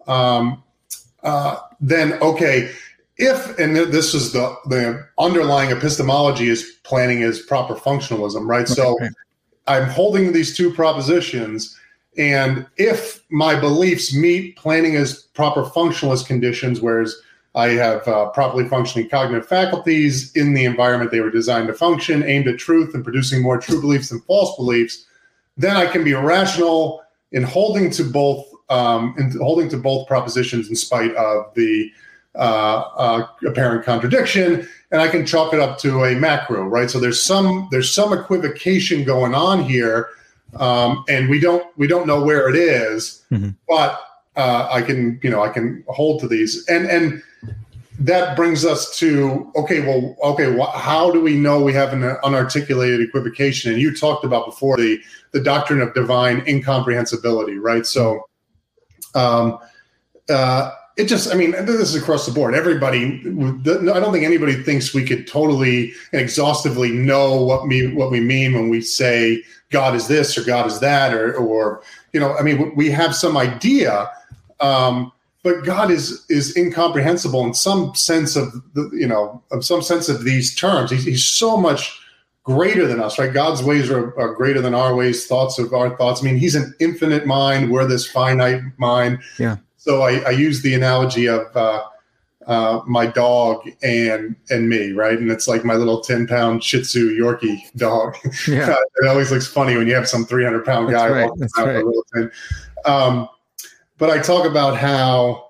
Um, 0.07 0.63
uh, 1.23 1.57
then 1.79 2.13
okay, 2.21 2.71
if 3.17 3.57
and 3.57 3.75
this 3.75 4.13
is 4.13 4.33
the 4.33 4.55
the 4.67 5.07
underlying 5.17 5.71
epistemology 5.71 6.49
is 6.49 6.77
Plantinga's 6.83 7.41
proper 7.41 7.75
functionalism, 7.75 8.47
right? 8.47 8.67
So 8.67 8.97
I'm 9.67 9.89
holding 9.89 10.33
these 10.33 10.55
two 10.55 10.73
propositions, 10.73 11.77
and 12.17 12.65
if 12.77 13.23
my 13.29 13.59
beliefs 13.59 14.13
meet 14.13 14.57
Plantinga's 14.57 15.23
proper 15.33 15.63
functionalist 15.63 16.27
conditions, 16.27 16.81
whereas 16.81 17.15
I 17.57 17.69
have 17.69 18.07
uh, 18.07 18.27
properly 18.29 18.67
functioning 18.67 19.09
cognitive 19.09 19.47
faculties 19.47 20.31
in 20.35 20.53
the 20.53 20.63
environment 20.63 21.09
they 21.09 21.21
were 21.21 21.31
designed 21.31 21.67
to 21.69 21.73
function, 21.73 22.23
aimed 22.23 22.47
at 22.47 22.59
truth 22.59 22.93
and 22.93 23.03
producing 23.03 23.41
more 23.41 23.57
true 23.57 23.81
beliefs 23.81 24.09
than 24.09 24.21
false 24.21 24.55
beliefs. 24.57 25.07
Then 25.57 25.75
I 25.75 25.87
can 25.87 26.03
be 26.03 26.13
rational 26.13 27.01
in 27.31 27.41
holding 27.41 27.89
to 27.91 28.03
both 28.03 28.45
um, 28.69 29.15
and 29.17 29.33
holding 29.33 29.69
to 29.69 29.77
both 29.77 30.07
propositions 30.07 30.69
in 30.69 30.75
spite 30.75 31.15
of 31.15 31.51
the 31.55 31.91
uh, 32.35 32.83
uh, 32.95 33.27
apparent 33.47 33.83
contradiction, 33.83 34.67
and 34.91 35.01
I 35.01 35.07
can 35.07 35.25
chalk 35.25 35.51
it 35.51 35.59
up 35.59 35.79
to 35.79 36.03
a 36.03 36.13
MACRUE, 36.13 36.69
right? 36.69 36.91
So 36.91 36.99
there's 36.99 37.23
some 37.23 37.69
there's 37.71 37.91
some 37.91 38.13
equivocation 38.13 39.03
going 39.03 39.33
on 39.33 39.63
here, 39.63 40.09
um, 40.57 41.03
and 41.09 41.27
we 41.27 41.39
don't 41.39 41.65
we 41.75 41.87
don't 41.87 42.05
know 42.05 42.23
where 42.23 42.49
it 42.49 42.55
is, 42.55 43.23
mm-hmm. 43.31 43.49
but 43.67 43.99
uh, 44.37 44.67
I 44.71 44.81
can 44.81 45.19
you 45.23 45.29
know 45.29 45.43
I 45.43 45.49
can 45.49 45.83
hold 45.87 46.21
to 46.21 46.27
these, 46.27 46.65
and 46.67 46.85
and 46.85 47.21
that 47.99 48.35
brings 48.35 48.63
us 48.63 48.95
to 48.97 49.51
okay, 49.55 49.81
well, 49.81 50.15
okay, 50.23 50.55
how 50.75 51.11
do 51.11 51.21
we 51.21 51.35
know 51.35 51.61
we 51.61 51.73
have 51.73 51.93
an 51.93 52.01
unarticulated 52.23 53.03
equivocation? 53.03 53.71
And 53.71 53.81
you 53.81 53.95
talked 53.95 54.23
about 54.23 54.45
before 54.45 54.77
the 54.77 54.99
the 55.31 55.41
doctrine 55.41 55.81
of 55.81 55.93
divine 55.93 56.43
incomprehensibility, 56.47 57.57
right? 57.57 57.85
So, 57.85 58.29
um, 59.15 59.59
uh, 60.29 60.71
it 60.97 61.05
just, 61.07 61.31
I 61.31 61.37
mean, 61.37 61.51
this 61.51 61.69
is 61.69 61.95
across 61.95 62.25
the 62.25 62.31
board. 62.31 62.55
Everybody, 62.55 63.21
I 63.23 63.99
don't 63.99 64.11
think 64.11 64.25
anybody 64.25 64.55
thinks 64.63 64.93
we 64.93 65.05
could 65.05 65.27
totally 65.27 65.93
and 66.11 66.21
exhaustively 66.21 66.91
know 66.91 67.41
what 67.41 67.67
me 67.67 67.93
what 67.93 68.09
we 68.09 68.19
mean 68.19 68.53
when 68.53 68.69
we 68.69 68.81
say 68.81 69.43
God 69.69 69.95
is 69.95 70.07
this 70.07 70.37
or 70.37 70.43
God 70.43 70.65
is 70.65 70.79
that, 70.79 71.13
or 71.13 71.35
or 71.35 71.83
you 72.13 72.19
know, 72.19 72.35
I 72.35 72.41
mean, 72.41 72.75
we 72.75 72.89
have 72.91 73.15
some 73.15 73.37
idea. 73.37 74.09
Um, 74.59 75.11
but 75.43 75.63
God 75.63 75.91
is 75.91 76.25
is 76.29 76.57
incomprehensible 76.57 77.45
in 77.45 77.53
some 77.53 77.95
sense 77.95 78.35
of 78.35 78.51
the 78.73 78.89
you 78.93 79.07
know 79.07 79.41
of 79.51 79.63
some 79.63 79.81
sense 79.81 80.09
of 80.09 80.23
these 80.23 80.53
terms. 80.55 80.91
He's, 80.91 81.05
he's 81.05 81.25
so 81.25 81.55
much 81.55 81.97
greater 82.43 82.87
than 82.87 82.99
us, 82.99 83.19
right? 83.19 83.33
God's 83.33 83.61
ways 83.61 83.89
are, 83.89 84.17
are, 84.17 84.33
greater 84.33 84.61
than 84.61 84.73
our 84.73 84.95
ways. 84.95 85.27
Thoughts 85.27 85.59
of 85.59 85.73
our 85.73 85.97
thoughts. 85.97 86.21
I 86.21 86.25
mean, 86.25 86.37
He's 86.37 86.55
an 86.55 86.73
infinite 86.79 87.25
mind. 87.25 87.69
We're 87.69 87.85
this 87.85 88.09
finite 88.09 88.61
mind. 88.77 89.19
Yeah. 89.37 89.57
So 89.75 90.03
I, 90.03 90.19
I 90.19 90.29
use 90.29 90.61
the 90.61 90.73
analogy 90.73 91.27
of 91.27 91.45
uh, 91.55 91.83
uh, 92.47 92.81
my 92.87 93.05
dog 93.05 93.69
and 93.83 94.35
and 94.49 94.69
me, 94.69 94.93
right? 94.93 95.19
And 95.19 95.29
it's 95.29 95.47
like 95.47 95.65
my 95.65 95.75
little 95.75 96.01
ten 96.01 96.25
pound 96.25 96.63
Shih 96.63 96.81
Tzu 96.81 97.17
Yorkie 97.17 97.59
dog. 97.75 98.15
Yeah. 98.47 98.75
it 99.01 99.07
always 99.07 99.31
looks 99.31 99.47
funny 99.47 99.75
when 99.77 99.87
you 99.87 99.95
have 99.95 100.07
some 100.07 100.25
three 100.25 100.43
hundred 100.43 100.65
pound 100.65 100.89
guy 100.89 101.09
That's 101.09 101.29
walking 101.29 101.47
right. 101.57 101.75
around 101.75 102.01
That's 102.13 102.33
right. 102.85 102.91
Um, 102.91 103.29
but 103.97 104.09
I 104.09 104.19
talk 104.19 104.45
about 104.45 104.77
how 104.77 105.47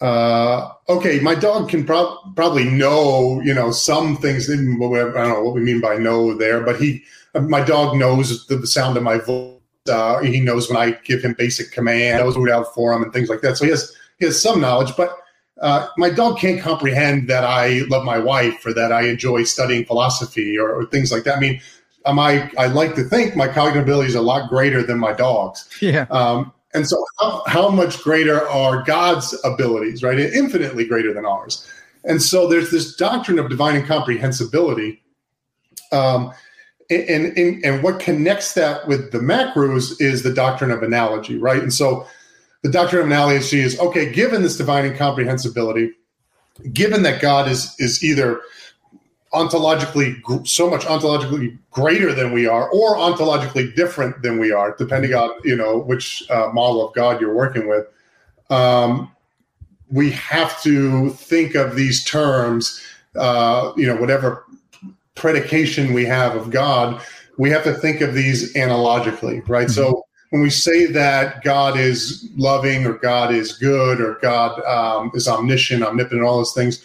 uh, 0.00 0.70
okay, 0.88 1.20
my 1.20 1.34
dog 1.34 1.68
can 1.68 1.84
pro- 1.86 2.18
probably 2.34 2.64
know, 2.64 3.40
you 3.42 3.54
know, 3.54 3.70
some 3.70 4.16
things. 4.16 4.50
I 4.50 4.56
don't 4.56 4.78
know 4.78 5.42
what 5.42 5.54
we 5.54 5.60
mean 5.62 5.80
by 5.80 5.96
know 5.96 6.34
there, 6.34 6.60
but 6.60 6.80
he, 6.80 7.02
my 7.34 7.64
dog 7.64 7.96
knows 7.96 8.46
the, 8.48 8.66
sound 8.66 8.96
of 8.96 9.02
my 9.02 9.18
voice. 9.18 9.52
Uh, 9.88 10.18
he 10.20 10.40
knows 10.40 10.68
when 10.70 10.78
I 10.78 10.92
give 11.04 11.22
him 11.22 11.34
basic 11.36 11.70
command, 11.70 12.18
knows 12.18 12.36
root 12.36 12.50
out 12.50 12.74
for 12.74 12.92
him 12.92 13.02
and 13.02 13.12
things 13.12 13.28
like 13.28 13.40
that. 13.42 13.56
So 13.56 13.64
he 13.64 13.70
has 13.70 13.94
he 14.18 14.26
has 14.26 14.40
some 14.40 14.60
knowledge, 14.60 14.96
but 14.96 15.16
uh, 15.60 15.88
my 15.96 16.10
dog 16.10 16.38
can't 16.38 16.60
comprehend 16.60 17.28
that 17.28 17.44
I 17.44 17.80
love 17.88 18.04
my 18.04 18.18
wife 18.18 18.64
or 18.64 18.72
that 18.74 18.92
I 18.92 19.08
enjoy 19.08 19.44
studying 19.44 19.84
philosophy 19.84 20.58
or, 20.58 20.74
or 20.74 20.86
things 20.86 21.12
like 21.12 21.24
that. 21.24 21.36
I 21.36 21.40
mean, 21.40 21.60
um, 22.06 22.18
I 22.18 22.50
I 22.58 22.66
like 22.66 22.94
to 22.96 23.04
think 23.04 23.36
my 23.36 23.46
cognitive 23.46 23.82
ability 23.82 24.08
is 24.08 24.14
a 24.14 24.22
lot 24.22 24.48
greater 24.48 24.82
than 24.82 24.98
my 24.98 25.12
dog's. 25.12 25.68
Yeah. 25.80 26.06
Um, 26.10 26.52
and 26.74 26.88
so, 26.88 27.04
how, 27.20 27.42
how 27.46 27.68
much 27.68 28.02
greater 28.02 28.46
are 28.48 28.82
God's 28.82 29.34
abilities, 29.44 30.02
right? 30.02 30.18
Infinitely 30.18 30.84
greater 30.84 31.14
than 31.14 31.24
ours. 31.24 31.66
And 32.04 32.20
so, 32.20 32.48
there's 32.48 32.70
this 32.70 32.96
doctrine 32.96 33.38
of 33.38 33.48
divine 33.48 33.76
incomprehensibility. 33.76 35.00
Um, 35.92 36.32
and, 36.90 37.36
and, 37.38 37.64
and 37.64 37.82
what 37.82 38.00
connects 38.00 38.54
that 38.54 38.86
with 38.86 39.12
the 39.12 39.20
MACRUEs 39.20 40.00
is 40.00 40.22
the 40.22 40.34
doctrine 40.34 40.70
of 40.70 40.82
analogy, 40.82 41.38
right? 41.38 41.62
And 41.62 41.72
so, 41.72 42.06
the 42.62 42.70
doctrine 42.70 43.02
of 43.02 43.06
analogy 43.06 43.60
is 43.60 43.78
okay, 43.78 44.10
given 44.12 44.42
this 44.42 44.56
divine 44.56 44.84
incomprehensibility, 44.84 45.92
given 46.72 47.02
that 47.04 47.22
God 47.22 47.48
is, 47.48 47.74
is 47.78 48.02
either 48.02 48.40
ontologically 49.34 50.46
so 50.46 50.70
much 50.70 50.84
ontologically 50.84 51.58
greater 51.70 52.14
than 52.14 52.32
we 52.32 52.46
are 52.46 52.70
or 52.70 52.96
ontologically 52.96 53.74
different 53.74 54.22
than 54.22 54.38
we 54.38 54.52
are 54.52 54.74
depending 54.76 55.12
on 55.12 55.30
you 55.44 55.56
know 55.56 55.78
which 55.78 56.22
uh, 56.30 56.48
model 56.52 56.86
of 56.86 56.94
god 56.94 57.20
you're 57.20 57.34
working 57.34 57.68
with 57.68 57.86
um, 58.50 59.10
we 59.90 60.10
have 60.10 60.60
to 60.62 61.10
think 61.10 61.54
of 61.54 61.74
these 61.74 62.04
terms 62.04 62.80
uh, 63.16 63.72
you 63.76 63.86
know 63.86 63.96
whatever 63.96 64.44
predication 65.14 65.92
we 65.92 66.04
have 66.04 66.36
of 66.36 66.50
god 66.50 67.02
we 67.36 67.50
have 67.50 67.64
to 67.64 67.74
think 67.74 68.00
of 68.00 68.14
these 68.14 68.54
analogically 68.56 69.40
right 69.48 69.66
mm-hmm. 69.66 69.74
so 69.74 70.04
when 70.30 70.42
we 70.42 70.50
say 70.50 70.86
that 70.86 71.42
god 71.42 71.76
is 71.76 72.28
loving 72.36 72.86
or 72.86 72.94
god 72.94 73.34
is 73.34 73.52
good 73.58 74.00
or 74.00 74.14
god 74.22 74.62
um, 74.64 75.10
is 75.14 75.26
omniscient 75.26 75.82
omnipotent 75.82 76.22
all 76.22 76.36
those 76.38 76.54
things 76.54 76.84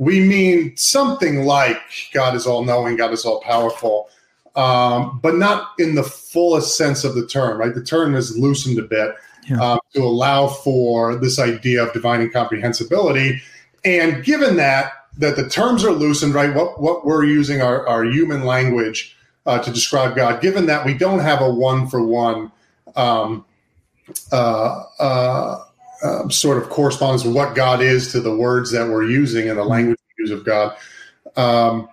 we 0.00 0.18
mean 0.18 0.74
something 0.78 1.44
like 1.44 1.78
God 2.14 2.34
is 2.34 2.46
all 2.46 2.64
knowing, 2.64 2.96
God 2.96 3.12
is 3.12 3.26
all 3.26 3.42
powerful, 3.42 4.08
um, 4.56 5.20
but 5.22 5.36
not 5.36 5.72
in 5.78 5.94
the 5.94 6.02
fullest 6.02 6.78
sense 6.78 7.04
of 7.04 7.14
the 7.14 7.26
term, 7.26 7.58
right? 7.58 7.74
The 7.74 7.84
term 7.84 8.14
is 8.14 8.36
loosened 8.36 8.78
a 8.78 8.82
bit 8.82 9.14
yeah. 9.46 9.60
um, 9.60 9.80
to 9.92 10.02
allow 10.02 10.46
for 10.46 11.16
this 11.16 11.38
idea 11.38 11.82
of 11.82 11.92
divine 11.92 12.22
incomprehensibility. 12.22 13.42
And 13.84 14.24
given 14.24 14.56
that, 14.56 14.92
that 15.18 15.36
the 15.36 15.50
terms 15.50 15.84
are 15.84 15.92
loosened, 15.92 16.32
right? 16.32 16.54
What, 16.54 16.80
what 16.80 17.04
we're 17.04 17.26
using 17.26 17.60
our, 17.60 17.86
our 17.86 18.06
human 18.06 18.44
language 18.46 19.14
uh, 19.44 19.58
to 19.58 19.70
describe 19.70 20.16
God, 20.16 20.40
given 20.40 20.64
that 20.64 20.86
we 20.86 20.94
don't 20.94 21.18
have 21.18 21.42
a 21.42 21.50
one 21.50 21.86
for 21.88 22.02
one 22.02 22.50
um, 22.96 23.44
uh, 24.32 24.82
uh, 24.98 25.64
um, 26.02 26.30
sort 26.30 26.58
of 26.58 26.70
corresponds 26.70 27.24
with 27.24 27.34
what 27.34 27.54
God 27.54 27.82
is 27.82 28.10
to 28.12 28.20
the 28.20 28.34
words 28.34 28.70
that 28.72 28.88
we're 28.88 29.04
using 29.04 29.48
and 29.48 29.58
the 29.58 29.62
mm-hmm. 29.62 29.70
language 29.70 29.98
we 30.18 30.24
use 30.24 30.30
of 30.30 30.44
God, 30.44 30.76
um, 31.36 31.88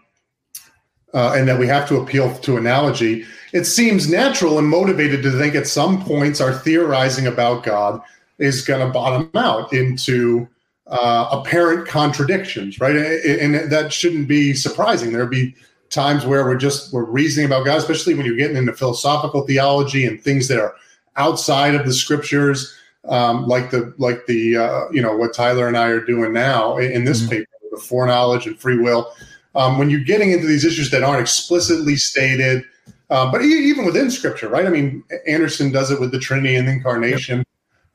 uh, 1.13 1.33
and 1.35 1.47
that 1.47 1.59
we 1.59 1.67
have 1.67 1.87
to 1.89 1.97
appeal 1.97 2.33
to 2.39 2.57
analogy. 2.57 3.25
It 3.53 3.65
seems 3.65 4.09
natural 4.09 4.59
and 4.59 4.67
motivated 4.67 5.23
to 5.23 5.31
think 5.31 5.55
at 5.55 5.67
some 5.67 6.03
points 6.03 6.41
our 6.41 6.53
theorizing 6.53 7.27
about 7.27 7.63
God 7.63 8.01
is 8.37 8.63
going 8.63 8.85
to 8.85 8.91
bottom 8.91 9.29
out 9.35 9.73
into 9.73 10.47
uh, 10.87 11.27
apparent 11.31 11.87
contradictions, 11.87 12.79
right? 12.79 12.95
And, 12.95 13.55
and 13.55 13.71
that 13.71 13.91
shouldn't 13.91 14.27
be 14.27 14.53
surprising. 14.53 15.11
There'll 15.11 15.27
be 15.27 15.55
times 15.89 16.25
where 16.25 16.45
we're 16.45 16.57
just 16.57 16.93
we're 16.93 17.03
reasoning 17.03 17.47
about 17.47 17.65
God, 17.65 17.77
especially 17.77 18.13
when 18.13 18.25
you're 18.25 18.35
getting 18.35 18.57
into 18.57 18.73
philosophical 18.73 19.45
theology 19.45 20.05
and 20.05 20.21
things 20.21 20.47
that 20.49 20.59
are 20.59 20.75
outside 21.15 21.75
of 21.75 21.85
the 21.85 21.93
scriptures 21.93 22.76
um, 23.07 23.47
like 23.47 23.71
the 23.71 23.93
like 23.97 24.25
the 24.25 24.57
uh, 24.57 24.89
you 24.91 25.01
know 25.01 25.15
what 25.15 25.33
Tyler 25.33 25.67
and 25.67 25.77
I 25.77 25.87
are 25.87 26.01
doing 26.01 26.33
now 26.33 26.77
in, 26.77 27.05
this 27.05 27.21
mm-hmm. 27.21 27.29
paper, 27.29 27.49
the 27.71 27.77
foreknowledge 27.77 28.47
and 28.47 28.59
free 28.59 28.77
will. 28.77 29.11
Um, 29.55 29.77
when 29.77 29.89
you're 29.89 30.03
getting 30.03 30.31
into 30.31 30.45
these 30.45 30.65
issues 30.65 30.91
that 30.91 31.03
aren't 31.03 31.21
explicitly 31.21 31.95
stated, 31.95 32.63
um, 33.09 33.31
but 33.31 33.41
even 33.41 33.85
within 33.85 34.11
Scripture, 34.11 34.49
right? 34.49 34.65
I 34.65 34.69
mean, 34.69 35.03
Anderson 35.25 35.71
does 35.71 35.89
it 35.89 35.99
with 35.99 36.11
the 36.11 36.19
Trinity 36.19 36.55
and 36.55 36.67
the 36.67 36.73
Incarnation. 36.73 37.43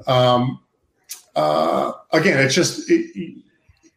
Yep. 0.01 0.09
Um, 0.09 0.61
uh, 1.37 1.93
again, 2.13 2.39
it's 2.39 2.55
just 2.55 2.91
it, 2.91 3.43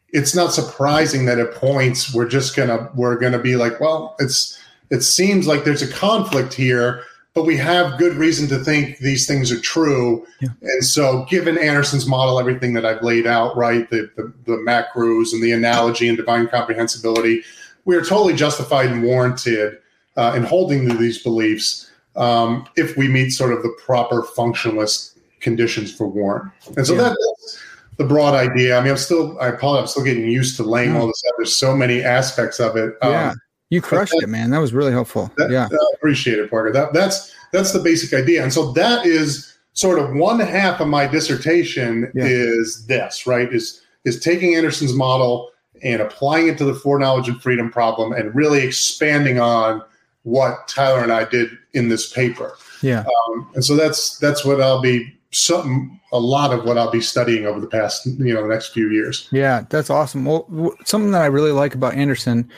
it's 0.10 0.36
not 0.36 0.54
surprising 0.54 1.26
that 1.26 1.40
at 1.40 1.54
points 1.54 2.14
we're 2.14 2.28
just 2.28 2.56
gonna 2.56 2.90
we're 2.96 3.18
gonna 3.18 3.40
be 3.40 3.56
like, 3.56 3.80
well, 3.80 4.16
it's 4.20 4.60
it 4.92 5.02
seems 5.02 5.48
like 5.48 5.64
there's 5.64 5.82
a 5.82 5.92
conflict 5.92 6.54
here 6.54 7.04
but 7.36 7.46
we 7.46 7.58
have 7.58 8.00
good 8.00 8.16
reason 8.16 8.48
to 8.48 8.58
think 8.64 8.98
these 9.00 9.28
things 9.28 9.52
are 9.52 9.60
true. 9.60 10.26
Yeah. 10.40 10.50
And 10.62 10.84
so, 10.84 11.26
given 11.26 11.58
Anderson's 11.58 12.08
model, 12.08 12.40
everything 12.40 12.74
that 12.74 12.86
I've 12.86 13.04
laid 13.04 13.28
out, 13.28 13.56
right, 13.58 13.88
the, 13.90 14.10
the, 14.16 14.34
the 14.46 14.58
MACRUEs 14.58 15.34
and 15.34 15.44
the 15.44 15.52
analogy 15.52 16.08
and 16.08 16.18
divine 16.18 16.48
comprehensibility, 16.48 17.44
we 17.84 17.96
are 17.98 18.02
totally 18.04 18.34
justified 18.34 18.90
and 18.90 19.04
warranted 19.04 19.80
uh, 20.16 20.34
in 20.36 20.44
holding 20.44 20.88
to 20.88 20.96
these 20.96 21.22
beliefs 21.22 21.92
um, 22.16 22.66
if 22.78 22.96
we 22.96 23.10
meet 23.10 23.32
sort 23.32 23.52
of 23.52 23.62
the 23.64 23.78
proper 23.84 24.24
functionalist 24.24 25.18
conditions 25.42 25.94
for 25.94 26.08
warrant. 26.08 26.52
And 26.78 26.88
so 26.88 26.94
yeah. 26.94 27.02
that's 27.10 27.62
the 27.98 28.06
broad 28.06 28.34
idea. 28.34 28.78
I 28.78 28.82
mean, 28.82 28.92
I'm 28.92 28.98
still, 28.98 29.38
I 29.42 29.50
apologize, 29.50 29.82
I'm 29.84 29.88
still 29.88 30.04
getting 30.06 30.30
used 30.30 30.56
to 30.56 30.64
laying 30.64 30.94
yeah. 30.94 31.02
all 31.02 31.08
this 31.08 31.22
out. 31.28 31.34
There's 31.38 31.56
so 31.56 31.76
many 31.76 32.02
aspects 32.02 32.62
of 32.62 32.78
it. 32.78 32.96
Um, 33.02 33.12
yeah. 33.12 33.34
You 33.70 33.82
crushed 33.82 34.14
that, 34.14 34.24
it, 34.24 34.30
man. 34.30 34.52
That 34.52 34.60
was 34.60 34.74
really 34.74 34.92
helpful. 34.92 35.32
That, 35.38 35.50
yeah, 35.50 35.68
I 35.72 35.94
appreciate 35.96 36.40
it, 36.40 36.50
Parker. 36.50 36.72
That 36.72 36.94
that's 36.94 37.34
that's 37.52 37.72
the 37.72 37.80
basic 37.80 38.14
idea, 38.14 38.44
and 38.44 38.54
so 38.54 38.72
that 38.74 39.06
is 39.06 39.56
sort 39.74 40.00
of 40.00 40.14
one 40.14 40.40
half 40.40 40.80
of 40.80 40.88
my 40.88 41.08
dissertation 41.08 42.12
yeah. 42.14 42.26
is 42.26 42.86
this, 42.86 43.26
right? 43.26 43.52
Is 43.52 43.82
is 44.04 44.20
taking 44.20 44.56
Anderson's 44.56 44.94
model 44.94 45.52
and 45.84 46.02
applying 46.02 46.48
it 46.48 46.58
to 46.60 46.66
the 46.66 46.76
foreknowledge 46.76 47.28
and 47.28 47.42
freedom 47.42 47.72
problem, 47.72 48.14
and 48.14 48.34
really 48.36 48.64
expanding 48.64 49.40
on 49.40 49.82
what 50.24 50.68
Tyler 50.68 51.02
and 51.02 51.12
I 51.12 51.26
did 51.26 51.50
in 51.74 51.90
this 51.90 52.12
paper. 52.12 52.58
Yeah, 52.82 53.04
um, 53.30 53.50
and 53.56 53.66
so 53.66 53.76
that's 53.76 54.20
that's 54.20 54.46
what 54.46 54.62
I'll 54.62 54.82
be 54.82 55.15
some 55.36 56.00
a 56.14 56.20
lot 56.20 56.54
of 56.54 56.64
what 56.64 56.78
I'll 56.78 56.92
be 56.92 57.02
studying 57.02 57.46
over 57.46 57.60
the 57.60 57.68
past 57.68 58.06
you 58.06 58.34
know 58.34 58.42
the 58.42 58.48
next 58.48 58.70
few 58.70 58.90
years. 58.90 59.28
Yeah, 59.32 59.66
that's 59.70 59.90
awesome. 59.90 60.24
Well, 60.26 60.44
w- 60.50 60.76
something 60.86 61.12
that 61.12 61.22
I 61.22 61.26
really 61.26 61.52
like 61.52 61.76
about 61.76 61.94
Anderson 61.96 62.50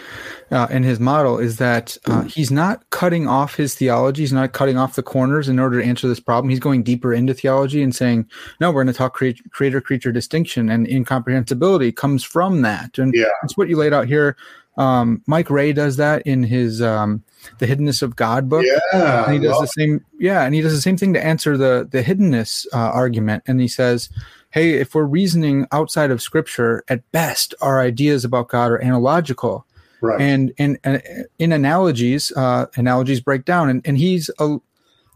uh, 0.52 0.68
and 0.70 0.86
his 0.86 1.00
model 1.00 1.40
is 1.40 1.58
that 1.58 1.98
uh, 2.06 2.24
he's 2.24 2.52
not 2.52 2.88
cutting 2.92 3.28
off 3.28 3.56
his 3.56 3.74
theology. 3.74 4.22
He's 4.22 4.34
not 4.34 4.54
cutting 4.54 4.78
off 4.78 4.96
the 4.96 5.04
corners 5.04 5.50
in 5.50 5.58
order 5.60 5.82
to 5.82 5.88
answer 5.88 6.08
this 6.08 6.20
problem. 6.20 6.50
He's 6.50 6.60
going 6.60 6.84
deeper 6.84 7.14
into 7.14 7.34
theology 7.34 7.82
and 7.82 7.96
saying, 7.96 8.30
no, 8.62 8.70
we're 8.72 8.84
going 8.84 8.94
to 8.94 8.98
talk 8.98 9.14
cre- 9.16 9.30
creator 9.50 9.82
creature 9.82 10.12
distinction 10.12 10.70
and 10.70 10.88
incomprehensibility 10.88 11.92
comes 11.92 12.24
from 12.24 12.62
that. 12.62 12.98
And 13.00 13.14
Yeah. 13.14 13.26
that's 13.42 13.58
what 13.58 13.70
you 13.70 13.78
laid 13.78 13.94
out 13.94 14.08
here. 14.08 14.38
Um, 14.78 15.22
Mike 15.26 15.50
Rea 15.50 15.74
does 15.74 15.98
that 15.98 16.22
in 16.28 16.44
his 16.44 16.82
um, 16.82 17.24
the 17.60 17.66
Hiddenness 17.66 18.02
of 18.02 18.16
God 18.16 18.48
book. 18.50 18.66
Yeah, 18.66 19.26
And 19.26 19.34
he 19.34 19.40
does 19.40 19.52
well, 19.52 19.62
the 19.62 19.68
same, 19.68 20.06
yeah, 20.20 20.44
and 20.44 20.54
he 20.54 20.62
does 20.62 20.74
the 20.74 20.82
same 20.82 20.98
thing 20.98 21.14
to 21.14 21.24
answer 21.24 21.58
the 21.58 21.88
the 21.90 22.04
hiddenness 22.04 22.68
uh, 22.74 22.78
argument. 22.78 23.44
And 23.48 23.60
he 23.60 23.68
says, 23.68 24.10
"Hey, 24.52 24.74
if 24.74 24.94
we're 24.94 25.04
reasoning 25.04 25.66
outside 25.72 26.12
of 26.12 26.22
Scripture, 26.22 26.84
at 26.90 27.10
best, 27.12 27.56
our 27.62 27.82
ideas 27.82 28.24
about 28.24 28.50
God 28.50 28.72
are 28.72 28.82
analogical, 28.84 29.66
right. 30.02 30.22
and 30.22 30.52
and, 30.58 30.78
and 30.84 31.02
in 31.40 31.52
analogies, 31.52 32.32
uh, 32.36 32.68
analogies 32.76 33.22
break 33.22 33.46
down. 33.46 33.70
And 33.70 33.82
and 33.86 33.98
he's 33.98 34.30
a 34.40 34.58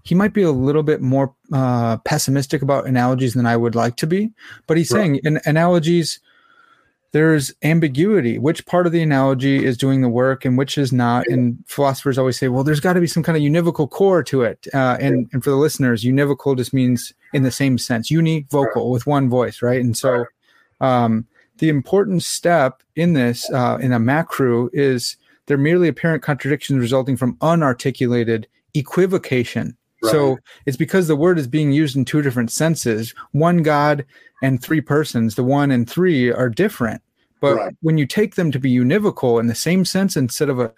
he 0.03 0.15
might 0.15 0.33
be 0.33 0.41
a 0.41 0.51
little 0.51 0.83
bit 0.83 1.01
more 1.01 1.35
uh, 1.53 1.97
pessimistic 1.97 2.63
about 2.63 2.87
analogies 2.87 3.35
than 3.35 3.45
I 3.45 3.55
would 3.57 3.75
like 3.75 3.97
to 3.97 4.07
be, 4.07 4.31
but 4.65 4.77
he's 4.77 4.91
Right. 4.91 5.01
saying 5.01 5.15
in 5.23 5.39
analogies." 5.45 6.19
There's 7.13 7.53
ambiguity. 7.61 8.39
Which 8.39 8.65
part 8.65 8.85
of 8.85 8.93
the 8.93 9.01
analogy 9.01 9.65
is 9.65 9.77
doing 9.77 10.01
the 10.01 10.09
work 10.09 10.45
and 10.45 10.57
which 10.57 10.77
is 10.77 10.93
not? 10.93 11.27
And 11.27 11.61
philosophers 11.67 12.17
always 12.17 12.37
say, 12.37 12.47
well, 12.47 12.63
there's 12.63 12.79
got 12.79 12.93
to 12.93 13.01
be 13.01 13.07
some 13.07 13.23
kind 13.23 13.37
of 13.37 13.43
univocal 13.43 13.89
core 13.89 14.23
to 14.23 14.43
it. 14.43 14.65
Uh, 14.73 14.97
and, 14.99 15.29
and 15.33 15.43
for 15.43 15.49
the 15.49 15.57
listeners, 15.57 16.05
univocal 16.05 16.55
just 16.55 16.73
means 16.73 17.13
in 17.33 17.43
the 17.43 17.51
same 17.51 17.77
sense, 17.77 18.09
univocal 18.09 18.91
with 18.91 19.05
one 19.07 19.29
voice, 19.29 19.61
right? 19.61 19.81
And 19.81 19.97
so 19.97 20.25
um, 20.79 21.27
the 21.57 21.69
important 21.69 22.23
step 22.23 22.81
in 22.95 23.13
this, 23.13 23.49
uh, 23.51 23.77
in 23.81 23.91
a 23.91 23.99
MACRUE, 23.99 24.69
is 24.71 25.17
they're 25.45 25.57
merely 25.57 25.89
apparent 25.89 26.23
contradictions 26.23 26.79
resulting 26.79 27.17
from 27.17 27.35
unarticulated 27.37 28.45
equivocation. 28.73 29.75
So 30.09 30.39
it's 30.65 30.77
because 30.77 31.07
the 31.07 31.15
word 31.15 31.37
is 31.37 31.47
being 31.47 31.71
used 31.71 31.95
in 31.95 32.05
two 32.05 32.21
different 32.21 32.51
senses. 32.51 33.13
One 33.33 33.61
God 33.61 34.05
and 34.41 34.61
three 34.61 34.81
persons, 34.81 35.35
the 35.35 35.43
one 35.43 35.69
and 35.69 35.87
three 35.89 36.31
are 36.31 36.49
different. 36.49 37.01
But 37.39 37.55
Right. 37.55 37.75
when 37.81 37.97
you 37.97 38.05
take 38.05 38.35
them 38.35 38.51
to 38.51 38.59
be 38.59 38.75
univocal 38.75 39.39
in 39.39 39.47
the 39.47 39.55
same 39.55 39.85
sense 39.85 40.15
instead 40.15 40.49
of 40.49 40.59
a 40.59 40.73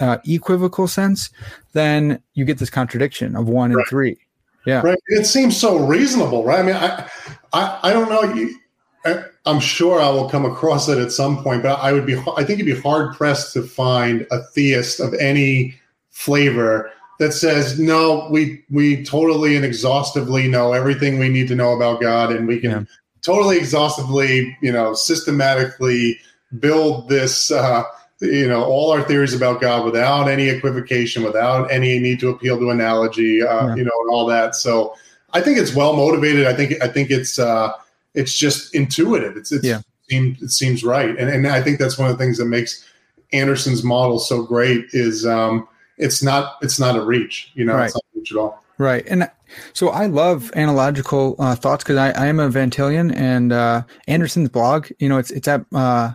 uh, 0.00 0.18
equivocal 0.26 0.88
sense, 0.88 1.30
then 1.72 2.20
you 2.34 2.44
get 2.44 2.58
this 2.58 2.70
contradiction 2.70 3.34
of 3.34 3.48
one 3.48 3.72
and 3.72 3.82
three. 3.88 4.18
Yeah. 4.66 4.82
Right. 4.82 4.98
It 5.08 5.24
seems 5.24 5.56
so 5.56 5.78
reasonable, 5.86 6.44
right? 6.44 6.58
I 6.58 6.62
mean, 6.62 6.76
I, 6.76 7.08
I, 7.52 7.78
I 7.84 7.92
don't 7.92 8.08
know. 8.08 8.34
You, 8.34 8.58
I, 9.04 9.24
I'm 9.46 9.60
sure 9.60 10.02
I 10.02 10.10
will 10.10 10.28
come 10.28 10.44
across 10.44 10.88
it 10.88 10.98
at 10.98 11.12
some 11.12 11.42
point, 11.42 11.62
but 11.62 11.78
I 11.78 11.92
would 11.92 12.04
be, 12.04 12.16
I 12.36 12.44
think 12.44 12.58
you'd 12.58 12.66
be 12.66 12.80
hard 12.80 13.14
pressed 13.14 13.52
to 13.54 13.62
find 13.62 14.26
a 14.30 14.42
theist 14.54 15.00
of 15.00 15.14
any 15.14 15.76
flavor 16.10 16.90
that 17.18 17.32
says, 17.32 17.78
no, 17.78 18.28
we, 18.30 18.62
we 18.70 19.02
totally 19.04 19.56
and 19.56 19.64
exhaustively 19.64 20.48
know 20.48 20.72
everything 20.72 21.18
we 21.18 21.28
need 21.28 21.48
to 21.48 21.54
know 21.54 21.72
about 21.72 22.00
God, 22.00 22.30
and 22.30 22.46
we 22.46 22.58
can 22.58 22.70
Yeah. 22.70 22.82
totally 23.22 23.56
exhaustively, 23.56 24.56
you 24.60 24.72
know, 24.72 24.94
systematically 24.94 26.18
build 26.60 27.08
this, 27.08 27.50
uh, 27.50 27.84
you 28.20 28.48
know, 28.48 28.64
all 28.64 28.90
our 28.92 29.02
theories 29.02 29.34
about 29.34 29.60
God 29.60 29.84
without 29.84 30.28
any 30.28 30.48
equivocation, 30.48 31.22
without 31.22 31.70
any 31.70 31.98
need 31.98 32.20
to 32.20 32.28
appeal 32.28 32.58
to 32.58 32.70
analogy, 32.70 33.42
uh, 33.42 33.68
Yeah. 33.68 33.74
you 33.76 33.84
know, 33.84 33.92
and 34.02 34.10
all 34.10 34.26
that. 34.26 34.54
So 34.54 34.94
I 35.32 35.40
think 35.40 35.58
it's 35.58 35.74
well 35.74 35.94
motivated. 35.96 36.46
I 36.46 36.54
think 36.54 36.82
I 36.82 36.88
think 36.88 37.10
it's 37.10 37.38
uh, 37.38 37.72
it's 38.14 38.38
just 38.38 38.74
intuitive. 38.74 39.36
It's 39.36 39.52
it's 39.52 39.64
Yeah. 39.66 39.80
seems 40.08 40.40
it 40.42 40.50
seems 40.50 40.84
right, 40.84 41.10
and 41.18 41.28
and 41.28 41.46
I 41.46 41.60
think 41.60 41.78
that's 41.78 41.98
one 41.98 42.08
of 42.10 42.16
the 42.16 42.22
things 42.24 42.38
that 42.38 42.46
makes 42.46 42.84
Anderson's 43.32 43.82
model 43.82 44.18
so 44.18 44.42
great 44.42 44.86
is 44.92 45.26
um, 45.26 45.66
it's 45.98 46.22
not 46.22 46.56
it's 46.62 46.78
not 46.78 46.96
a 46.96 47.00
reach. 47.02 47.50
You 47.54 47.64
know, 47.64 47.74
Right. 47.74 47.86
it's 47.86 47.94
not 47.94 48.04
a 48.14 48.18
reach 48.18 48.32
at 48.32 48.38
all. 48.38 48.62
Right. 48.78 49.04
And 49.08 49.30
so 49.72 49.88
I 49.88 50.06
love 50.06 50.50
analogical 50.54 51.34
uh, 51.38 51.54
thoughts 51.54 51.82
because 51.82 51.96
I, 51.96 52.10
I 52.10 52.26
am 52.26 52.38
a 52.40 52.48
Vantillian 52.50 53.14
and 53.16 53.52
uh, 53.52 53.82
Anderson's 54.06 54.50
blog, 54.50 54.88
you 54.98 55.08
know, 55.08 55.16
it's 55.16 55.30
it's 55.30 55.48
at 55.48 55.64
uh, 55.74 56.12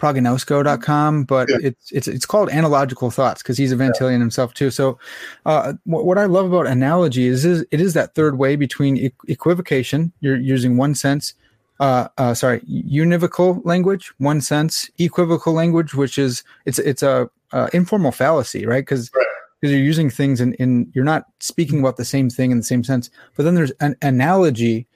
proginosko.com, 0.00 1.24
but 1.24 1.48
Yeah. 1.50 1.56
it's 1.62 1.90
it's 1.92 2.08
it's 2.08 2.26
called 2.26 2.50
analogical 2.50 3.10
thoughts 3.10 3.42
because 3.42 3.56
he's 3.58 3.72
a 3.72 3.76
Vantillian 3.76 4.18
himself 4.20 4.54
too. 4.54 4.70
So 4.70 4.98
uh, 5.46 5.74
what, 5.84 6.04
what 6.04 6.18
I 6.18 6.24
love 6.24 6.46
about 6.46 6.66
analogy 6.66 7.26
is, 7.26 7.44
is 7.44 7.64
it 7.70 7.80
is 7.80 7.94
that 7.94 8.14
third 8.14 8.38
way 8.38 8.56
between 8.56 8.96
equ- 8.96 9.12
equivocation, 9.28 10.12
you're 10.20 10.36
using 10.36 10.76
one 10.76 10.94
sense, 10.94 11.34
uh, 11.80 12.08
uh, 12.18 12.34
sorry, 12.34 12.60
univocal 12.60 13.64
language, 13.64 14.12
one 14.18 14.40
sense, 14.40 14.90
equivocal 14.98 15.52
language, 15.52 15.94
which 15.94 16.18
is 16.18 16.42
it's 16.66 16.78
it's 16.78 17.02
a 17.02 17.30
uh, 17.52 17.68
informal 17.72 18.12
fallacy, 18.12 18.66
right? 18.66 18.82
Because 18.82 19.10
Right. 19.14 19.26
because 19.60 19.72
you're 19.74 19.84
using 19.84 20.08
things 20.08 20.40
in, 20.40 20.54
in 20.54 20.90
you're 20.94 21.04
not 21.04 21.24
speaking 21.40 21.80
about 21.80 21.96
the 21.98 22.04
same 22.04 22.30
thing 22.30 22.50
in 22.50 22.56
the 22.56 22.62
same 22.64 22.82
sense. 22.82 23.10
But 23.36 23.42
then 23.42 23.54
there's 23.54 23.72
an 23.80 23.94
analogy, 24.00 24.86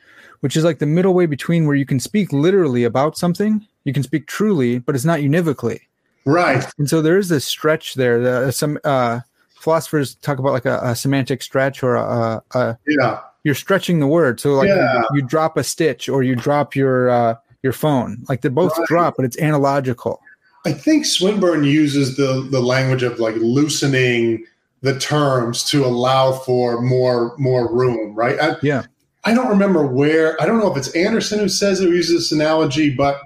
which 0.41 0.57
is 0.57 0.65
like 0.65 0.79
the 0.79 0.87
middle 0.87 1.13
way 1.13 1.27
between 1.27 1.67
where 1.67 1.77
you 1.77 1.85
can 1.85 2.01
speak 2.01 2.33
literally 2.33 2.85
about 2.85 3.19
something, 3.19 3.67
you 3.85 3.93
can 3.93 4.03
speak 4.03 4.27
truly, 4.27 4.79
but 4.79 4.95
it's 4.95 5.05
not 5.05 5.21
univocally. 5.21 5.81
Right. 6.25 6.65
And 6.79 6.89
so 6.89 7.03
there 7.03 7.19
is 7.19 7.29
this 7.29 7.45
stretch 7.45 7.95
there. 7.95 8.21
The, 8.21 8.51
some 8.53 8.79
uh, 8.85 9.21
philosophers 9.61 10.15
talk 10.17 10.39
about 10.39 10.55
like 10.55 10.65
a, 10.65 10.81
a 10.83 10.97
semantic 10.97 11.43
stretch 11.43 11.83
or 11.83 11.97
a, 11.97 12.43
a, 12.55 12.59
a 12.59 12.79
Yeah. 12.87 13.21
you're 13.43 13.55
stretching 13.55 14.01
the 14.01 14.07
word. 14.07 14.41
So 14.41 14.55
like 14.55 14.69
Yeah. 14.69 15.03
you, 15.13 15.21
you 15.21 15.27
drop 15.27 15.59
a 15.59 15.65
stitch 15.65 16.09
or 16.09 16.23
you 16.23 16.35
drop 16.35 16.75
your 16.75 17.11
uh, 17.11 17.35
your 17.63 17.75
phone. 17.75 18.25
Like 18.31 18.41
they 18.41 18.49
both 18.49 18.77
Right. 18.79 18.89
drop, 18.89 19.15
but 19.17 19.27
it's 19.27 19.39
analogical. 19.39 20.21
I 20.65 20.73
think 20.73 21.05
Swinburne 21.05 21.65
uses 21.65 22.17
the 22.17 22.47
the 22.51 22.61
language 22.61 23.03
of 23.03 23.19
like 23.19 23.37
loosening 23.37 24.45
the 24.81 24.99
terms 24.99 25.65
to 25.71 25.85
allow 25.85 26.33
for 26.33 26.81
more 26.81 27.35
more 27.39 27.73
room, 27.73 28.15
right? 28.15 28.39
I, 28.41 28.57
Yeah. 28.63 28.85
I 29.25 29.33
don't 29.33 29.49
remember 29.49 29.87
where. 29.87 30.41
I 30.41 30.47
don't 30.47 30.59
know 30.59 30.71
if 30.71 30.77
it's 30.77 30.95
Anderson 30.95 31.39
who 31.39 31.49
says 31.49 31.81
it 31.81 31.89
or 31.89 31.95
uses 31.95 32.31
this 32.31 32.33
analogy, 32.33 32.91
but 32.91 33.21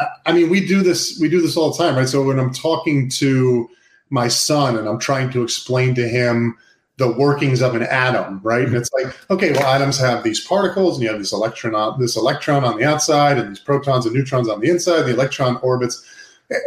I- 0.00 0.06
I 0.26 0.32
mean, 0.32 0.48
we 0.50 0.66
do 0.66 0.82
this. 0.82 1.18
We 1.20 1.28
do 1.28 1.40
this 1.40 1.56
all 1.56 1.70
the 1.72 1.78
time, 1.78 1.96
right? 1.96 2.08
So 2.08 2.22
when 2.22 2.38
I'm 2.38 2.52
talking 2.52 3.08
to 3.10 3.68
my 4.10 4.28
son 4.28 4.76
and 4.76 4.88
I'm 4.88 4.98
trying 4.98 5.30
to 5.30 5.42
explain 5.42 5.94
to 5.96 6.08
him 6.08 6.56
the 6.96 7.12
workings 7.12 7.62
of 7.62 7.76
an 7.76 7.82
atom, 7.82 8.40
right? 8.42 8.62
And 8.62 8.68
mm-hmm. 8.68 8.76
it's 8.76 8.90
like, 8.92 9.16
okay, 9.30 9.52
well, 9.52 9.66
atoms 9.66 9.98
have 10.00 10.24
these 10.24 10.44
particles, 10.44 10.96
and 10.96 11.04
you 11.04 11.10
have 11.10 11.20
this 11.20 11.32
electron 11.32 11.74
on 11.74 12.00
this 12.00 12.16
electron 12.16 12.64
on 12.64 12.76
the 12.76 12.84
outside, 12.84 13.38
and 13.38 13.50
these 13.50 13.60
protons 13.60 14.04
and 14.04 14.14
neutrons 14.14 14.48
on 14.48 14.60
the 14.60 14.68
inside. 14.68 15.02
The 15.02 15.14
electron 15.14 15.58
orbits, 15.62 16.04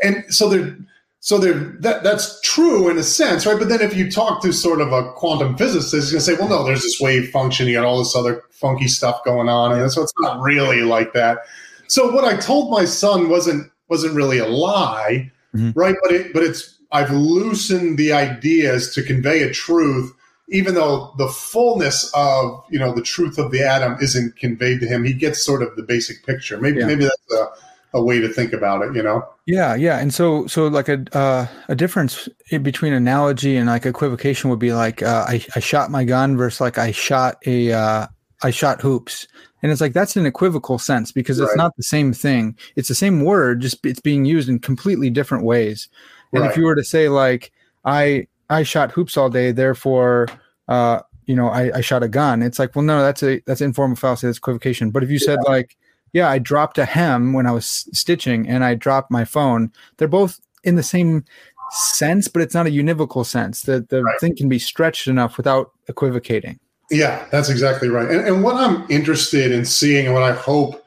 and 0.03 0.23
so 0.29 0.49
they're 0.49 0.75
so 1.23 1.37
they're 1.37 1.53
that 1.81 2.03
that's 2.03 2.41
true 2.41 2.89
in 2.89 2.97
a 2.97 3.03
sense, 3.03 3.45
right? 3.45 3.57
But 3.59 3.69
then 3.69 3.81
if 3.81 3.95
you 3.95 4.09
talk 4.11 4.41
to 4.41 4.51
sort 4.51 4.81
of 4.81 4.91
a 4.91 5.11
quantum 5.13 5.55
physicist, 5.55 5.93
he's 5.93 6.11
going 6.11 6.19
to 6.19 6.25
say, 6.25 6.33
well, 6.33 6.49
no, 6.49 6.63
there's 6.65 6.81
this 6.81 6.99
wave 6.99 7.29
function, 7.29 7.67
you 7.67 7.75
got 7.75 7.85
all 7.85 7.99
this 7.99 8.15
other 8.15 8.43
funky 8.49 8.87
stuff 8.87 9.23
going 9.23 9.47
on, 9.49 9.79
and 9.79 9.91
so 9.91 10.01
it's 10.01 10.13
not 10.19 10.41
really 10.41 10.81
like 10.81 11.13
that. 11.13 11.39
So 11.87 12.11
what 12.11 12.23
I 12.25 12.37
told 12.37 12.71
my 12.71 12.85
son 12.85 13.29
wasn't 13.29 13.71
wasn't 13.87 14.15
really 14.15 14.37
a 14.39 14.47
lie, 14.47 15.31
Mhm. 15.55 15.73
right? 15.75 15.95
But 16.01 16.11
it 16.11 16.33
but 16.33 16.43
it's 16.43 16.77
I've 16.91 17.11
loosened 17.11 17.97
the 17.97 18.13
ideas 18.13 18.93
to 18.95 19.03
convey 19.03 19.43
a 19.43 19.51
truth, 19.53 20.11
even 20.49 20.73
though 20.75 21.13
the 21.17 21.27
fullness 21.27 22.09
of 22.15 22.63
you 22.71 22.79
know 22.79 22.93
the 22.95 23.01
truth 23.03 23.37
of 23.37 23.51
the 23.51 23.61
atom 23.61 23.97
isn't 24.01 24.37
conveyed 24.37 24.79
to 24.81 24.87
him. 24.87 25.03
He 25.03 25.13
gets 25.13 25.43
sort 25.43 25.61
of 25.61 25.75
the 25.75 25.83
basic 25.83 26.25
picture. 26.25 26.57
Maybe 26.57 26.79
Yeah. 26.79 26.87
maybe 26.87 27.03
that's 27.03 27.33
a, 27.33 27.47
a 27.93 28.03
way 28.03 28.19
to 28.19 28.29
think 28.29 28.53
about 28.53 28.81
it. 28.83 28.95
You 28.95 29.03
know. 29.03 29.27
Yeah, 29.45 29.75
yeah, 29.75 29.99
and 29.99 30.13
so 30.13 30.47
so 30.47 30.67
like 30.67 30.87
a 30.89 31.03
uh, 31.13 31.47
a 31.67 31.75
difference 31.75 32.29
between 32.61 32.93
analogy 32.93 33.57
and 33.57 33.67
like 33.67 33.85
equivocation 33.85 34.49
would 34.49 34.59
be 34.59 34.73
like 34.73 35.01
uh, 35.03 35.25
I 35.27 35.45
I 35.55 35.59
shot 35.59 35.91
my 35.91 36.03
gun 36.03 36.37
versus 36.37 36.61
like 36.61 36.77
I 36.77 36.91
shot 36.91 37.37
a 37.45 37.71
uh, 37.73 38.07
I 38.43 38.51
shot 38.51 38.81
hoops, 38.81 39.27
and 39.61 39.71
it's 39.71 39.81
like 39.81 39.93
that's 39.93 40.15
an 40.15 40.25
equivocal 40.25 40.77
sense 40.79 41.11
because 41.11 41.39
it's 41.39 41.49
Right. 41.49 41.57
not 41.57 41.75
the 41.75 41.83
same 41.83 42.13
thing. 42.13 42.55
It's 42.75 42.87
the 42.87 42.95
same 42.95 43.23
word, 43.25 43.61
just 43.61 43.85
it's 43.85 43.99
being 43.99 44.25
used 44.25 44.47
in 44.47 44.59
completely 44.59 45.09
different 45.09 45.43
ways. 45.43 45.89
And 46.33 46.45
if 46.45 46.55
you 46.55 46.63
were 46.63 46.75
to 46.75 46.83
say 46.83 47.09
like 47.09 47.51
I 47.83 48.27
I 48.49 48.63
shot 48.63 48.91
hoops 48.91 49.17
all 49.17 49.29
day, 49.29 49.51
therefore 49.51 50.27
uh, 50.69 51.01
you 51.25 51.35
know 51.35 51.49
I, 51.49 51.77
I 51.77 51.81
shot 51.81 52.03
a 52.03 52.07
gun, 52.07 52.41
it's 52.41 52.57
like 52.59 52.75
well 52.75 52.85
no 52.85 53.01
that's 53.01 53.21
a 53.23 53.41
that's 53.45 53.59
informal 53.61 53.97
fallacy, 53.97 54.27
that's 54.27 54.37
equivocation. 54.37 54.91
But 54.91 55.03
if 55.03 55.09
you 55.09 55.19
said 55.19 55.39
like 55.45 55.75
yeah, 56.13 56.29
I 56.29 56.39
dropped 56.39 56.77
a 56.77 56.85
hem 56.85 57.33
when 57.33 57.45
I 57.47 57.51
was 57.51 57.87
stitching 57.93 58.47
and 58.47 58.63
I 58.63 58.75
dropped 58.75 59.11
my 59.11 59.25
phone. 59.25 59.71
They're 59.97 60.07
both 60.07 60.39
in 60.63 60.75
the 60.75 60.83
same 60.83 61.23
sense, 61.71 62.27
but 62.27 62.41
it's 62.41 62.53
not 62.53 62.67
a 62.67 62.71
univocal 62.71 63.25
sense. 63.25 63.61
The 63.61 63.85
the 63.89 64.03
Right. 64.03 64.19
thing 64.19 64.35
can 64.35 64.49
be 64.49 64.59
stretched 64.59 65.07
enough 65.07 65.37
without 65.37 65.71
equivocating. 65.87 66.59
Yeah, 66.89 67.25
that's 67.31 67.49
exactly 67.49 67.87
right. 67.87 68.09
And, 68.09 68.27
and 68.27 68.43
what 68.43 68.57
I'm 68.57 68.85
interested 68.89 69.51
in 69.53 69.63
seeing 69.63 70.05
and 70.05 70.13
what 70.13 70.23
I 70.23 70.33
hope 70.33 70.83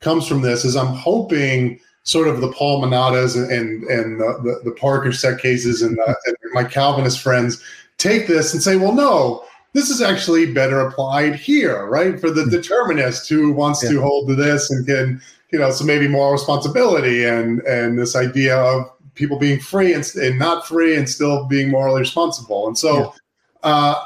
comes 0.00 0.26
from 0.26 0.42
this 0.42 0.64
is 0.64 0.76
I'm 0.76 0.88
hoping 0.94 1.80
sort 2.02 2.28
of 2.28 2.40
the 2.42 2.52
Paul 2.52 2.82
Manatas 2.82 3.34
and 3.34 3.50
and, 3.50 3.84
and 3.84 4.20
the, 4.20 4.38
the, 4.42 4.70
the 4.70 4.76
Parker 4.76 5.08
Settecases 5.08 5.84
and, 5.84 5.96
the, 5.96 6.06
and 6.26 6.36
my 6.52 6.64
Calvinist 6.64 7.20
friends 7.20 7.62
take 7.96 8.26
this 8.26 8.52
and 8.52 8.62
say, 8.62 8.76
well, 8.76 8.92
no, 8.92 9.42
this 9.76 9.90
is 9.90 10.00
actually 10.00 10.50
better 10.54 10.80
applied 10.80 11.34
here, 11.34 11.84
right? 11.84 12.18
For 12.18 12.30
the 12.30 12.40
mm-hmm. 12.40 12.50
determinist 12.50 13.28
who 13.28 13.52
wants 13.52 13.82
yeah. 13.82 13.90
to 13.90 14.00
hold 14.00 14.26
to 14.28 14.34
this 14.34 14.70
and 14.70 14.86
can, 14.86 15.20
you 15.52 15.58
know, 15.58 15.70
so 15.70 15.84
maybe 15.84 16.08
more 16.08 16.32
responsibility 16.32 17.26
and 17.26 17.60
and 17.60 17.98
this 17.98 18.16
idea 18.16 18.56
of 18.56 18.90
people 19.16 19.38
being 19.38 19.60
free 19.60 19.92
and, 19.92 20.10
and 20.16 20.38
not 20.38 20.66
free 20.66 20.96
and 20.96 21.06
still 21.06 21.44
being 21.44 21.70
morally 21.70 22.00
responsible. 22.00 22.66
And 22.66 22.78
so 22.78 22.96
yeah. 22.96 23.10
uh, 23.70 24.04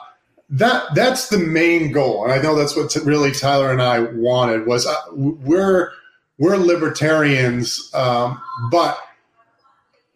that 0.49 0.93
that's 0.97 1.29
the 1.29 1.39
main 1.39 1.93
goal. 1.93 2.25
And 2.25 2.33
I 2.33 2.43
know 2.43 2.57
that's 2.57 2.75
what 2.75 2.93
really 3.05 3.31
Tyler 3.31 3.71
and 3.71 3.81
I 3.81 4.01
wanted 4.01 4.67
was 4.67 4.89
uh, 4.89 4.97
we're 5.13 5.93
we're 6.39 6.57
libertarians, 6.57 7.93
um, 7.95 8.43
but 8.73 8.99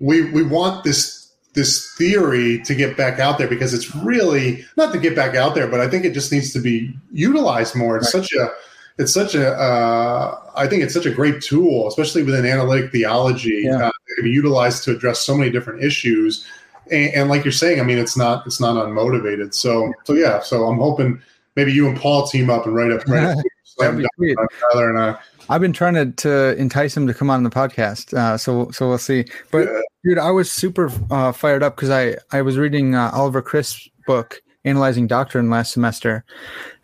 we 0.00 0.32
we 0.32 0.42
want 0.42 0.82
this 0.82 1.23
this 1.54 1.92
theory 1.94 2.60
to 2.62 2.74
get 2.74 2.96
back 2.96 3.18
out 3.20 3.38
there 3.38 3.48
because 3.48 3.72
it's 3.72 3.94
really 3.96 4.64
not 4.76 4.92
to 4.92 4.98
get 4.98 5.16
back 5.16 5.34
out 5.36 5.54
there, 5.54 5.68
but 5.68 5.80
I 5.80 5.88
think 5.88 6.04
it 6.04 6.12
just 6.12 6.30
needs 6.30 6.52
to 6.52 6.58
be 6.58 6.92
utilized 7.12 7.74
more. 7.74 7.96
It's 7.96 8.12
right. 8.12 8.22
such 8.22 8.32
a 8.32 8.52
it's 8.98 9.12
such 9.12 9.34
a 9.34 9.52
uh, 9.52 10.38
I 10.56 10.66
think 10.66 10.82
it's 10.82 10.94
such 10.94 11.06
a 11.06 11.10
great 11.10 11.40
tool, 11.40 11.88
especially 11.88 12.22
within 12.22 12.44
analytic 12.44 12.92
theology, 12.92 13.62
yeah. 13.64 13.86
uh, 13.86 13.88
it 13.88 14.14
can 14.16 14.24
be 14.24 14.30
utilized 14.30 14.84
to 14.84 14.92
address 14.92 15.20
so 15.20 15.36
many 15.36 15.50
different 15.50 15.82
issues. 15.82 16.46
And, 16.90 17.14
and, 17.14 17.28
like 17.30 17.44
you're 17.44 17.52
saying, 17.52 17.80
I 17.80 17.82
mean, 17.82 17.98
it's 17.98 18.16
not 18.16 18.46
it's 18.46 18.60
not 18.60 18.76
unmotivated. 18.76 19.54
So 19.54 19.92
so 20.04 20.12
yeah, 20.12 20.40
so 20.40 20.64
I'm 20.64 20.78
hoping 20.78 21.20
maybe 21.56 21.72
you 21.72 21.88
and 21.88 21.98
Paul 21.98 22.26
team 22.26 22.50
up 22.50 22.66
and 22.66 22.74
write 22.74 22.92
up. 22.92 23.06
Write 23.08 23.24
up 23.24 23.38
Tyler 24.72 24.90
and 24.90 24.98
I. 24.98 25.18
I've 25.48 25.60
been 25.60 25.72
trying 25.72 25.94
to, 25.94 26.10
to 26.12 26.56
entice 26.56 26.96
him 26.96 27.06
to 27.06 27.14
come 27.14 27.30
on 27.30 27.42
the 27.42 27.50
podcast, 27.50 28.14
uh, 28.14 28.38
so 28.38 28.70
so 28.70 28.88
we'll 28.88 28.98
see. 28.98 29.24
But 29.50 29.68
dude, 30.04 30.18
I 30.18 30.30
was 30.30 30.50
super 30.50 30.90
uh, 31.10 31.32
fired 31.32 31.62
up 31.62 31.76
because 31.76 31.90
I 31.90 32.16
I 32.32 32.42
was 32.42 32.58
reading 32.58 32.94
uh, 32.94 33.10
Oliver 33.12 33.42
Crisp's 33.42 33.88
book, 34.06 34.42
analyzing 34.64 35.06
doctrine 35.06 35.50
last 35.50 35.72
semester, 35.72 36.24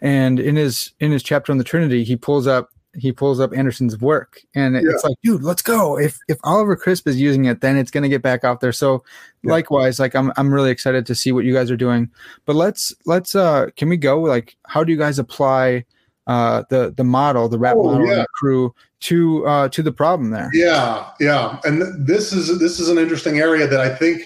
and 0.00 0.38
in 0.38 0.56
his 0.56 0.92
in 1.00 1.11
his 1.11 1.22
chapter 1.22 1.52
on 1.52 1.58
the 1.58 1.64
Trinity, 1.64 2.04
he 2.04 2.16
pulls 2.16 2.46
up 2.46 2.70
he 2.94 3.12
pulls 3.12 3.38
up 3.38 3.56
Anderson's 3.56 3.98
work, 3.98 4.42
and 4.54 4.74
yeah. 4.74 4.82
it's 4.84 5.04
like, 5.04 5.16
dude, 5.22 5.42
let's 5.42 5.62
go. 5.62 5.98
If 5.98 6.18
if 6.28 6.38
Oliver 6.42 6.76
Crisp 6.76 7.06
is 7.06 7.20
using 7.20 7.44
it, 7.44 7.61
then 7.61 7.76
it's 7.76 7.90
going 7.90 8.02
to 8.02 8.08
get 8.08 8.22
back 8.22 8.44
out 8.44 8.61
there. 8.61 8.72
So 8.72 9.04
yeah. 9.42 9.52
likewise, 9.52 10.00
like 10.00 10.14
I'm 10.14 10.32
I'm 10.36 10.52
really 10.52 10.70
excited 10.70 11.06
to 11.06 11.14
see 11.14 11.32
what 11.32 11.44
you 11.44 11.52
guys 11.54 11.70
are 11.70 11.76
doing. 11.76 12.11
But 12.46 12.56
let's 12.56 12.92
let's 13.06 13.34
uh, 13.34 13.66
can 13.76 13.88
we 13.88 13.96
go 13.96 14.20
like 14.20 14.56
how 14.66 14.84
do 14.84 14.92
you 14.92 14.98
guys 14.98 15.18
apply? 15.18 15.84
Uh, 16.31 16.62
the 16.68 16.95
the 16.97 17.03
model, 17.03 17.49
the 17.49 17.59
rap 17.59 17.74
oh, 17.76 17.91
model, 17.91 18.07
yeah. 18.07 18.14
the 18.14 18.26
crew 18.33 18.72
to 19.01 19.45
uh, 19.49 19.68
to 19.68 19.83
the 19.83 19.91
problem 19.91 20.31
there. 20.31 20.49
Yeah, 20.53 21.11
yeah, 21.18 21.59
and 21.64 21.81
th- 21.81 21.93
this 21.99 22.33
is 22.33 22.61
this 22.61 22.78
is 22.78 22.89
an 22.89 22.99
interesting 22.99 23.41
area 23.41 23.66
that 23.66 23.81
I 23.81 23.93
think 23.93 24.22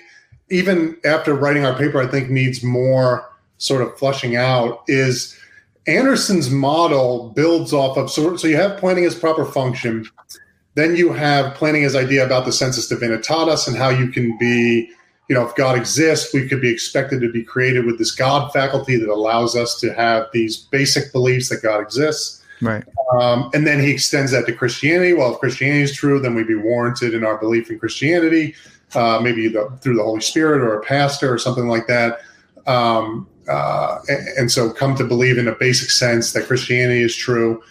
even 0.51 0.99
after 1.07 1.33
writing 1.33 1.65
our 1.65 1.75
paper, 1.75 1.99
I 1.99 2.07
think 2.07 2.29
needs 2.29 2.63
more 2.63 3.33
sort 3.57 3.81
of 3.81 3.97
flushing 3.97 4.37
out. 4.37 4.83
Is 4.87 5.35
Anderson's 5.87 6.51
model 6.51 7.31
builds 7.31 7.73
off 7.73 7.97
of 7.97 8.11
so 8.11 8.37
so 8.37 8.49
you 8.49 8.57
have 8.57 8.79
Plantinga's 8.79 9.15
proper 9.15 9.47
function, 9.47 10.05
then 10.75 10.97
you 10.97 11.11
have 11.11 11.55
Plantinga's 11.55 11.97
idea 11.97 12.23
about 12.23 12.45
the 12.45 12.53
sensus 12.53 12.93
divinitatis 12.93 13.67
and 13.67 13.79
how 13.79 13.89
you 13.89 14.09
can 14.09 14.37
be 14.37 14.91
you 15.29 15.35
know, 15.35 15.47
if 15.47 15.55
God 15.55 15.77
exists, 15.77 16.35
we 16.35 16.47
could 16.49 16.61
be 16.61 16.71
expected 16.71 17.21
to 17.23 17.33
be 17.33 17.43
created 17.43 17.87
with 17.87 17.99
this 17.99 18.11
God 18.11 18.53
faculty 18.53 18.97
that 18.97 19.09
allows 19.09 19.57
us 19.57 19.81
to 19.81 19.93
have 19.95 20.27
these 20.33 20.57
basic 20.57 21.13
beliefs 21.13 21.49
that 21.49 21.63
God 21.63 21.81
exists. 21.81 22.43
Right. 22.61 22.85
Um, 23.19 23.51
and 23.55 23.67
then 23.67 23.81
he 23.81 23.91
extends 23.91 24.33
that 24.33 24.47
to 24.47 24.53
Christianity. 24.53 25.13
Well, 25.13 25.33
if 25.35 25.41
Christianity 25.41 25.83
is 25.83 25.95
true, 25.95 26.21
then 26.21 26.35
we'd 26.35 26.47
be 26.47 26.55
warranted 26.55 27.15
in 27.15 27.25
our 27.25 27.37
belief 27.39 27.71
in 27.71 27.79
Christianity, 27.79 28.55
uh, 28.95 29.21
maybe 29.23 29.49
the, 29.49 29.71
through 29.81 29.97
the 29.97 30.03
Holy 30.03 30.21
Spirit 30.21 30.61
or 30.61 30.79
a 30.79 30.83
pastor 30.83 31.33
or 31.33 31.39
something 31.39 31.69
like 31.69 31.87
that. 31.87 32.21
Um, 32.67 33.29
uh, 33.49 33.99
and, 34.09 34.29
and 34.39 34.53
so 34.53 34.71
come 34.71 34.95
to 34.97 35.05
believe 35.05 35.39
in 35.39 35.49
a 35.49 35.55
basic 35.55 35.91
sense 35.91 36.33
that 36.33 36.47
Christianity 36.47 37.03
is 37.03 37.15
true. 37.15 37.63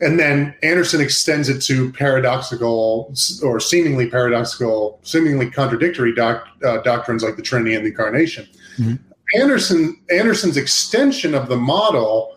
And 0.00 0.18
then 0.18 0.54
Anderson 0.62 1.00
extends 1.00 1.48
it 1.48 1.60
to 1.62 1.92
paradoxical 1.92 3.14
or 3.42 3.60
seemingly 3.60 4.08
paradoxical, 4.08 4.98
seemingly 5.02 5.50
contradictory 5.50 6.14
doc, 6.14 6.46
uh, 6.64 6.78
doctrines 6.78 7.22
like 7.22 7.36
the 7.36 7.42
Trinity 7.42 7.74
and 7.74 7.84
the 7.84 7.90
Incarnation. 7.90 8.48
Mm-hmm. 8.78 8.94
Anderson 9.40 10.00
Anderson's 10.10 10.56
extension 10.56 11.34
of 11.34 11.48
the 11.48 11.56
model 11.56 12.36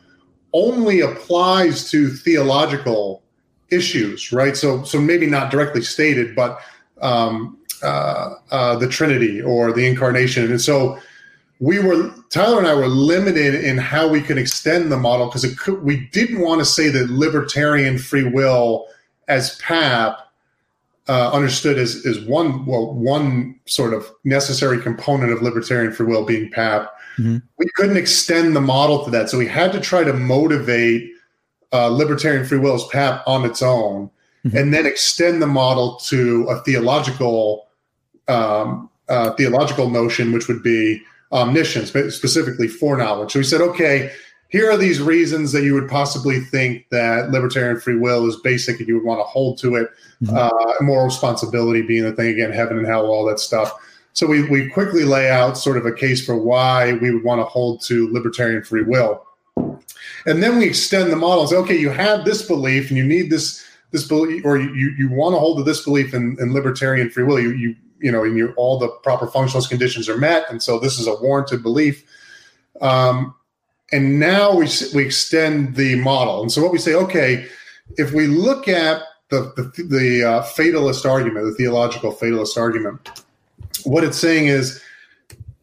only 0.51 0.99
applies 0.99 1.89
to 1.89 2.09
theological 2.09 3.23
issues, 3.71 4.31
right? 4.31 4.55
So, 4.55 4.83
so 4.83 5.01
maybe 5.01 5.25
not 5.25 5.49
directly 5.49 5.81
stated, 5.81 6.35
but 6.35 6.59
um, 7.01 7.57
uh, 7.81 8.35
uh, 8.51 8.75
the 8.75 8.87
Trinity 8.87 9.41
or 9.41 9.73
the 9.73 9.85
Incarnation, 9.87 10.51
and 10.51 10.61
so 10.61 10.99
we 11.63 11.79
were 11.79 12.13
Tyler 12.29 12.57
and 12.57 12.67
I 12.67 12.75
were 12.75 12.87
limited 12.87 13.55
in 13.55 13.77
how 13.77 14.05
we 14.05 14.19
could 14.19 14.37
extend 14.37 14.91
the 14.91 14.97
model 14.97 15.27
because 15.27 15.45
we 15.81 16.07
didn't 16.07 16.41
want 16.41 16.59
to 16.59 16.65
say 16.65 16.89
that 16.89 17.09
libertarian 17.09 17.97
free 17.97 18.25
will 18.25 18.87
as 19.29 19.57
PAP 19.59 20.19
uh, 21.07 21.31
understood 21.31 21.77
as, 21.77 22.05
as 22.05 22.19
one 22.19 22.65
well 22.65 22.93
one 22.93 23.57
sort 23.65 23.93
of 23.93 24.11
necessary 24.25 24.81
component 24.81 25.31
of 25.31 25.41
libertarian 25.41 25.93
free 25.93 26.05
will 26.05 26.25
being 26.25 26.51
PAP. 26.51 26.93
Mm-hmm. 27.17 27.37
We 27.57 27.65
couldn't 27.75 27.97
extend 27.97 28.57
the 28.57 28.61
model 28.61 29.05
to 29.05 29.11
that, 29.11 29.29
so 29.29 29.37
we 29.37 29.47
had 29.47 29.71
to 29.71 29.79
try 29.79 30.03
to 30.03 30.11
motivate 30.11 31.11
uh, 31.71 31.87
libertarian 31.87 32.43
free 32.43 32.59
will 32.59 32.75
as 32.75 32.83
PAP 32.91 33.23
on 33.25 33.45
its 33.45 33.61
own, 33.61 34.09
mm-hmm. 34.43 34.57
and 34.57 34.73
then 34.73 34.85
extend 34.85 35.41
the 35.41 35.47
model 35.47 35.95
to 36.07 36.45
a 36.49 36.59
theological 36.63 37.67
um, 38.27 38.89
uh, 39.07 39.31
theological 39.35 39.89
notion, 39.89 40.33
which 40.33 40.49
would 40.49 40.61
be 40.61 41.01
omniscience, 41.33 41.91
but 41.91 42.11
specifically 42.11 42.67
foreknowledge. 42.67 43.31
So 43.31 43.39
he 43.39 43.43
said, 43.43 43.61
okay, 43.61 44.11
here 44.49 44.69
are 44.69 44.77
these 44.77 45.01
reasons 45.01 45.51
that 45.51 45.63
you 45.63 45.73
would 45.73 45.89
possibly 45.89 46.39
think 46.39 46.87
that 46.91 47.31
libertarian 47.31 47.79
free 47.79 47.97
will 47.97 48.27
is 48.27 48.35
basic 48.37 48.79
and 48.79 48.87
you 48.87 48.95
would 48.95 49.03
want 49.03 49.19
to 49.19 49.23
hold 49.23 49.57
to 49.57 49.75
it. 49.75 49.89
Mm-hmm. 50.23 50.37
Uh, 50.37 50.73
moral 50.81 51.05
responsibility 51.05 51.81
being 51.81 52.03
the 52.03 52.13
thing, 52.13 52.29
again, 52.29 52.51
heaven 52.51 52.77
and 52.77 52.85
hell, 52.85 53.07
all 53.07 53.25
that 53.25 53.39
stuff. 53.39 53.73
So 54.13 54.27
we, 54.27 54.47
we 54.47 54.69
quickly 54.69 55.05
lay 55.05 55.31
out 55.31 55.57
sort 55.57 55.75
of 55.75 55.87
a 55.87 55.91
case 55.91 56.23
for 56.23 56.37
why 56.37 56.93
we 56.93 57.11
would 57.11 57.23
want 57.23 57.41
to 57.41 57.45
hold 57.45 57.81
to 57.85 58.13
libertarian 58.13 58.63
free 58.63 58.83
will. 58.83 59.25
And 60.27 60.43
then 60.43 60.59
we 60.59 60.65
extend 60.65 61.11
the 61.11 61.15
model 61.15 61.41
and 61.41 61.49
say, 61.49 61.55
okay, 61.57 61.77
you 61.77 61.89
have 61.89 62.23
this 62.23 62.47
belief 62.47 62.89
and 62.89 62.97
you 62.97 63.03
need 63.03 63.31
this 63.31 63.65
this 63.91 64.07
belief, 64.07 64.43
or 64.43 64.57
you, 64.57 64.89
you 64.97 65.07
want 65.11 65.35
to 65.35 65.39
hold 65.39 65.57
to 65.59 65.63
this 65.63 65.83
belief 65.83 66.15
in, 66.15 66.35
in 66.39 66.51
libertarian 66.51 67.11
free 67.11 67.23
will. 67.23 67.39
You, 67.39 67.51
you 67.51 67.75
you 68.03 68.11
know, 68.11 68.23
and 68.23 68.37
you 68.37 68.53
all 68.57 68.77
the 68.77 68.89
proper 69.01 69.25
functionalist 69.25 69.69
conditions 69.69 70.07
are 70.07 70.17
met, 70.17 70.45
and 70.49 70.61
so 70.61 70.77
this 70.77 70.99
is 70.99 71.07
a 71.07 71.15
warranted 71.15 71.63
belief. 71.63 72.03
Um, 72.81 73.33
and 73.91 74.19
now 74.19 74.53
we 74.53 74.67
we 74.93 75.05
extend 75.05 75.75
the 75.75 75.95
model, 75.95 76.41
and 76.41 76.51
so 76.51 76.61
what 76.61 76.71
we 76.71 76.77
say, 76.77 76.93
okay, 76.93 77.47
if 77.97 78.11
we 78.11 78.27
look 78.27 78.67
at 78.67 79.01
the 79.29 79.53
the, 79.55 79.83
the 79.83 80.23
uh, 80.23 80.43
fatalist 80.43 81.05
argument, 81.05 81.45
the 81.45 81.55
theological 81.55 82.11
fatalist 82.11 82.57
argument, 82.57 83.23
what 83.85 84.03
it's 84.03 84.19
saying 84.19 84.47
is, 84.47 84.81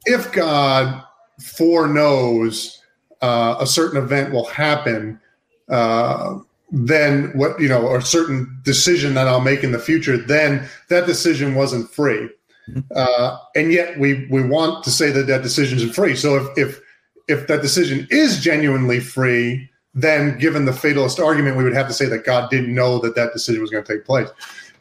if 0.06 0.32
God 0.32 1.04
foreknows 1.40 2.80
uh, 3.22 3.56
a 3.60 3.66
certain 3.66 4.02
event 4.02 4.32
will 4.32 4.46
happen. 4.46 5.20
Uh, 5.68 6.38
then 6.72 7.36
what 7.36 7.60
you 7.60 7.68
know, 7.68 7.86
or 7.86 7.98
a 7.98 8.02
certain 8.02 8.60
decision 8.62 9.14
that 9.14 9.26
I'll 9.26 9.40
make 9.40 9.64
in 9.64 9.72
the 9.72 9.78
future, 9.78 10.16
then 10.16 10.68
that 10.88 11.06
decision 11.06 11.54
wasn't 11.54 11.90
free. 11.90 12.28
Mm-hmm. 12.68 12.80
Uh, 12.94 13.36
and 13.56 13.72
yet 13.72 13.98
we 13.98 14.26
we 14.30 14.42
want 14.42 14.84
to 14.84 14.90
say 14.90 15.10
that 15.10 15.26
that 15.26 15.42
decision 15.42 15.78
is 15.78 15.94
free. 15.94 16.14
So 16.16 16.36
if 16.36 16.58
if 16.58 16.80
if 17.28 17.46
that 17.48 17.62
decision 17.62 18.06
is 18.10 18.40
genuinely 18.40 19.00
free, 19.00 19.70
then 19.94 20.38
given 20.38 20.64
the 20.64 20.72
fatalist 20.72 21.18
argument, 21.18 21.56
we 21.56 21.64
would 21.64 21.74
have 21.74 21.88
to 21.88 21.94
say 21.94 22.06
that 22.06 22.24
God 22.24 22.50
didn't 22.50 22.74
know 22.74 22.98
that 23.00 23.14
that 23.16 23.32
decision 23.32 23.60
was 23.60 23.70
going 23.70 23.84
to 23.84 23.92
take 23.92 24.04
place. 24.04 24.28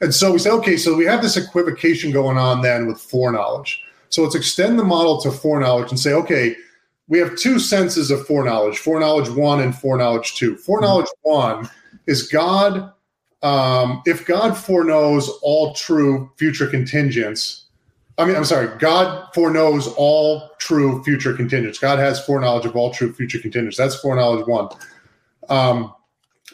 And 0.01 0.13
so 0.13 0.31
we 0.31 0.39
say, 0.39 0.49
okay, 0.51 0.77
so 0.77 0.95
we 0.95 1.05
have 1.05 1.21
this 1.21 1.35
equivocation 1.35 2.11
going 2.11 2.37
on 2.37 2.61
then 2.61 2.87
with 2.87 3.01
foreknowledge. 3.01 3.83
So 4.09 4.23
let's 4.23 4.35
extend 4.35 4.79
the 4.79 4.83
model 4.83 5.21
to 5.21 5.31
foreknowledge 5.31 5.89
and 5.89 5.99
say, 5.99 6.13
okay, 6.13 6.55
we 7.10 7.20
have 7.20 7.36
two 7.36 7.60
senses 7.60 8.12
of 8.12 8.26
foreknowledge: 8.26 8.78
foreknowledge 8.78 9.30
one 9.30 9.62
and 9.62 9.76
foreknowledge 9.76 10.36
two. 10.36 10.55
Foreknowledge 10.55 11.07
mm-hmm. 11.26 11.60
one 11.60 11.70
is 12.07 12.24
God. 12.24 12.93
Um, 13.41 14.01
if 14.05 14.26
God 14.26 14.55
foreknows 14.55 15.30
all 15.41 15.74
true 15.74 16.32
future 16.38 16.68
contingents, 16.68 17.66
I 18.18 18.26
mean, 18.26 18.36
I'm 18.36 18.45
sorry, 18.45 18.68
God 18.80 19.30
foreknows 19.34 19.88
all 19.95 20.49
true 20.60 21.01
future 21.03 21.34
contingents. 21.34 21.80
God 21.80 21.99
has 21.99 22.24
foreknowledge 22.26 22.66
of 22.66 22.76
all 22.76 22.91
true 22.91 23.14
future 23.14 23.39
contingents. 23.39 23.78
That's 23.78 23.95
foreknowledge 23.99 24.45
one. 24.45 24.68
Um, 25.47 25.93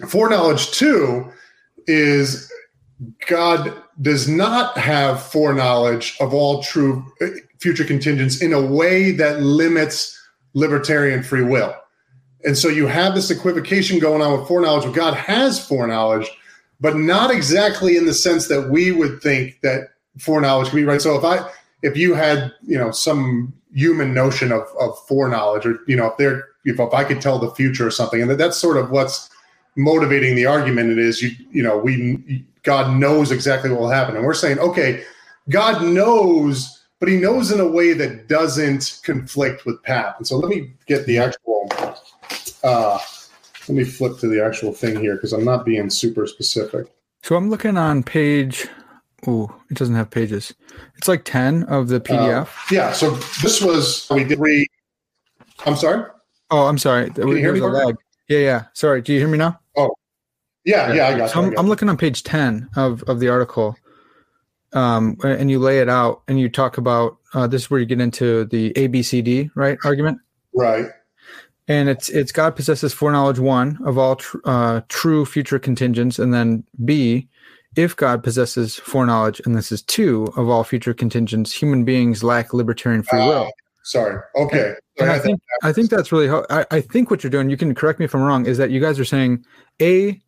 foreknowledge 0.08 0.72
two 0.72 1.32
is 1.88 2.52
God 3.28 3.74
does 4.02 4.28
not 4.28 4.78
have 4.78 5.22
foreknowledge 5.24 6.16
of 6.20 6.34
all 6.34 6.62
true 6.62 7.04
uh, 7.22 7.28
future 7.60 7.84
contingents 7.84 8.42
in 8.42 8.54
a 8.54 8.62
way 8.62 9.12
that 9.12 9.42
limits 9.42 10.15
libertarian 10.56 11.22
free 11.22 11.44
will. 11.44 11.76
And 12.44 12.58
so 12.58 12.68
you 12.70 12.88
have 12.88 13.14
this 13.14 13.30
equivocation 13.30 14.00
going 14.00 14.22
on 14.22 14.40
with 14.40 14.48
foreknowledge, 14.48 14.92
God 14.96 15.14
has 15.14 15.64
foreknowledge, 15.64 16.32
but 16.80 16.96
not 16.96 17.30
exactly 17.30 17.98
in 17.98 18.06
the 18.06 18.14
sense 18.14 18.48
that 18.48 18.70
we 18.70 18.92
would 18.92 19.22
think 19.22 19.62
that 19.62 19.90
foreknowledge 20.18 20.70
could 20.70 20.78
be 20.78 20.86
right. 20.86 21.02
So 21.02 21.16
if 21.16 21.24
I 21.24 21.48
if 21.82 21.96
you 21.96 22.14
had 22.14 22.54
you 22.66 22.78
know 22.78 22.92
some 22.92 23.54
human 23.74 24.14
notion 24.14 24.52
of 24.52 24.64
of 24.80 24.98
foreknowledge, 25.08 25.66
or 25.66 25.80
you 25.88 25.96
know 25.96 26.08
if 26.08 26.18
they're 26.18 26.48
if, 26.64 26.80
if 26.80 26.94
I 26.94 27.04
could 27.04 27.22
tell 27.22 27.40
the 27.40 27.52
future 27.52 27.88
or 27.88 27.92
something, 27.92 28.22
and 28.22 28.30
that, 28.30 28.38
that's 28.38 28.58
sort 28.58 28.78
of 28.78 28.92
what's 28.92 29.30
motivating 29.76 30.36
the 30.36 30.46
argument. 30.46 30.92
It 30.92 31.00
is 31.00 31.22
you 31.22 31.32
you 31.52 31.64
know 31.64 31.78
we 31.78 32.46
God 32.64 32.96
knows 32.98 33.32
exactly 33.32 33.70
what 33.70 33.80
will 33.80 33.90
happen, 33.90 34.16
and 34.16 34.26
we're 34.26 34.34
saying 34.34 34.60
okay, 34.60 35.04
God 35.50 35.84
knows 35.84 36.75
but 37.00 37.10
he 37.10 37.18
knows 37.18 37.52
in 37.52 37.60
a 37.60 37.68
way 37.68 37.94
that 37.94 38.28
doesn't 38.28 39.00
conflict 39.04 39.66
with 39.66 39.82
PAP. 39.84 40.18
And 40.18 40.28
so 40.28 40.38
let 40.38 40.50
me 40.50 40.72
get 40.86 41.06
the 41.06 41.18
actual. 41.20 41.70
Uh, 42.64 43.00
let 43.68 43.76
me 43.76 43.84
flip 43.84 44.20
to 44.20 44.28
the 44.28 44.44
actual 44.44 44.74
thing 44.74 45.00
here 45.00 45.16
because 45.16 45.34
I'm 45.34 45.44
not 45.44 45.66
being 45.66 45.90
super 45.90 46.28
specific. 46.28 46.88
So 47.24 47.36
I'm 47.36 47.50
looking 47.50 47.78
on 47.78 48.04
page. 48.04 48.68
Oh, 49.28 49.56
it 49.72 49.78
doesn't 49.78 49.96
have 49.96 50.12
pages. 50.12 50.54
It's 50.98 51.08
like 51.08 51.26
ten 51.26 51.64
of 51.64 51.88
the 51.88 52.00
PDF. 52.00 52.48
Uh, 52.48 52.48
yeah. 52.72 52.92
So 52.92 53.12
this 53.42 53.62
was 53.62 54.08
we 54.12 54.24
did 54.24 54.40
read. 54.40 54.68
I'm 55.66 55.76
sorry. 55.76 56.10
Oh, 56.52 56.68
I'm 56.68 56.78
sorry. 56.78 57.10
Can 57.10 57.28
you 57.28 57.38
hear 57.38 57.54
me? 57.54 57.60
Lag. 57.60 57.96
Yeah, 58.28 58.40
yeah. 58.40 58.64
Sorry. 58.74 59.02
Do 59.02 59.14
you 59.14 59.20
hear 59.20 59.28
me 59.28 59.38
now? 59.38 59.60
Oh, 59.76 59.96
yeah, 60.64 60.94
yeah. 60.94 61.08
I 61.08 61.18
got. 61.18 61.30
So 61.32 61.42
I'm, 61.42 61.58
I'm 61.58 61.68
looking 61.68 61.90
on 61.90 61.98
page 61.98 62.24
ten 62.24 62.70
of 62.76 63.04
of 63.04 63.20
the 63.20 63.30
article, 63.30 63.76
um, 64.76 65.18
and 65.24 65.50
you 65.50 65.58
lay 65.58 65.80
it 65.80 65.90
out 65.90 66.22
and 66.28 66.40
you 66.40 66.50
talk 66.50 66.78
about 66.78 67.18
uh, 67.34 67.48
this 67.48 67.64
is 67.64 67.72
where 67.72 67.80
you 67.80 67.86
get 67.86 68.02
into 68.02 68.46
the 68.46 68.72
ABCD 68.74 69.50
right 69.56 69.78
argument, 69.84 70.20
right? 70.54 70.88
And 71.68 71.90
it's 71.90 72.10
it's 72.10 72.32
God 72.32 72.56
possesses 72.56 72.94
foreknowledge 72.94 73.40
one 73.40 73.80
of 73.86 73.98
all 73.98 74.18
tr- 74.18 74.38
uh, 74.44 74.82
true 74.90 75.26
future 75.26 75.58
contingents, 75.58 76.20
and 76.20 76.34
then 76.34 76.64
B, 76.84 77.28
if 77.76 77.96
God 77.96 78.24
possesses 78.24 78.76
foreknowledge, 78.76 79.42
and 79.46 79.56
this 79.56 79.72
is 79.72 79.82
two 79.82 80.32
of 80.36 80.50
all 80.50 80.64
future 80.64 80.94
contingents, 80.94 81.52
human 81.52 81.84
beings 81.84 82.24
lack 82.24 82.54
libertarian 82.54 83.02
free 83.02 83.20
will. 83.20 83.48
Uh, 83.48 83.52
sorry. 83.84 84.22
Okay. 84.36 84.76
And, 85.00 85.10
and 85.10 85.12
I 85.12 85.20
think 85.20 85.40
I 85.64 85.74
think 85.74 85.90
that's 85.90 86.12
really 86.12 86.28
how 86.28 86.46
I, 86.50 86.66
I 86.70 86.82
think 86.82 87.10
what 87.10 87.24
you're 87.24 87.32
doing. 87.32 87.50
You 87.50 87.58
can 87.58 87.74
correct 87.74 88.00
me 88.00 88.06
if 88.06 88.14
I'm 88.14 88.22
wrong. 88.22 88.46
Is 88.46 88.58
that 88.58 88.72
you 88.72 88.82
guys 88.82 89.00
are 89.00 89.06
saying 89.06 89.44
A 89.82 90.22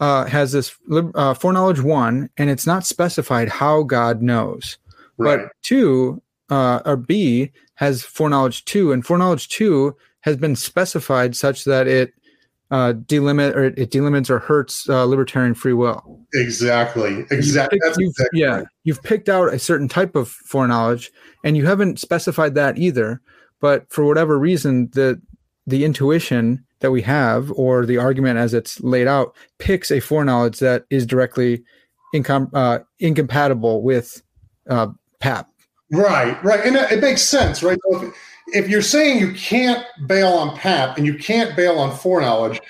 uh, 0.00 0.24
has 0.24 0.52
this 0.52 0.76
uh, 1.14 1.34
foreknowledge 1.34 1.80
one, 1.80 2.30
and 2.36 2.50
it's 2.50 2.66
not 2.66 2.86
specified 2.86 3.48
how 3.48 3.82
God 3.82 4.22
knows. 4.22 4.78
Right. 5.18 5.36
But 5.36 5.52
two, 5.62 6.22
uh, 6.48 6.80
or 6.84 6.96
B 6.96 7.52
has 7.74 8.02
foreknowledge 8.02 8.64
two, 8.64 8.92
and 8.92 9.04
foreknowledge 9.04 9.48
two 9.48 9.96
has 10.22 10.36
been 10.36 10.56
specified 10.56 11.36
such 11.36 11.64
that 11.64 11.86
it 11.86 12.12
uh, 12.70 12.92
delimit 12.92 13.54
or 13.54 13.64
it 13.64 13.90
delimits 13.90 14.30
or 14.30 14.38
hurts 14.38 14.88
uh, 14.88 15.04
libertarian 15.04 15.54
free 15.54 15.72
will. 15.72 16.20
Exactly. 16.34 17.24
Exactly. 17.30 17.78
You've 17.82 17.82
picked, 17.82 17.98
you've, 17.98 18.10
exactly. 18.10 18.40
Yeah, 18.40 18.62
you've 18.84 19.02
picked 19.02 19.28
out 19.28 19.52
a 19.52 19.58
certain 19.58 19.88
type 19.88 20.14
of 20.16 20.28
foreknowledge, 20.28 21.10
and 21.44 21.56
you 21.56 21.66
haven't 21.66 22.00
specified 22.00 22.54
that 22.54 22.78
either. 22.78 23.20
But 23.60 23.90
for 23.90 24.06
whatever 24.06 24.38
reason, 24.38 24.88
the 24.92 25.20
the 25.66 25.84
intuition 25.84 26.64
that 26.80 26.90
we 26.90 27.02
have 27.02 27.50
or 27.52 27.86
the 27.86 27.98
argument 27.98 28.38
as 28.38 28.54
it's 28.54 28.80
laid 28.80 29.06
out 29.06 29.34
picks 29.58 29.90
a 29.90 30.00
foreknowledge 30.00 30.58
that 30.58 30.84
is 30.90 31.06
directly 31.06 31.62
incom- 32.14 32.50
uh, 32.54 32.80
incompatible 32.98 33.82
with 33.82 34.22
uh, 34.68 34.88
PAP. 35.20 35.48
Right 35.90 36.42
right 36.44 36.64
and 36.64 36.76
it 36.76 37.00
makes 37.00 37.22
sense 37.22 37.62
right? 37.62 37.78
So 37.90 38.02
if, 38.02 38.14
if 38.52 38.68
you're 38.68 38.82
saying 38.82 39.18
you 39.18 39.32
can't 39.32 39.84
bail 40.06 40.28
on 40.28 40.56
PAP 40.56 40.96
and 40.96 41.06
you 41.06 41.18
can't 41.18 41.56
bail 41.56 41.78
on 41.78 41.96
foreknowledge 41.96 42.60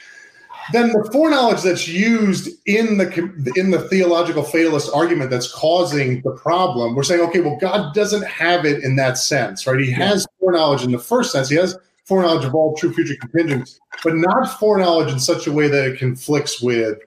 then 0.72 0.88
the 0.88 1.08
foreknowledge 1.12 1.62
that's 1.62 1.88
used 1.88 2.48
in 2.66 2.96
the 2.96 3.52
in 3.56 3.72
the 3.72 3.88
theological 3.88 4.42
fatalist 4.42 4.90
argument 4.94 5.30
that's 5.30 5.52
causing 5.52 6.22
the 6.22 6.30
problem 6.32 6.94
we're 6.94 7.02
saying 7.02 7.20
okay 7.20 7.40
well 7.40 7.58
god 7.60 7.92
doesn't 7.94 8.24
have 8.24 8.64
it 8.64 8.82
in 8.82 8.96
that 8.96 9.18
sense 9.18 9.66
right? 9.66 9.80
He 9.80 9.90
has 9.90 10.26
foreknowledge 10.38 10.82
in 10.82 10.92
the 10.92 10.98
first 10.98 11.32
sense. 11.32 11.48
He 11.48 11.56
has 11.56 11.78
foreknowledge 12.04 12.44
of 12.44 12.54
all 12.54 12.76
true 12.76 12.92
future 12.92 13.14
contingents, 13.20 13.78
but 14.02 14.16
not 14.16 14.58
foreknowledge 14.58 15.12
in 15.12 15.20
such 15.20 15.46
a 15.46 15.52
way 15.52 15.68
that 15.68 15.86
it 15.86 15.98
conflicts 15.98 16.60
with 16.60 16.98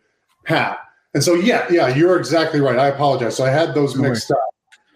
PAP. 0.45 0.79
And 1.13 1.23
so, 1.23 1.35
yeah, 1.35 1.67
yeah, 1.69 1.89
you're 1.89 2.17
exactly 2.17 2.59
right. 2.59 2.79
I 2.79 2.87
apologize. 2.87 3.37
So 3.37 3.45
I 3.45 3.49
had 3.49 3.75
those 3.75 3.95
mixed 3.95 4.31
up. 4.31 4.39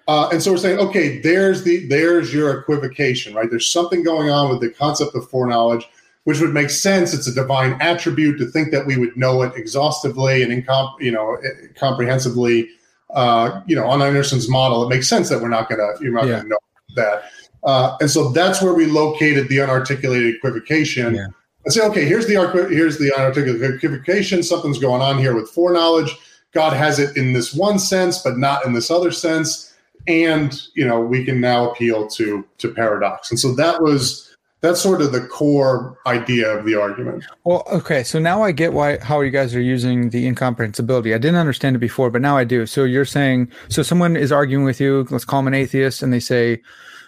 Uh, 0.08 0.30
and 0.32 0.42
so 0.42 0.52
we're 0.52 0.58
saying, 0.58 0.80
okay, 0.80 1.20
there's 1.20 1.64
the 1.64 1.86
there's 1.88 2.34
your 2.34 2.60
equivocation, 2.60 3.34
right? 3.34 3.50
There's 3.50 3.70
something 3.70 4.04
going 4.04 4.30
on 4.30 4.50
with 4.50 4.62
the 4.62 4.70
concept 4.70 5.14
of 5.16 5.30
foreknowledge, 5.30 5.88
which 6.24 6.40
would 6.40 6.54
make 6.54 6.70
sense. 6.70 7.14
It's 7.14 7.28
a 7.28 7.34
divine 7.34 7.74
attribute 7.82 8.38
to 8.40 8.46
think 8.46 8.72
that 8.72 8.86
we 8.86 8.98
would 8.98 9.18
know 9.18 9.42
it 9.42 9.54
exhaustively 9.56 10.44
and 10.44 10.52
incom- 10.52 11.00
you 11.02 11.12
know 11.12 11.38
comprehensively. 11.76 12.70
Uh, 13.14 13.62
you 13.68 13.76
know, 13.76 13.86
on 13.86 14.02
Anderson's 14.02 14.50
model, 14.50 14.84
it 14.84 14.90
makes 14.90 15.10
sense 15.10 15.28
that 15.30 15.42
we're 15.42 15.50
not 15.50 15.70
gonna 15.70 15.90
you're 16.00 16.14
not 16.14 16.26
yeah. 16.26 16.38
gonna 16.38 16.50
know 16.50 16.58
that. 16.96 17.24
Uh, 17.68 17.98
and 18.00 18.10
so 18.10 18.30
that's 18.30 18.62
where 18.62 18.74
we 18.74 18.86
located 18.86 19.50
the 19.50 19.58
unarticulated 19.58 20.36
equivocation. 20.36 21.16
Yeah. 21.16 21.28
And 21.66 21.74
say, 21.74 21.86
okay, 21.86 22.06
here's 22.06 22.26
the 22.26 22.36
here's 22.72 22.98
the 22.98 23.12
unarticulated 23.12 23.76
equivocation. 23.76 24.42
Something's 24.42 24.80
going 24.80 25.02
on 25.02 25.18
here 25.20 25.36
with 25.36 25.50
foreknowledge. 25.50 26.16
God 26.54 26.72
has 26.72 26.98
it 26.98 27.18
in 27.18 27.34
this 27.34 27.54
one 27.54 27.78
sense, 27.78 28.20
but 28.20 28.38
not 28.38 28.66
in 28.66 28.72
this 28.72 28.90
other 28.90 29.12
sense. 29.12 29.74
And 30.08 30.60
you 30.76 30.88
know, 30.88 31.02
we 31.02 31.26
can 31.26 31.42
now 31.42 31.70
appeal 31.70 32.08
to 32.08 32.48
to 32.60 32.74
paradox. 32.74 33.32
And 33.32 33.40
so 33.40 33.54
that 33.56 33.82
was 33.82 34.34
that's 34.62 34.82
sort 34.82 35.02
of 35.02 35.12
the 35.12 35.28
core 35.28 35.98
idea 36.08 36.50
of 36.50 36.66
the 36.66 36.76
argument. 36.76 37.26
Well, 37.44 37.64
okay, 37.72 38.02
so 38.04 38.18
now 38.18 38.44
I 38.44 38.54
get 38.54 38.72
why 38.72 38.98
how 39.00 39.20
you 39.20 39.30
guys 39.30 39.54
are 39.54 39.62
using 39.62 40.10
the 40.12 40.26
incomprehensibility. 40.26 41.14
I 41.14 41.18
didn't 41.18 41.36
understand 41.36 41.76
it 41.76 41.80
before, 41.80 42.10
but 42.12 42.22
now 42.22 42.38
I 42.38 42.46
do. 42.46 42.66
So 42.66 42.86
you're 42.86 43.04
saying 43.04 43.52
so 43.68 43.84
someone 43.84 44.16
is 44.16 44.32
arguing 44.32 44.64
with 44.64 44.80
you, 44.80 45.06
let's 45.12 45.26
call 45.26 45.40
them 45.42 45.48
an 45.48 45.54
atheist, 45.54 46.02
and 46.02 46.14
they 46.14 46.22
say, 46.22 46.62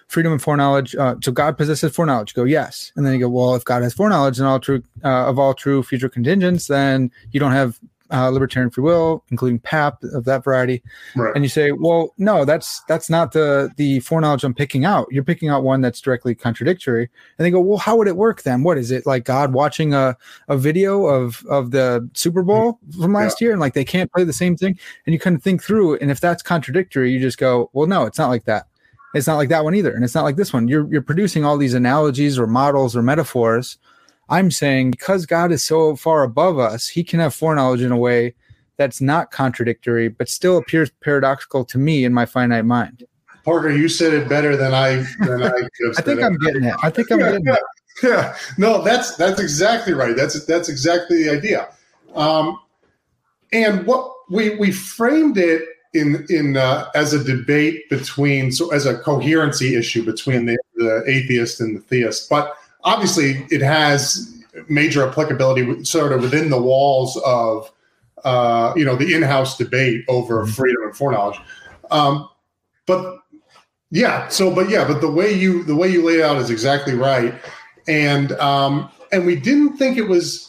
freedom 0.10 0.34
and 0.34 0.42
foreknowledge. 0.42 0.96
Uh, 0.96 1.16
so 1.24 1.32
God 1.32 1.58
possesses 1.58 1.96
foreknowledge. 1.96 2.34
Go 2.34 2.44
yes, 2.44 2.92
and 2.96 3.06
then 3.06 3.14
you 3.14 3.20
go 3.20 3.30
well. 3.30 3.56
If 3.56 3.64
God 3.64 3.84
has 3.84 3.94
foreknowledge 3.94 4.38
and 4.40 4.48
all 4.48 4.60
true 4.60 4.84
uh, 5.06 5.30
of 5.30 5.40
all 5.40 5.54
true 5.54 5.82
future 5.84 6.10
contingents, 6.10 6.68
then 6.68 7.12
you 7.32 7.40
don't 7.40 7.54
have 7.54 7.80
uh, 8.12 8.30
libertarian 8.30 8.72
free 8.72 8.84
will, 8.84 9.24
including 9.30 9.60
PAP 9.60 10.04
of 10.04 10.26
that 10.26 10.44
variety. 10.44 10.82
Right. 11.16 11.32
And 11.36 11.44
you 11.44 11.50
say, 11.50 11.72
well, 11.72 12.14
no, 12.18 12.44
that's 12.44 12.82
that's 12.88 13.10
not 13.10 13.34
the 13.34 13.72
the 13.78 14.00
foreknowledge 14.00 14.44
I'm 14.44 14.54
picking 14.54 14.84
out. 14.84 15.08
You're 15.12 15.24
picking 15.24 15.50
out 15.50 15.64
one 15.64 15.82
that's 15.82 16.02
directly 16.02 16.34
contradictory. 16.34 17.10
And 17.38 17.46
they 17.46 17.52
go, 17.52 17.62
well, 17.62 17.78
how 17.78 17.96
would 17.98 18.08
it 18.08 18.18
work 18.18 18.42
then? 18.42 18.64
What 18.64 18.78
is 18.78 18.92
it 18.92 19.06
like? 19.06 19.26
God 19.26 19.54
watching 19.54 19.94
a, 19.94 20.18
a 20.48 20.58
video 20.58 21.06
of 21.06 21.46
of 21.48 21.72
the 21.72 22.10
Super 22.14 22.42
Bowl 22.42 22.80
from 23.00 23.14
last 23.14 23.40
yeah. 23.40 23.46
year, 23.46 23.52
and 23.52 23.62
like 23.62 23.74
they 23.74 23.86
can't 23.86 24.12
play 24.12 24.24
the 24.24 24.34
same 24.34 24.58
thing. 24.58 24.78
And 25.06 25.14
you 25.14 25.20
kind 25.20 25.36
of 25.36 25.44
think 25.44 25.62
through, 25.62 25.98
and 25.98 26.10
if 26.10 26.20
that's 26.20 26.42
contradictory, 26.42 27.12
you 27.12 27.20
just 27.20 27.38
go, 27.38 27.70
well, 27.74 27.88
no, 27.88 28.06
it's 28.06 28.18
not 28.18 28.30
like 28.30 28.46
that. 28.46 28.66
It's 29.14 29.28
not 29.28 29.38
like 29.38 29.50
that 29.50 29.64
one 29.64 29.76
either, 29.76 29.94
and 29.94 30.04
it's 30.04 30.16
not 30.16 30.24
like 30.24 30.36
this 30.36 30.54
one. 30.54 30.68
You're 30.68 30.88
you're 30.92 31.02
producing 31.02 31.44
all 31.44 31.58
these 31.58 31.74
analogies 31.74 32.38
or 32.38 32.46
models 32.46 32.96
or 32.96 33.02
metaphors. 33.02 33.78
I'm 34.30 34.52
saying 34.52 34.92
because 34.92 35.26
God 35.26 35.52
is 35.52 35.64
so 35.64 35.96
far 35.96 36.24
above 36.24 36.60
us, 36.60 36.88
He 36.88 37.04
can 37.04 37.20
have 37.20 37.34
foreknowledge 37.34 37.82
in 37.82 37.92
a 37.92 37.98
way 37.98 38.36
that's 38.78 39.02
not 39.02 39.32
contradictory, 39.32 40.08
but 40.08 40.30
still 40.30 40.58
appears 40.58 40.92
paradoxical 41.02 41.66
to 41.66 41.78
me 41.78 42.06
in 42.06 42.14
my 42.14 42.26
finite 42.26 42.66
mind. 42.66 43.04
Parker, 43.44 43.72
you 43.72 43.90
said 43.90 44.14
it 44.14 44.30
better 44.30 44.56
than 44.56 44.74
I 44.74 45.04
than 45.20 45.44
I. 45.44 45.48
I 45.98 46.02
think 46.02 46.22
I'm 46.22 46.38
getting 46.38 46.64
it. 46.64 46.76
I 46.84 46.90
think 46.90 47.12
I'm 47.12 47.20
yeah, 47.20 47.32
getting 47.32 47.46
yeah, 47.46 47.54
it. 47.54 47.62
Yeah, 48.04 48.38
no, 48.58 48.82
that's 48.84 49.16
that's 49.16 49.40
exactly 49.40 49.94
right. 49.94 50.16
That's 50.16 50.46
that's 50.46 50.70
exactly 50.70 51.24
the 51.24 51.32
idea. 51.32 51.70
Um, 52.16 52.60
and 53.52 53.86
what 53.86 54.12
we 54.30 54.56
we 54.58 54.72
framed 54.72 55.38
it 55.38 55.64
in 55.94 56.26
in 56.30 56.58
uh, 56.58 56.90
as 56.96 57.14
a 57.14 57.24
debate 57.24 57.90
between 57.90 58.52
so 58.52 58.72
as 58.72 58.86
a 58.86 58.98
coherency 59.00 59.76
issue 59.76 60.06
between 60.06 60.46
the, 60.46 60.58
the 60.76 61.04
atheist 61.08 61.60
and 61.60 61.76
the 61.76 61.82
theist. 61.82 62.30
But 62.30 62.56
obviously 62.84 63.46
it 63.50 63.62
has 63.62 64.36
major 64.68 65.08
applicability 65.08 65.84
sort 65.84 66.12
of 66.12 66.22
within 66.22 66.50
the 66.50 66.62
walls 66.62 67.18
of 67.26 67.72
uh, 68.24 68.74
you 68.76 68.86
know 68.86 68.96
the 68.96 69.14
in-house 69.14 69.58
debate 69.58 70.06
over 70.08 70.44
mm-hmm. 70.44 70.52
freedom 70.52 70.84
and 70.84 70.96
foreknowledge. 70.96 71.40
Um, 71.92 72.30
but 72.86 73.20
yeah 73.92 74.28
so 74.28 74.54
but 74.54 74.70
yeah 74.70 74.88
but 74.88 75.02
the 75.02 75.10
way 75.10 75.34
you 75.34 75.64
the 75.64 75.76
way 75.76 75.88
you 75.88 76.06
lay 76.06 76.16
it 76.16 76.22
out 76.22 76.38
is 76.38 76.50
exactly 76.50 76.94
right. 76.94 77.34
And 77.88 78.34
um, 78.34 78.92
and 79.12 79.26
we 79.26 79.36
didn't 79.36 79.78
think 79.78 79.98
it 79.98 80.08
was 80.08 80.49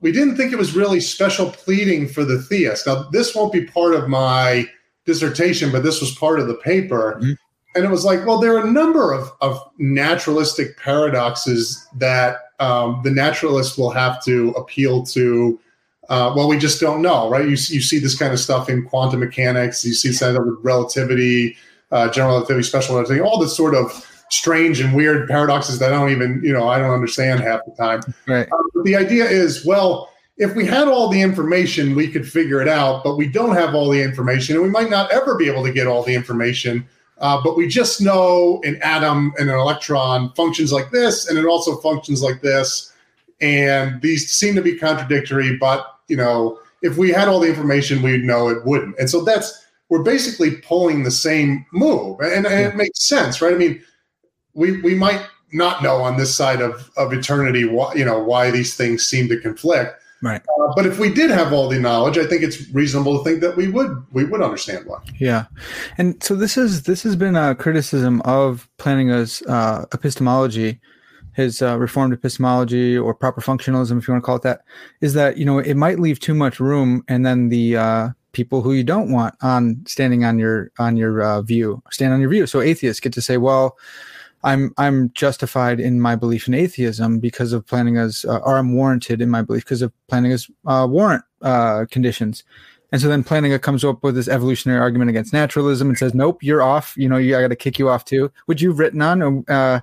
we 0.00 0.12
didn't 0.12 0.36
think 0.36 0.52
it 0.52 0.58
was 0.58 0.74
really 0.74 1.00
special 1.00 1.50
pleading 1.50 2.08
for 2.08 2.24
the 2.24 2.40
theist. 2.40 2.86
Now, 2.86 3.08
this 3.10 3.34
won't 3.34 3.52
be 3.52 3.64
part 3.64 3.94
of 3.94 4.08
my 4.08 4.66
dissertation, 5.04 5.72
but 5.72 5.82
this 5.82 6.00
was 6.00 6.14
part 6.14 6.40
of 6.40 6.48
the 6.48 6.54
paper. 6.54 7.18
Mm-hmm. 7.20 7.32
And 7.74 7.84
it 7.84 7.90
was 7.90 8.04
like, 8.04 8.26
well, 8.26 8.38
there 8.38 8.56
are 8.56 8.66
a 8.66 8.70
number 8.70 9.12
of, 9.12 9.30
of 9.40 9.60
naturalistic 9.78 10.76
paradoxes 10.78 11.86
that 11.96 12.38
um, 12.58 13.00
the 13.04 13.10
naturalist 13.10 13.78
will 13.78 13.90
have 13.90 14.22
to 14.24 14.50
appeal 14.50 15.04
to. 15.06 15.60
Uh, 16.08 16.32
well, 16.34 16.48
we 16.48 16.58
just 16.58 16.80
don't 16.80 17.02
know, 17.02 17.28
right? 17.28 17.44
You, 17.44 17.50
you 17.50 17.80
see 17.80 17.98
this 17.98 18.18
kind 18.18 18.32
of 18.32 18.40
stuff 18.40 18.68
in 18.68 18.84
quantum 18.84 19.20
mechanics, 19.20 19.84
you 19.84 19.92
see 19.92 20.16
kind 20.18 20.36
of 20.36 20.44
relativity, 20.62 21.56
uh, 21.92 22.08
general 22.08 22.36
relativity, 22.36 22.66
special 22.66 22.96
relativity, 22.96 23.22
all 23.22 23.38
this 23.38 23.54
sort 23.54 23.74
of 23.74 24.07
strange 24.30 24.80
and 24.80 24.94
weird 24.94 25.28
paradoxes 25.28 25.78
that 25.78 25.92
I 25.92 25.96
don't 25.96 26.10
even, 26.10 26.40
you 26.42 26.52
know, 26.52 26.68
I 26.68 26.78
don't 26.78 26.92
understand 26.92 27.40
half 27.40 27.64
the 27.64 27.72
time. 27.72 28.00
Right. 28.26 28.50
Um, 28.52 28.70
but 28.74 28.84
the 28.84 28.96
idea 28.96 29.24
is, 29.24 29.64
well, 29.64 30.10
if 30.36 30.54
we 30.54 30.64
had 30.64 30.86
all 30.86 31.08
the 31.08 31.20
information, 31.20 31.94
we 31.94 32.08
could 32.08 32.28
figure 32.28 32.62
it 32.62 32.68
out, 32.68 33.02
but 33.02 33.16
we 33.16 33.26
don't 33.26 33.54
have 33.54 33.74
all 33.74 33.90
the 33.90 34.00
information, 34.02 34.54
and 34.54 34.64
we 34.64 34.70
might 34.70 34.90
not 34.90 35.10
ever 35.10 35.36
be 35.36 35.48
able 35.48 35.64
to 35.64 35.72
get 35.72 35.86
all 35.86 36.02
the 36.02 36.14
information. 36.14 36.86
Uh, 37.20 37.40
but 37.42 37.56
we 37.56 37.66
just 37.66 38.00
know 38.00 38.60
an 38.62 38.78
atom 38.80 39.32
and 39.38 39.50
an 39.50 39.56
electron 39.56 40.32
functions 40.34 40.72
like 40.72 40.90
this, 40.90 41.28
and 41.28 41.36
it 41.36 41.44
also 41.44 41.76
functions 41.78 42.22
like 42.22 42.40
this. 42.40 42.92
And 43.40 44.00
these 44.00 44.30
seem 44.30 44.54
to 44.54 44.62
be 44.62 44.76
contradictory, 44.76 45.56
but 45.56 45.98
you 46.06 46.16
know, 46.16 46.60
if 46.82 46.96
we 46.96 47.10
had 47.10 47.26
all 47.28 47.40
the 47.40 47.48
information, 47.48 48.02
we'd 48.02 48.24
know 48.24 48.48
it 48.48 48.64
wouldn't. 48.64 48.96
And 48.98 49.10
so 49.10 49.24
that's 49.24 49.66
we're 49.88 50.02
basically 50.02 50.56
pulling 50.56 51.02
the 51.02 51.10
same 51.10 51.66
move, 51.72 52.20
and, 52.20 52.46
and 52.46 52.66
it 52.66 52.76
makes 52.76 53.02
sense, 53.08 53.40
right? 53.40 53.54
I 53.54 53.58
mean, 53.58 53.82
we 54.54 54.80
we 54.82 54.94
might 54.94 55.24
not 55.52 55.82
know 55.82 55.96
on 55.96 56.16
this 56.16 56.34
side 56.34 56.60
of 56.60 56.90
of 56.96 57.12
eternity 57.12 57.64
why 57.64 57.94
you 57.94 58.04
know 58.04 58.22
why 58.22 58.50
these 58.50 58.74
things 58.74 59.06
seem 59.06 59.28
to 59.28 59.40
conflict. 59.40 60.02
Right. 60.20 60.42
Uh, 60.42 60.72
but 60.74 60.84
if 60.84 60.98
we 60.98 61.14
did 61.14 61.30
have 61.30 61.52
all 61.52 61.68
the 61.68 61.78
knowledge, 61.78 62.18
I 62.18 62.26
think 62.26 62.42
it's 62.42 62.68
reasonable 62.70 63.18
to 63.18 63.24
think 63.24 63.40
that 63.40 63.56
we 63.56 63.68
would 63.68 64.04
we 64.12 64.24
would 64.24 64.42
understand 64.42 64.86
why. 64.86 64.98
Yeah, 65.18 65.46
and 65.96 66.20
so 66.22 66.34
this 66.34 66.56
is 66.56 66.82
this 66.82 67.02
has 67.04 67.14
been 67.14 67.36
a 67.36 67.54
criticism 67.54 68.20
of 68.22 68.68
Plantinga's 68.78 69.42
uh, 69.42 69.84
epistemology, 69.94 70.80
his 71.34 71.62
uh, 71.62 71.78
reformed 71.78 72.12
epistemology 72.12 72.98
or 72.98 73.14
proper 73.14 73.40
functionalism, 73.40 73.98
if 73.98 74.08
you 74.08 74.12
want 74.12 74.24
to 74.24 74.26
call 74.26 74.36
it 74.36 74.42
that, 74.42 74.62
is 75.00 75.14
that 75.14 75.38
you 75.38 75.44
know 75.44 75.60
it 75.60 75.74
might 75.74 76.00
leave 76.00 76.18
too 76.18 76.34
much 76.34 76.58
room, 76.58 77.04
and 77.06 77.24
then 77.24 77.48
the 77.48 77.76
uh, 77.76 78.08
people 78.32 78.60
who 78.60 78.72
you 78.72 78.82
don't 78.82 79.12
want 79.12 79.36
on 79.40 79.80
standing 79.86 80.24
on 80.24 80.36
your 80.36 80.72
on 80.80 80.96
your 80.96 81.22
uh, 81.22 81.42
view 81.42 81.80
stand 81.92 82.12
on 82.12 82.20
your 82.20 82.30
view. 82.30 82.44
So 82.46 82.60
atheists 82.60 82.98
get 82.98 83.12
to 83.12 83.22
say, 83.22 83.36
well 83.36 83.78
I'm 84.44 84.72
I'm 84.78 85.10
justified 85.14 85.80
in 85.80 86.00
my 86.00 86.14
belief 86.14 86.46
in 86.46 86.54
atheism 86.54 87.18
because 87.18 87.52
of 87.52 87.66
Plantinga's, 87.66 88.24
uh, 88.24 88.38
or 88.38 88.56
I'm 88.56 88.74
warranted 88.74 89.20
in 89.20 89.30
my 89.30 89.42
belief 89.42 89.64
because 89.64 89.82
of 89.82 89.92
Plantinga's 90.10 90.50
uh, 90.66 90.86
warrant 90.88 91.24
uh, 91.42 91.86
conditions. 91.90 92.44
And 92.90 93.02
so 93.02 93.08
then 93.08 93.22
Plantinga 93.22 93.60
comes 93.60 93.84
up 93.84 94.02
with 94.02 94.14
this 94.14 94.28
evolutionary 94.28 94.80
argument 94.80 95.10
against 95.10 95.32
naturalism 95.32 95.88
and 95.88 95.98
says, 95.98 96.14
"Nope, 96.14 96.42
you're 96.42 96.62
off. 96.62 96.94
You 96.96 97.08
know, 97.08 97.16
you, 97.16 97.36
I 97.36 97.42
got 97.42 97.48
to 97.48 97.56
kick 97.56 97.78
you 97.78 97.88
off 97.88 98.04
too." 98.04 98.30
Which 98.46 98.62
you've 98.62 98.78
written 98.78 99.02
on. 99.02 99.44
Uh, 99.48 99.80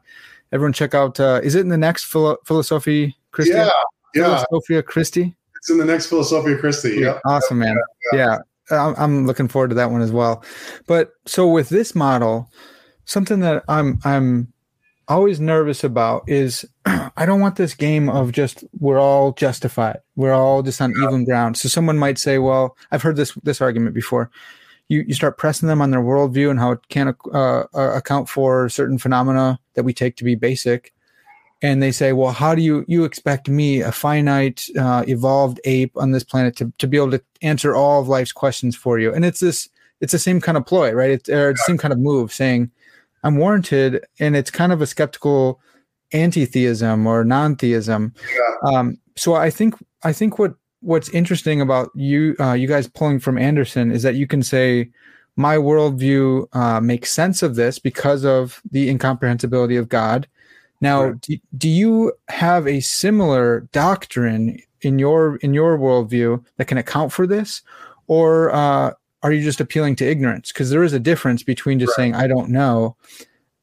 everyone, 0.51 0.73
check 0.73 0.93
out. 0.93 1.19
Uh, 1.19 1.41
is 1.43 1.55
it 1.55 1.61
in 1.61 1.69
the 1.69 1.77
next 1.77 2.05
Philo- 2.05 2.37
Philosophy 2.45 3.15
Christi? 3.31 3.53
Yeah, 3.53 3.69
yeah. 4.15 4.23
Philosophia 4.23 4.81
Christi. 4.81 5.35
It's 5.57 5.69
in 5.69 5.77
the 5.77 5.85
next 5.85 6.07
Philosophia 6.07 6.57
Christi. 6.57 6.95
Yeah. 6.97 7.19
Awesome, 7.25 7.59
man. 7.59 7.77
Yeah. 8.13 8.37
yeah. 8.71 8.93
I'm 8.97 9.27
looking 9.27 9.47
forward 9.47 9.69
to 9.69 9.75
that 9.75 9.91
one 9.91 10.01
as 10.01 10.11
well. 10.11 10.43
But 10.87 11.11
so 11.25 11.47
with 11.47 11.69
this 11.69 11.93
model, 11.93 12.49
something 13.05 13.39
that 13.39 13.63
I'm 13.67 13.99
I'm 14.03 14.53
always 15.07 15.39
nervous 15.39 15.83
about 15.83 16.27
is 16.27 16.65
I 16.85 17.25
don't 17.25 17.39
want 17.39 17.55
this 17.55 17.73
game 17.73 18.09
of 18.09 18.31
just 18.31 18.63
we're 18.79 18.99
all 18.99 19.31
justified. 19.33 19.99
We're 20.15 20.33
all 20.33 20.63
just 20.63 20.81
on 20.81 20.93
yeah. 20.99 21.07
even 21.07 21.25
ground. 21.25 21.57
So 21.57 21.69
someone 21.69 21.97
might 21.97 22.17
say, 22.17 22.37
well, 22.39 22.75
I've 22.91 23.01
heard 23.01 23.15
this 23.15 23.33
this 23.43 23.61
argument 23.61 23.95
before. 23.95 24.29
You 24.87 25.03
you 25.07 25.13
start 25.13 25.37
pressing 25.37 25.67
them 25.67 25.81
on 25.81 25.91
their 25.91 26.01
worldview 26.01 26.49
and 26.49 26.59
how 26.59 26.71
it 26.71 26.87
can't 26.89 27.15
uh, 27.33 27.63
uh, 27.73 27.93
account 27.95 28.29
for 28.29 28.69
certain 28.69 28.97
phenomena 28.97 29.59
that 29.73 29.83
we 29.83 29.93
take 29.93 30.15
to 30.17 30.23
be 30.23 30.35
basic. 30.35 30.93
And 31.61 31.81
they 31.81 31.91
say, 31.91 32.11
well, 32.11 32.31
how 32.31 32.53
do 32.53 32.61
you 32.61 32.85
you 32.87 33.05
expect 33.05 33.47
me, 33.47 33.81
a 33.81 33.91
finite 33.91 34.67
uh, 34.77 35.03
evolved 35.07 35.59
ape 35.63 35.93
on 35.95 36.11
this 36.11 36.23
planet, 36.23 36.55
to, 36.57 36.71
to 36.77 36.87
be 36.87 36.97
able 36.97 37.11
to 37.11 37.23
answer 37.41 37.75
all 37.75 38.01
of 38.01 38.07
life's 38.07 38.33
questions 38.33 38.75
for 38.75 38.99
you? 38.99 39.13
And 39.13 39.25
it's 39.25 39.39
this 39.39 39.69
it's 40.01 40.11
the 40.11 40.19
same 40.19 40.41
kind 40.41 40.57
of 40.57 40.65
ploy, 40.65 40.91
right? 40.91 41.11
It's, 41.11 41.29
or 41.29 41.53
the 41.53 41.63
same 41.65 41.77
kind 41.77 41.93
of 41.93 41.99
move 41.99 42.33
saying, 42.33 42.69
I'm 43.25 43.37
warranted, 43.37 44.05
and 44.19 44.35
it's 44.35 44.51
kind 44.51 44.71
of 44.71 44.81
a 44.81 44.85
skeptical 44.85 45.59
anti-theism 46.13 47.07
or 47.07 47.25
non-theism. 47.25 48.13
Yeah. 48.33 48.71
Um, 48.71 48.97
so 49.17 49.33
I 49.33 49.49
think 49.49 49.73
I 50.03 50.13
think 50.13 50.37
what 50.37 50.53
what's 50.81 51.09
interesting 51.09 51.59
about 51.59 51.89
you 51.95 52.35
uh, 52.39 52.53
you 52.53 52.67
guys 52.67 52.87
pulling 52.87 53.19
from 53.19 53.37
Anderson 53.37 53.91
is 53.91 54.03
that 54.03 54.15
you 54.15 54.27
can 54.27 54.43
say 54.43 54.91
my 55.35 55.57
worldview 55.57 56.47
uh, 56.53 56.79
makes 56.79 57.11
sense 57.11 57.41
of 57.41 57.55
this 57.55 57.79
because 57.79 58.23
of 58.23 58.61
the 58.71 58.89
incomprehensibility 58.89 59.75
of 59.75 59.89
God. 59.89 60.27
Now, 60.79 61.05
right. 61.05 61.21
do, 61.21 61.37
do 61.57 61.69
you 61.69 62.13
have 62.29 62.67
a 62.67 62.79
similar 62.81 63.61
doctrine 63.71 64.59
in 64.81 64.99
your 64.99 65.37
in 65.37 65.53
your 65.55 65.79
worldview 65.79 66.45
that 66.57 66.67
can 66.67 66.77
account 66.77 67.11
for 67.11 67.25
this, 67.25 67.63
or 68.05 68.53
uh, 68.53 68.91
are 69.25 69.31
you 69.31 69.41
just 69.41 69.59
appealing 69.59 69.95
to 69.95 70.05
ignorance? 70.05 70.51
Because 70.51 70.69
there 70.69 70.83
is 70.83 70.93
a 70.93 70.99
difference 70.99 71.41
between 71.41 71.79
just 71.79 71.89
right. 71.97 72.03
saying 72.03 72.15
I 72.15 72.27
don't 72.27 72.49
know 72.49 72.95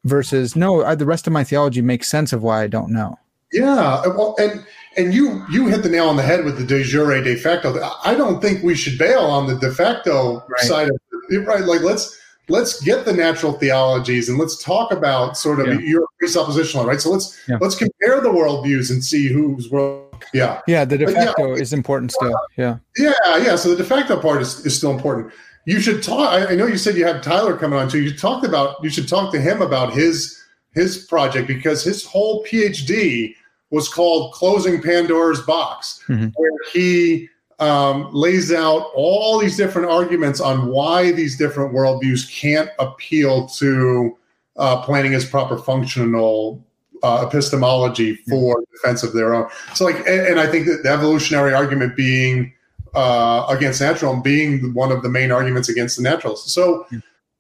versus 0.03 0.57
no, 0.57 0.85
I, 0.85 0.97
the 0.97 1.07
rest 1.07 1.29
of 1.29 1.33
my 1.33 1.45
theology 1.45 1.81
makes 1.81 2.11
sense 2.11 2.33
of 2.33 2.43
why 2.43 2.63
I 2.63 2.67
don't 2.67 2.91
know. 2.93 3.17
Yeah, 3.53 3.79
uh, 3.79 4.13
well, 4.17 4.35
and 4.41 4.67
and 4.97 5.15
you 5.15 5.45
you 5.53 5.69
hit 5.69 5.85
the 5.85 5.89
nail 5.89 6.09
on 6.09 6.17
the 6.17 6.23
head 6.25 6.45
with 6.45 6.59
the 6.59 6.65
de 6.65 6.83
jure 6.83 7.23
de 7.23 7.37
facto. 7.37 7.79
I 8.05 8.17
don't 8.17 8.43
think 8.43 8.65
we 8.65 8.75
should 8.75 8.99
bail 8.99 9.21
on 9.21 9.47
the 9.47 9.57
de 9.57 9.73
facto 9.73 10.43
right. 10.49 10.61
side 10.63 10.89
of 10.89 10.99
it. 11.29 11.47
Right, 11.47 11.63
like 11.63 11.83
let's 11.83 12.19
let's 12.49 12.83
get 12.83 13.05
the 13.05 13.13
natural 13.13 13.53
theologies 13.53 14.29
and 14.29 14.39
let's 14.39 14.61
talk 14.61 14.91
about 14.91 15.37
sort 15.37 15.61
of 15.61 15.69
yeah. 15.69 15.79
your 15.79 16.07
presuppositional, 16.21 16.87
right? 16.87 17.01
So 17.01 17.11
let's 17.11 17.39
yeah. 17.47 17.59
let's 17.61 17.77
compare 17.77 18.21
the 18.21 18.31
worldviews 18.31 18.91
and 18.91 19.05
see 19.05 19.29
who's 19.29 19.71
world. 19.71 20.09
Yeah, 20.35 20.61
yeah. 20.67 20.85
The 20.85 20.99
de 20.99 21.13
facto 21.13 21.55
yeah, 21.55 21.63
is 21.63 21.73
important 21.73 22.11
still. 22.11 22.35
Yeah, 22.57 22.79
yeah, 22.97 23.13
yeah. 23.37 23.55
So 23.55 23.69
the 23.69 23.77
de 23.77 23.85
facto 23.85 24.21
part 24.21 24.43
is, 24.43 24.67
is 24.67 24.77
still 24.77 24.91
important 24.91 25.33
you 25.65 25.81
should 25.81 26.03
talk. 26.03 26.51
I, 26.51 26.55
know 26.55 26.67
you 26.67 26.77
said 26.77 26.97
you 26.97 27.05
have 27.05 27.23
Tyler 27.23 27.57
coming 27.57 27.79
on 27.79 27.89
too. 27.89 28.03
You 28.03 28.17
talked 28.17 28.45
about 28.45 28.83
you 28.83 28.91
should 28.91 29.09
talk 29.09 29.33
to 29.33 29.41
him 29.41 29.63
about 29.63 29.93
his 29.93 30.43
his 30.73 31.05
project 31.07 31.47
because 31.47 31.85
his 31.85 32.05
whole 32.05 32.45
PhD 32.45 33.35
was 33.71 33.89
called 33.89 34.33
"Closing 34.35 34.83
Pandora's 34.83 35.41
Box," 35.41 36.03
mm-hmm. 36.09 36.29
where 36.35 36.59
he 36.73 37.29
um, 37.59 38.09
lays 38.13 38.53
out 38.53 38.91
all 38.95 39.39
these 39.39 39.57
different 39.57 39.89
arguments 39.89 40.41
on 40.41 40.69
why 40.69 41.13
these 41.13 41.39
different 41.39 41.73
worldviews 41.73 42.31
can't 42.33 42.69
appeal 42.79 43.47
to 43.47 44.19
uh, 44.57 44.83
Plantinga's 44.83 45.25
proper 45.25 45.57
functional 45.57 46.65
uh, 47.03 47.25
epistemology 47.27 48.17
for 48.29 48.57
mm-hmm. 48.57 48.73
defense 48.73 49.03
of 49.03 49.13
their 49.13 49.35
own. 49.35 49.49
So, 49.75 49.85
like, 49.85 49.97
and, 50.09 50.27
and 50.27 50.41
I 50.41 50.47
think 50.47 50.67
that 50.67 50.83
the 50.83 50.91
evolutionary 50.91 51.55
argument 51.55 51.97
being 51.97 52.53
uh, 52.95 53.47
against 53.49 53.81
natural 53.81 54.13
and 54.13 54.23
being 54.23 54.75
one 54.75 54.93
of 54.93 55.03
the 55.03 55.09
main 55.09 55.31
arguments 55.31 55.69
against 55.69 55.97
the 55.97 56.03
naturalists. 56.03 56.53
So, 56.53 56.87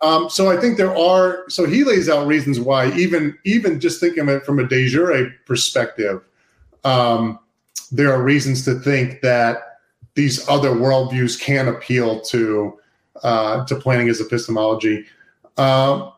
um, 0.00 0.28
so 0.30 0.50
I 0.50 0.56
think 0.56 0.76
there 0.76 0.96
are. 0.96 1.48
So 1.48 1.66
he 1.66 1.84
lays 1.84 2.08
out 2.08 2.26
reasons 2.26 2.58
why, 2.58 2.92
even 2.92 3.36
even 3.44 3.80
just 3.80 4.00
thinking 4.00 4.22
of 4.22 4.28
it 4.28 4.44
from 4.44 4.58
a 4.58 4.66
de 4.66 4.88
jure 4.88 5.30
perspective, 5.46 6.22
um, 6.84 7.38
there 7.90 8.12
are 8.12 8.22
reasons 8.22 8.64
to 8.64 8.74
think 8.80 9.20
that 9.20 9.78
these 10.14 10.46
other 10.48 10.70
worldviews 10.70 11.40
can 11.40 11.68
appeal 11.68 12.20
to 12.22 12.78
uh, 13.22 13.64
to 13.66 13.76
Plantinga's 13.76 14.20
epistemology. 14.20 15.04
Uh, 15.56 16.10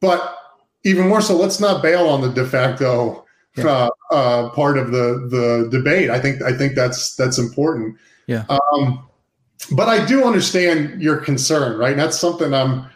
but 0.00 0.36
even 0.84 1.08
more 1.08 1.20
so, 1.20 1.36
let's 1.36 1.60
not 1.60 1.82
bail 1.82 2.08
on 2.08 2.20
the 2.20 2.28
de 2.30 2.46
facto 2.46 3.24
yeah. 3.56 3.64
uh, 3.66 3.90
uh, 4.10 4.48
part 4.50 4.78
of 4.78 4.90
the 4.90 5.28
the 5.30 5.68
debate. 5.70 6.10
I 6.10 6.18
think 6.18 6.42
I 6.42 6.56
think 6.56 6.74
that's 6.74 7.14
that's 7.16 7.38
important. 7.38 7.96
Yeah. 8.28 8.44
Um, 8.48 9.08
but 9.72 9.88
I 9.88 10.04
do 10.06 10.24
understand 10.24 11.02
your 11.02 11.16
concern, 11.16 11.76
right? 11.78 11.92
And 11.92 12.00
that's 12.00 12.18
something 12.18 12.54
I'm 12.54 12.86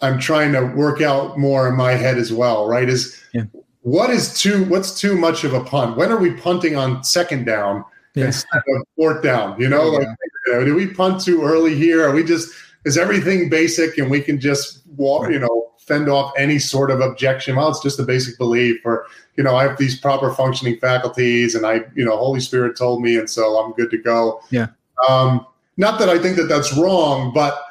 I'm 0.00 0.18
trying 0.18 0.52
to 0.52 0.66
work 0.66 1.00
out 1.00 1.38
more 1.38 1.68
in 1.68 1.76
my 1.76 1.92
head 1.92 2.18
as 2.18 2.32
well, 2.32 2.68
right? 2.68 2.88
Is 2.88 3.20
yeah. 3.32 3.44
what 3.80 4.10
is 4.10 4.38
too 4.38 4.64
what's 4.66 5.00
too 5.00 5.16
much 5.16 5.42
of 5.44 5.54
a 5.54 5.64
punt? 5.64 5.96
When 5.96 6.12
are 6.12 6.18
we 6.18 6.32
punting 6.32 6.76
on 6.76 7.02
second 7.02 7.44
down 7.44 7.84
yeah. 8.14 8.26
instead 8.26 8.62
of 8.68 8.86
fourth 8.96 9.22
down? 9.22 9.60
You 9.60 9.68
know, 9.68 9.92
yeah. 9.92 9.98
like 9.98 10.08
you 10.46 10.52
know, 10.52 10.64
do 10.64 10.74
we 10.74 10.86
punt 10.86 11.20
too 11.20 11.42
early 11.42 11.74
here? 11.74 12.06
Are 12.06 12.14
we 12.14 12.22
just 12.22 12.52
is 12.84 12.98
everything 12.98 13.48
basic 13.48 13.98
and 13.98 14.10
we 14.10 14.20
can 14.20 14.40
just 14.40 14.82
walk, 14.96 15.30
you 15.30 15.38
know, 15.38 15.70
fend 15.78 16.08
off 16.08 16.32
any 16.36 16.58
sort 16.58 16.90
of 16.90 17.00
objection? 17.00 17.56
Well, 17.56 17.68
it's 17.68 17.82
just 17.82 17.98
a 17.98 18.04
basic 18.04 18.38
belief, 18.38 18.80
or 18.84 19.06
you 19.36 19.44
know, 19.44 19.56
I 19.56 19.64
have 19.64 19.78
these 19.78 19.98
proper 19.98 20.32
functioning 20.32 20.78
faculties, 20.78 21.54
and 21.54 21.66
I, 21.66 21.82
you 21.94 22.04
know, 22.04 22.16
Holy 22.16 22.40
Spirit 22.40 22.76
told 22.76 23.02
me, 23.02 23.16
and 23.16 23.28
so 23.28 23.56
I'm 23.56 23.72
good 23.72 23.90
to 23.90 23.98
go. 23.98 24.40
Yeah. 24.50 24.68
Um, 25.08 25.46
not 25.76 25.98
that 25.98 26.08
I 26.08 26.18
think 26.18 26.36
that 26.36 26.44
that's 26.44 26.76
wrong, 26.76 27.32
but 27.34 27.64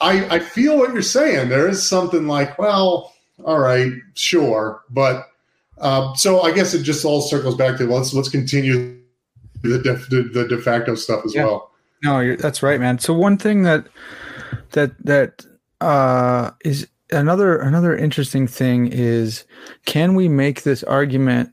I, 0.00 0.36
I 0.36 0.38
feel 0.38 0.78
what 0.78 0.92
you're 0.92 1.02
saying. 1.02 1.48
There 1.48 1.68
is 1.68 1.86
something 1.86 2.26
like, 2.26 2.58
well, 2.58 3.12
all 3.44 3.58
right, 3.58 3.92
sure, 4.14 4.82
but 4.90 5.28
uh, 5.78 6.14
so 6.14 6.42
I 6.42 6.52
guess 6.52 6.74
it 6.74 6.82
just 6.82 7.04
all 7.04 7.20
circles 7.20 7.56
back 7.56 7.76
to 7.78 7.84
let's 7.86 8.14
let's 8.14 8.28
continue 8.28 9.00
the 9.62 9.78
de, 9.78 10.22
the 10.22 10.46
de 10.48 10.58
facto 10.60 10.94
stuff 10.94 11.24
as 11.24 11.34
yeah. 11.34 11.44
well. 11.44 11.70
No, 12.02 12.36
that's 12.36 12.62
right, 12.62 12.78
man. 12.78 12.98
So 12.98 13.14
one 13.14 13.38
thing 13.38 13.62
that 13.62 13.86
that 14.70 14.92
that 15.04 15.44
uh, 15.80 16.50
is 16.64 16.86
another 17.10 17.58
another 17.58 17.96
interesting 17.96 18.46
thing 18.46 18.88
is 18.92 19.44
can 19.86 20.14
we 20.14 20.28
make 20.28 20.62
this 20.62 20.82
argument 20.84 21.52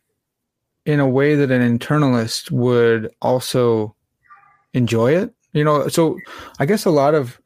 in 0.85 0.99
a 0.99 1.07
way 1.07 1.35
that 1.35 1.51
an 1.51 1.77
internalist 1.77 2.51
would 2.51 3.09
also 3.21 3.95
enjoy 4.73 5.15
it. 5.15 5.33
You 5.53 5.63
know, 5.63 5.87
so 5.87 6.17
I 6.59 6.65
guess 6.65 6.85
a 6.85 6.91
lot 6.91 7.13
of, 7.13 7.39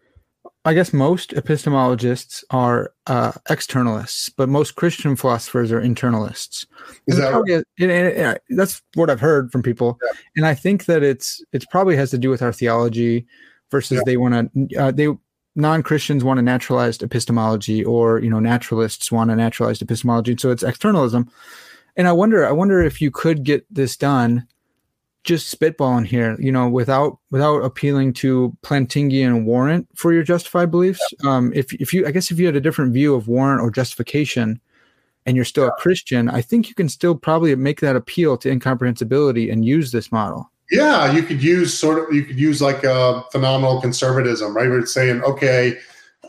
I 0.64 0.74
guess 0.74 0.94
most 0.94 1.32
epistemologists 1.32 2.44
are 2.50 2.92
uh, 3.08 3.34
externalists, 3.50 4.32
but 4.36 4.50
most 4.50 4.76
Christian 4.76 5.16
philosophers 5.16 5.72
are 5.72 5.82
internalists. 5.82 6.66
Is 7.08 7.18
that 7.18 7.34
right? 7.34 7.44
it, 7.48 7.68
it, 7.78 7.90
it, 7.90 8.42
that's 8.50 8.82
what 8.96 9.10
I've 9.10 9.20
heard 9.20 9.52
from 9.52 9.64
people, 9.64 9.98
yeah. 10.04 10.18
and 10.38 10.46
I 10.46 10.56
think 10.56 10.86
that 10.86 11.04
it's 11.04 11.44
it's 11.52 11.66
probably 11.66 11.96
has 11.98 12.12
to 12.12 12.18
do 12.18 12.30
with 12.30 12.42
our 12.42 12.54
theology 12.54 13.28
versus 13.72 13.98
yeah. 13.98 14.04
they 14.06 14.18
want 14.18 14.52
to 14.54 14.76
uh, 14.78 14.92
they 14.92 15.08
non-Christians 15.56 16.24
want 16.24 16.40
a 16.40 16.44
naturalized 16.44 17.02
epistemology, 17.02 17.84
or 17.84 18.20
you 18.20 18.30
know, 18.30 18.40
naturalists 18.40 19.12
want 19.12 19.32
a 19.32 19.36
naturalized 19.36 19.82
epistemology. 19.82 20.32
and 20.32 20.42
So 20.42 20.52
it's 20.52 20.64
externalism. 20.64 21.32
And 21.96 22.08
I 22.08 22.12
wonder, 22.12 22.46
I 22.46 22.52
wonder 22.52 22.82
if 22.82 23.00
you 23.00 23.10
could 23.10 23.44
get 23.44 23.66
this 23.74 23.96
done, 23.96 24.46
just 25.26 25.60
spitballing 25.60 26.06
here, 26.06 26.38
you 26.40 26.52
know, 26.52 26.70
without 26.70 27.18
without 27.32 27.58
appealing 27.58 28.14
to 28.14 28.56
Plantingian 28.62 29.44
warrant 29.44 29.88
for 29.96 30.14
your 30.14 30.24
justified 30.24 30.72
beliefs. 30.72 31.02
Um, 31.26 31.52
if 31.54 31.74
if 31.74 31.94
you, 31.94 32.08
I 32.08 32.12
guess, 32.12 32.32
if 32.32 32.40
you 32.40 32.46
had 32.46 32.56
a 32.56 32.62
different 32.62 32.94
view 32.94 33.16
of 33.16 33.28
warrant 33.28 33.62
or 33.62 33.72
justification, 33.72 34.62
and 35.26 35.36
you're 35.36 35.44
still 35.44 35.68
a 35.68 35.72
Christian, 35.72 36.30
I 36.30 36.42
think 36.42 36.70
you 36.70 36.76
can 36.76 36.88
still 36.88 37.16
probably 37.16 37.56
make 37.56 37.82
that 37.82 37.96
appeal 37.96 38.38
to 38.38 38.50
incomprehensibility 38.50 39.50
and 39.50 39.66
use 39.66 39.92
this 39.92 40.12
model. 40.12 40.50
Yeah, 40.72 41.12
you 41.12 41.24
could 41.24 41.44
use 41.44 41.78
sort 41.78 42.08
of 42.08 42.16
you 42.16 42.24
could 42.24 42.40
use 42.40 42.62
like 42.62 42.84
a 42.84 43.24
phenomenal 43.32 43.82
conservatism, 43.82 44.56
right? 44.56 44.70
Where 44.70 44.80
it's 44.80 44.94
saying, 44.94 45.24
okay, 45.24 45.78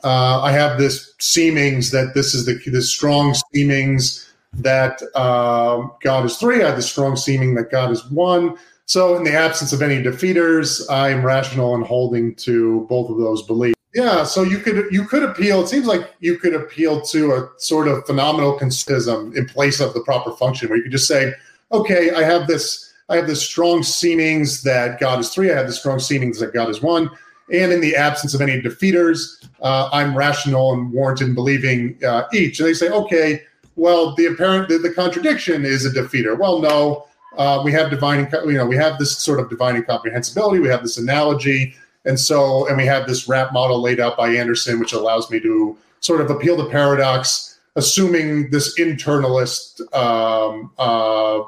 uh, 0.04 0.40
I 0.40 0.52
have 0.52 0.78
this 0.78 1.14
seemings 1.18 1.90
that 1.92 2.14
this 2.14 2.34
is 2.34 2.46
the 2.46 2.58
this 2.70 2.90
strong 2.90 3.34
seemings 3.54 4.30
that 4.54 5.02
um, 5.14 5.92
God 6.02 6.24
is 6.24 6.38
three. 6.38 6.62
I 6.62 6.68
have 6.68 6.76
the 6.76 6.82
strong 6.82 7.16
seeming 7.16 7.54
that 7.56 7.70
God 7.70 7.90
is 7.90 8.10
one. 8.10 8.56
So, 8.86 9.16
in 9.16 9.24
the 9.24 9.34
absence 9.34 9.72
of 9.72 9.82
any 9.82 10.00
defeaters, 10.02 10.84
I'm 10.88 11.24
rational 11.24 11.74
and 11.74 11.84
holding 11.84 12.34
to 12.36 12.86
both 12.88 13.10
of 13.10 13.18
those 13.18 13.42
beliefs. 13.42 13.76
Yeah, 13.94 14.24
so 14.24 14.42
you 14.42 14.58
could 14.58 14.86
you 14.92 15.04
could 15.04 15.22
appeal. 15.22 15.62
It 15.62 15.68
seems 15.68 15.86
like 15.86 16.14
you 16.20 16.38
could 16.38 16.54
appeal 16.54 17.00
to 17.00 17.32
a 17.32 17.50
sort 17.58 17.88
of 17.88 18.06
phenomenal 18.06 18.52
conservatism 18.52 19.36
in 19.36 19.46
place 19.46 19.80
of 19.80 19.92
the 19.94 20.00
proper 20.00 20.32
function, 20.32 20.68
where 20.68 20.76
you 20.76 20.84
could 20.84 20.92
just 20.92 21.08
say, 21.08 21.32
okay, 21.72 22.12
I 22.12 22.22
have 22.22 22.46
this 22.46 22.92
I 23.08 23.16
have 23.16 23.26
this 23.26 23.42
strong 23.42 23.80
seemings 23.80 24.62
that 24.62 25.00
God 25.00 25.18
is 25.18 25.30
three. 25.30 25.50
I 25.50 25.56
have 25.56 25.66
this 25.66 25.78
strong 25.78 25.98
seemings 25.98 26.38
that 26.40 26.52
God 26.52 26.68
is 26.68 26.82
one. 26.82 27.10
And 27.52 27.72
in 27.72 27.80
the 27.80 27.94
absence 27.94 28.34
of 28.34 28.40
any 28.40 28.60
defeaters, 28.60 29.48
uh, 29.62 29.88
I'm 29.92 30.16
rational 30.16 30.72
and 30.72 30.92
warranted 30.92 31.28
in 31.28 31.34
believing 31.34 31.98
uh, 32.04 32.24
each. 32.32 32.58
And 32.58 32.68
they 32.68 32.74
say, 32.74 32.90
okay, 32.90 33.42
well, 33.76 34.14
the 34.14 34.26
apparent 34.26 34.68
the, 34.68 34.78
the 34.78 34.92
contradiction 34.92 35.64
is 35.64 35.86
a 35.86 35.90
defeater. 35.90 36.36
Well, 36.36 36.60
no, 36.60 37.06
uh, 37.36 37.62
we 37.64 37.72
have 37.72 37.90
divine, 37.90 38.28
you 38.44 38.52
know, 38.52 38.66
we 38.66 38.76
have 38.76 38.98
this 38.98 39.18
sort 39.18 39.40
of 39.40 39.48
divine 39.48 39.76
incomprehensibility. 39.76 40.60
We 40.60 40.68
have 40.68 40.82
this 40.82 40.98
analogy, 40.98 41.74
and 42.04 42.18
so, 42.18 42.66
and 42.68 42.76
we 42.76 42.86
have 42.86 43.06
this 43.06 43.28
RAPT 43.28 43.52
model 43.52 43.80
laid 43.80 44.00
out 44.00 44.16
by 44.16 44.30
Anderson, 44.30 44.78
which 44.78 44.92
allows 44.92 45.30
me 45.30 45.40
to 45.40 45.76
sort 46.00 46.20
of 46.20 46.30
appeal 46.30 46.56
the 46.56 46.68
paradox, 46.70 47.58
assuming 47.76 48.50
this 48.50 48.78
internalist 48.78 49.80
um, 49.94 50.70
uh, 50.78 51.42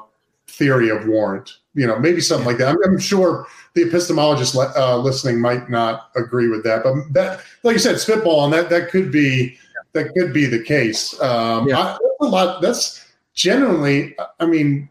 theory 0.47 0.89
of 0.89 1.07
warrant. 1.07 1.57
You 1.75 1.87
know, 1.87 1.97
maybe 1.99 2.19
something 2.19 2.47
like 2.47 2.57
that. 2.57 2.67
I'm, 2.67 2.77
I'm 2.83 2.99
sure 2.99 3.47
the 3.73 3.83
epistemologist 3.83 4.55
uh, 4.75 4.97
listening 4.97 5.39
might 5.39 5.69
not 5.69 6.09
agree 6.15 6.49
with 6.49 6.63
that, 6.63 6.83
but 6.83 6.95
that, 7.13 7.41
like 7.63 7.73
you 7.73 7.79
said, 7.79 7.99
spitball, 7.99 8.43
and 8.43 8.53
that 8.53 8.69
that 8.69 8.89
could 8.89 9.11
be 9.11 9.57
that 9.93 10.13
could 10.13 10.33
be 10.33 10.45
the 10.45 10.63
case. 10.63 11.19
Um, 11.21 11.67
yeah. 11.67 11.79
I, 11.79 11.85
that's 11.91 12.21
a 12.21 12.25
lot. 12.25 12.61
That's 12.61 13.05
genuinely. 13.33 14.15
I 14.39 14.45
mean, 14.45 14.89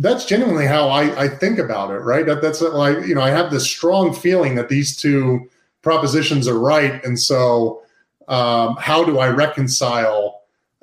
that's 0.00 0.24
genuinely 0.24 0.66
how 0.66 0.88
I, 0.88 1.24
I 1.24 1.28
think 1.28 1.58
about 1.58 1.90
it. 1.90 1.98
Right. 1.98 2.26
That, 2.26 2.42
that's 2.42 2.60
like 2.60 3.06
you 3.06 3.14
know, 3.14 3.22
I 3.22 3.30
have 3.30 3.50
this 3.50 3.66
strong 3.66 4.12
feeling 4.12 4.54
that 4.56 4.68
these 4.68 4.96
two 4.96 5.48
propositions 5.82 6.48
are 6.48 6.58
right, 6.58 7.04
and 7.04 7.18
so 7.18 7.82
um, 8.28 8.76
how 8.76 9.04
do 9.04 9.18
I 9.18 9.28
reconcile? 9.28 10.40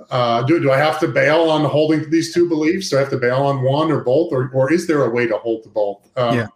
uh, 0.09 0.43
do, 0.43 0.59
do 0.59 0.71
I 0.71 0.77
have 0.77 0.99
to 0.99 1.07
bail 1.07 1.49
on 1.49 1.63
holding 1.65 2.09
these 2.09 2.33
two 2.33 2.47
beliefs? 2.47 2.89
Do 2.89 2.97
I 2.97 3.01
have 3.01 3.09
to 3.09 3.17
bail 3.17 3.43
on 3.43 3.61
one 3.61 3.91
or 3.91 4.01
both, 4.01 4.31
or, 4.31 4.49
or 4.53 4.71
is 4.71 4.87
there 4.87 5.03
a 5.03 5.09
way 5.09 5.27
to 5.27 5.37
hold 5.37 5.63
to 5.63 5.69
both? 5.69 6.07
Um, 6.15 6.37
yeah. 6.37 6.47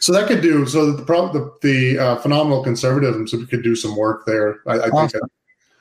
So 0.00 0.12
that 0.12 0.28
could 0.28 0.40
do 0.40 0.66
so. 0.66 0.92
The 0.92 1.04
the, 1.04 1.52
the 1.62 1.98
uh, 1.98 2.16
phenomenal 2.16 2.62
conservatism, 2.62 3.26
so 3.26 3.38
we 3.38 3.46
could 3.46 3.62
do 3.62 3.76
some 3.76 3.96
work 3.96 4.26
there. 4.26 4.60
I, 4.66 4.74
I 4.74 4.88
awesome. 4.88 5.20
think. 5.20 5.32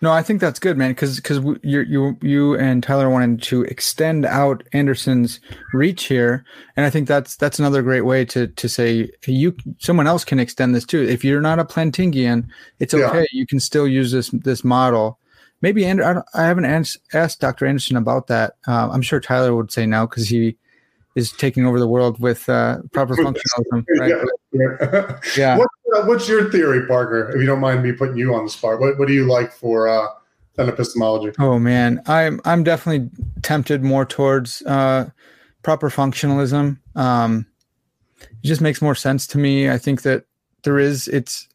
No, 0.01 0.11
I 0.11 0.21
think 0.21 0.41
that's 0.41 0.59
good, 0.59 0.77
man. 0.77 0.91
Because 0.91 1.15
because 1.17 1.39
you 1.63 1.81
you 1.81 2.17
you 2.21 2.55
and 2.55 2.83
Tyler 2.83 3.09
wanted 3.09 3.41
to 3.43 3.63
extend 3.63 4.25
out 4.25 4.63
Anderson's 4.73 5.39
reach 5.73 6.05
here, 6.05 6.45
and 6.75 6.85
I 6.85 6.89
think 6.89 7.07
that's 7.07 7.35
that's 7.35 7.59
another 7.59 7.81
great 7.81 8.01
way 8.01 8.23
to 8.25 8.47
to 8.47 8.69
say 8.69 9.09
you 9.25 9.55
someone 9.79 10.07
else 10.07 10.23
can 10.23 10.39
extend 10.39 10.75
this 10.75 10.85
too. 10.85 11.01
If 11.01 11.23
you're 11.23 11.41
not 11.41 11.59
a 11.59 11.65
Plantingian, 11.65 12.47
it's 12.79 12.93
okay. 12.93 13.21
Yeah. 13.21 13.25
You 13.31 13.47
can 13.47 13.59
still 13.59 13.87
use 13.87 14.11
this 14.11 14.29
this 14.29 14.63
model 14.63 15.19
maybe 15.61 15.85
and 15.85 16.01
I, 16.01 16.21
I 16.33 16.43
haven't 16.43 16.65
asked 17.13 17.41
Dr. 17.41 17.65
Anderson 17.65 17.97
about 17.97 18.27
that. 18.27 18.53
Uh, 18.67 18.89
I'm 18.91 19.01
sure 19.01 19.19
Tyler 19.19 19.55
would 19.55 19.71
say 19.71 19.85
no 19.85 20.07
because 20.07 20.27
he 20.27 20.57
is 21.17 21.31
taking 21.31 21.65
over 21.65 21.79
the 21.79 21.87
world 21.87 22.19
with 22.19 22.47
uh, 22.47 22.77
proper 22.93 23.15
functionalism. 23.15 23.83
Right? 23.99 24.13
Yeah. 24.53 25.19
yeah. 25.37 25.57
What, 25.57 25.67
uh, 25.93 26.05
what's 26.05 26.27
your 26.27 26.49
theory, 26.51 26.85
Parker? 26.87 27.29
If 27.29 27.41
you 27.41 27.45
don't 27.45 27.59
mind 27.59 27.83
me 27.83 27.91
putting 27.91 28.17
you 28.17 28.33
on 28.33 28.45
the 28.45 28.49
spot, 28.49 28.79
what, 28.79 28.97
what 28.97 29.07
do 29.07 29.13
you 29.13 29.25
like 29.25 29.51
for 29.51 29.87
uh, 29.87 30.07
an 30.57 30.69
epistemology? 30.69 31.35
Oh 31.39 31.59
man, 31.59 32.01
I'm 32.07 32.39
I'm 32.45 32.63
definitely 32.63 33.09
tempted 33.41 33.83
more 33.83 34.05
towards 34.05 34.61
uh, 34.63 35.09
proper 35.63 35.89
functionalism. 35.89 36.79
Um, 36.95 37.45
it 38.21 38.47
just 38.47 38.61
makes 38.61 38.81
more 38.81 38.95
sense 38.95 39.27
to 39.27 39.37
me. 39.37 39.69
I 39.69 39.77
think 39.77 40.03
that 40.03 40.25
there 40.63 40.79
is 40.79 41.07
it's. 41.07 41.47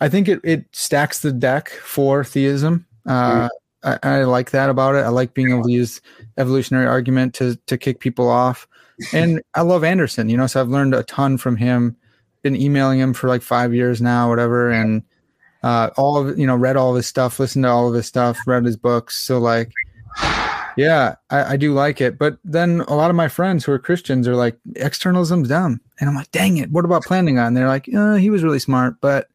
I 0.00 0.08
think 0.08 0.28
it, 0.28 0.40
it 0.44 0.66
stacks 0.72 1.20
the 1.20 1.32
deck 1.32 1.70
for 1.70 2.24
theism 2.24 2.86
uh, 3.06 3.48
I, 3.84 3.98
I, 4.02 4.24
like 4.24 4.50
that 4.52 4.70
about 4.70 4.94
it. 4.94 5.00
I 5.00 5.08
like 5.08 5.34
being 5.34 5.50
able 5.50 5.64
to 5.64 5.72
use 5.72 6.00
evolutionary 6.38 6.86
argument 6.86 7.34
to 7.34 7.56
to 7.66 7.76
kick 7.78 8.00
people 8.00 8.28
off. 8.28 8.66
And 9.12 9.42
I 9.56 9.62
love 9.62 9.82
Anderson, 9.82 10.28
you 10.28 10.36
know, 10.36 10.46
so 10.46 10.60
I've 10.60 10.68
learned 10.68 10.94
a 10.94 11.02
ton 11.02 11.36
from 11.36 11.56
him. 11.56 11.96
Been 12.42 12.54
emailing 12.54 13.00
him 13.00 13.12
for 13.12 13.26
like 13.26 13.42
five 13.42 13.74
years 13.74 14.00
now, 14.00 14.28
whatever, 14.28 14.70
and 14.70 15.02
uh, 15.64 15.90
all 15.96 16.16
of 16.16 16.38
you 16.38 16.46
know, 16.46 16.54
read 16.54 16.76
all 16.76 16.90
of 16.90 16.96
his 16.96 17.06
stuff, 17.08 17.40
listened 17.40 17.64
to 17.64 17.70
all 17.70 17.88
of 17.88 17.94
his 17.94 18.06
stuff, 18.06 18.38
read 18.46 18.64
his 18.64 18.76
books. 18.76 19.20
So 19.20 19.38
like, 19.38 19.72
yeah, 20.76 21.16
I, 21.30 21.54
I 21.54 21.56
do 21.56 21.74
like 21.74 22.00
it. 22.00 22.18
But 22.18 22.38
then 22.44 22.82
a 22.82 22.94
lot 22.94 23.10
of 23.10 23.16
my 23.16 23.26
friends 23.26 23.64
who 23.64 23.72
are 23.72 23.80
Christians 23.80 24.28
are 24.28 24.36
like, 24.36 24.56
externalism's 24.76 25.48
dumb, 25.48 25.80
and 25.98 26.08
I'm 26.08 26.14
like, 26.14 26.30
dang 26.30 26.58
it, 26.58 26.70
what 26.70 26.84
about 26.84 27.04
Plantinga? 27.04 27.44
And 27.44 27.56
they're 27.56 27.66
like, 27.66 27.92
uh, 27.92 28.14
he 28.14 28.30
was 28.30 28.44
really 28.44 28.60
smart, 28.60 29.00
but 29.00 29.28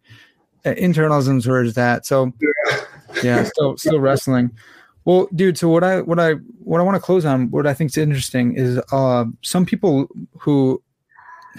uh, 0.66 0.70
internalism's 0.76 1.48
where 1.48 1.64
is 1.64 1.74
that? 1.74 2.06
So 2.06 2.32
yeah, 2.40 2.82
still 3.46 3.78
still 3.78 4.00
wrestling. 4.00 4.52
Well, 5.06 5.28
dude, 5.34 5.58
so 5.58 5.70
what 5.70 5.84
I 5.84 6.02
what 6.02 6.20
I 6.20 6.34
what 6.60 6.80
I 6.80 6.84
want 6.84 6.96
to 6.96 7.02
close 7.02 7.26
on, 7.26 7.50
what 7.52 7.66
I 7.66 7.74
think 7.74 7.92
is 7.92 7.98
interesting 7.98 8.56
is 8.56 8.80
uh, 8.92 9.26
some 9.42 9.66
people 9.66 10.08
who 10.38 10.82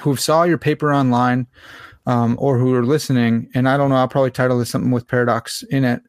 who 0.00 0.16
saw 0.16 0.44
your 0.44 0.58
paper 0.58 0.92
online 0.92 1.46
um, 2.06 2.36
or 2.38 2.58
who 2.58 2.74
are 2.74 2.84
listening, 2.84 3.48
and 3.54 3.68
I 3.68 3.76
don't 3.76 3.90
know, 3.90 3.96
I'll 3.96 4.08
probably 4.08 4.30
title 4.30 4.58
this 4.58 4.70
something 4.70 4.90
with 4.90 5.06
paradox 5.06 5.62
in 5.64 5.84
it. 5.84 6.02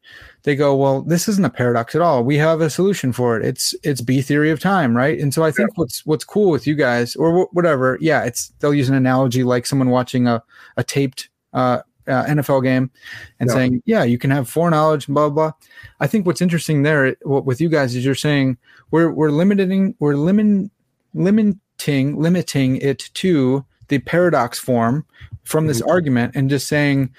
They 0.43 0.55
go, 0.55 0.75
well, 0.75 1.01
this 1.01 1.27
isn't 1.27 1.45
a 1.45 1.49
paradox 1.49 1.93
at 1.95 2.01
all. 2.01 2.23
We 2.23 2.37
have 2.37 2.61
a 2.61 2.69
solution 2.69 3.13
for 3.13 3.39
it. 3.39 3.45
It's 3.45 3.75
it's 3.83 4.01
B 4.01 4.21
theory 4.21 4.51
of 4.51 4.59
time, 4.59 4.95
right? 4.95 5.19
And 5.19 5.33
so 5.33 5.43
I 5.43 5.51
think 5.51 5.69
yeah. 5.69 5.75
what's 5.75 6.05
what's 6.05 6.23
cool 6.23 6.49
with 6.49 6.65
you 6.65 6.75
guys 6.75 7.15
or 7.15 7.47
whatever, 7.53 7.97
yeah, 8.01 8.23
it's 8.23 8.49
they'll 8.59 8.73
use 8.73 8.89
an 8.89 8.95
analogy 8.95 9.43
like 9.43 9.65
someone 9.65 9.89
watching 9.89 10.27
a 10.27 10.43
a 10.77 10.83
taped 10.83 11.29
uh, 11.53 11.81
uh, 12.07 12.25
NFL 12.25 12.63
game 12.63 12.91
and 13.39 13.49
yeah. 13.49 13.53
saying, 13.53 13.83
yeah, 13.85 14.03
you 14.03 14.17
can 14.17 14.31
have 14.31 14.49
foreknowledge, 14.49 15.07
blah, 15.07 15.29
blah. 15.29 15.51
I 15.99 16.07
think 16.07 16.25
what's 16.25 16.41
interesting 16.41 16.83
there 16.83 17.15
with 17.23 17.61
you 17.61 17.69
guys 17.69 17.95
is 17.95 18.05
you're 18.05 18.15
saying 18.15 18.57
we're, 18.91 19.11
we're 19.11 19.31
limiting, 19.31 19.95
we're 19.99 20.15
limit, 20.15 20.71
limiting, 21.13 22.19
limiting 22.19 22.77
it 22.77 23.09
to 23.15 23.65
the 23.87 23.99
paradox 23.99 24.59
form 24.59 25.05
from 25.43 25.67
this 25.67 25.81
mm-hmm. 25.81 25.89
argument 25.89 26.35
and 26.35 26.49
just 26.49 26.67
saying, 26.67 27.13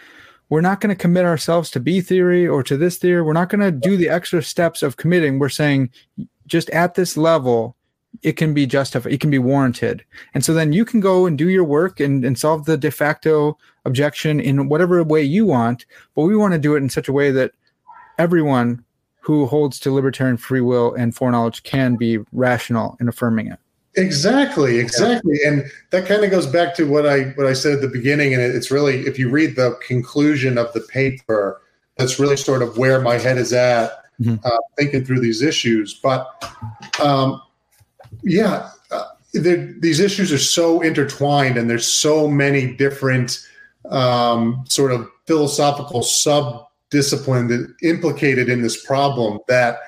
we're 0.48 0.60
not 0.60 0.80
going 0.80 0.94
to 0.94 1.00
commit 1.00 1.24
ourselves 1.24 1.70
to 1.70 1.80
B 1.80 2.02
theory 2.02 2.46
or 2.46 2.62
to 2.62 2.76
this 2.76 2.98
theory. 2.98 3.22
We're 3.22 3.32
not 3.32 3.48
going 3.48 3.62
to 3.62 3.70
do 3.70 3.96
the 3.96 4.10
extra 4.10 4.42
steps 4.42 4.82
of 4.82 4.98
committing. 4.98 5.38
We're 5.38 5.48
saying 5.48 5.90
just 6.46 6.68
at 6.70 6.94
this 6.94 7.16
level, 7.16 7.74
it 8.22 8.32
can 8.32 8.52
be 8.52 8.66
justified, 8.66 9.12
it 9.12 9.20
can 9.20 9.30
be 9.30 9.38
warranted. 9.38 10.04
And 10.34 10.44
so 10.44 10.52
then 10.52 10.74
you 10.74 10.84
can 10.84 11.00
go 11.00 11.24
and 11.24 11.38
do 11.38 11.48
your 11.48 11.64
work 11.64 12.00
and, 12.00 12.22
and 12.22 12.38
solve 12.38 12.66
the 12.66 12.76
de 12.76 12.90
facto 12.90 13.56
objection 13.84 14.40
in 14.40 14.68
whatever 14.68 15.02
way 15.02 15.22
you 15.22 15.46
want. 15.46 15.86
But 16.14 16.22
we 16.22 16.36
want 16.36 16.52
to 16.52 16.58
do 16.58 16.74
it 16.74 16.78
in 16.78 16.90
such 16.90 17.08
a 17.08 17.12
way 17.12 17.30
that 17.30 17.52
everyone 18.18 18.84
who 19.20 19.46
holds 19.46 19.78
to 19.80 19.92
libertarian 19.92 20.36
free 20.36 20.60
will 20.60 20.94
and 20.94 21.14
foreknowledge 21.14 21.62
can 21.62 21.96
be 21.96 22.18
rational 22.32 22.96
in 23.00 23.08
affirming 23.08 23.46
it. 23.46 23.58
Exactly, 23.94 24.78
exactly, 24.78 25.38
and 25.44 25.70
that 25.90 26.06
kind 26.06 26.24
of 26.24 26.30
goes 26.30 26.46
back 26.46 26.74
to 26.76 26.84
what 26.88 27.06
I 27.06 27.24
what 27.34 27.46
I 27.46 27.52
said 27.52 27.74
at 27.74 27.80
the 27.82 27.88
beginning. 27.88 28.32
And 28.32 28.42
it's 28.42 28.70
really, 28.70 29.00
if 29.00 29.18
you 29.18 29.28
read 29.28 29.54
the 29.54 29.78
conclusion 29.86 30.56
of 30.56 30.72
the 30.72 30.80
paper, 30.80 31.60
that's 31.96 32.18
really 32.18 32.38
sort 32.38 32.62
of 32.62 32.78
where 32.78 33.02
my 33.02 33.18
head 33.18 33.36
is 33.36 33.52
at, 33.52 33.90
mm-hmm. 34.18 34.36
uh, 34.44 34.58
thinking 34.78 35.04
through 35.04 35.20
these 35.20 35.42
issues. 35.42 35.92
But 35.92 36.26
um, 37.02 37.42
yeah, 38.22 38.70
uh, 38.90 39.04
these 39.34 40.00
issues 40.00 40.32
are 40.32 40.38
so 40.38 40.80
intertwined, 40.80 41.58
and 41.58 41.68
there's 41.68 41.86
so 41.86 42.26
many 42.26 42.74
different 42.74 43.46
um, 43.90 44.64
sort 44.68 44.92
of 44.92 45.08
philosophical 45.26 46.02
sub 46.02 46.66
discipline 46.90 47.48
that 47.48 47.74
implicated 47.82 48.48
in 48.48 48.62
this 48.62 48.84
problem 48.84 49.38
that 49.48 49.80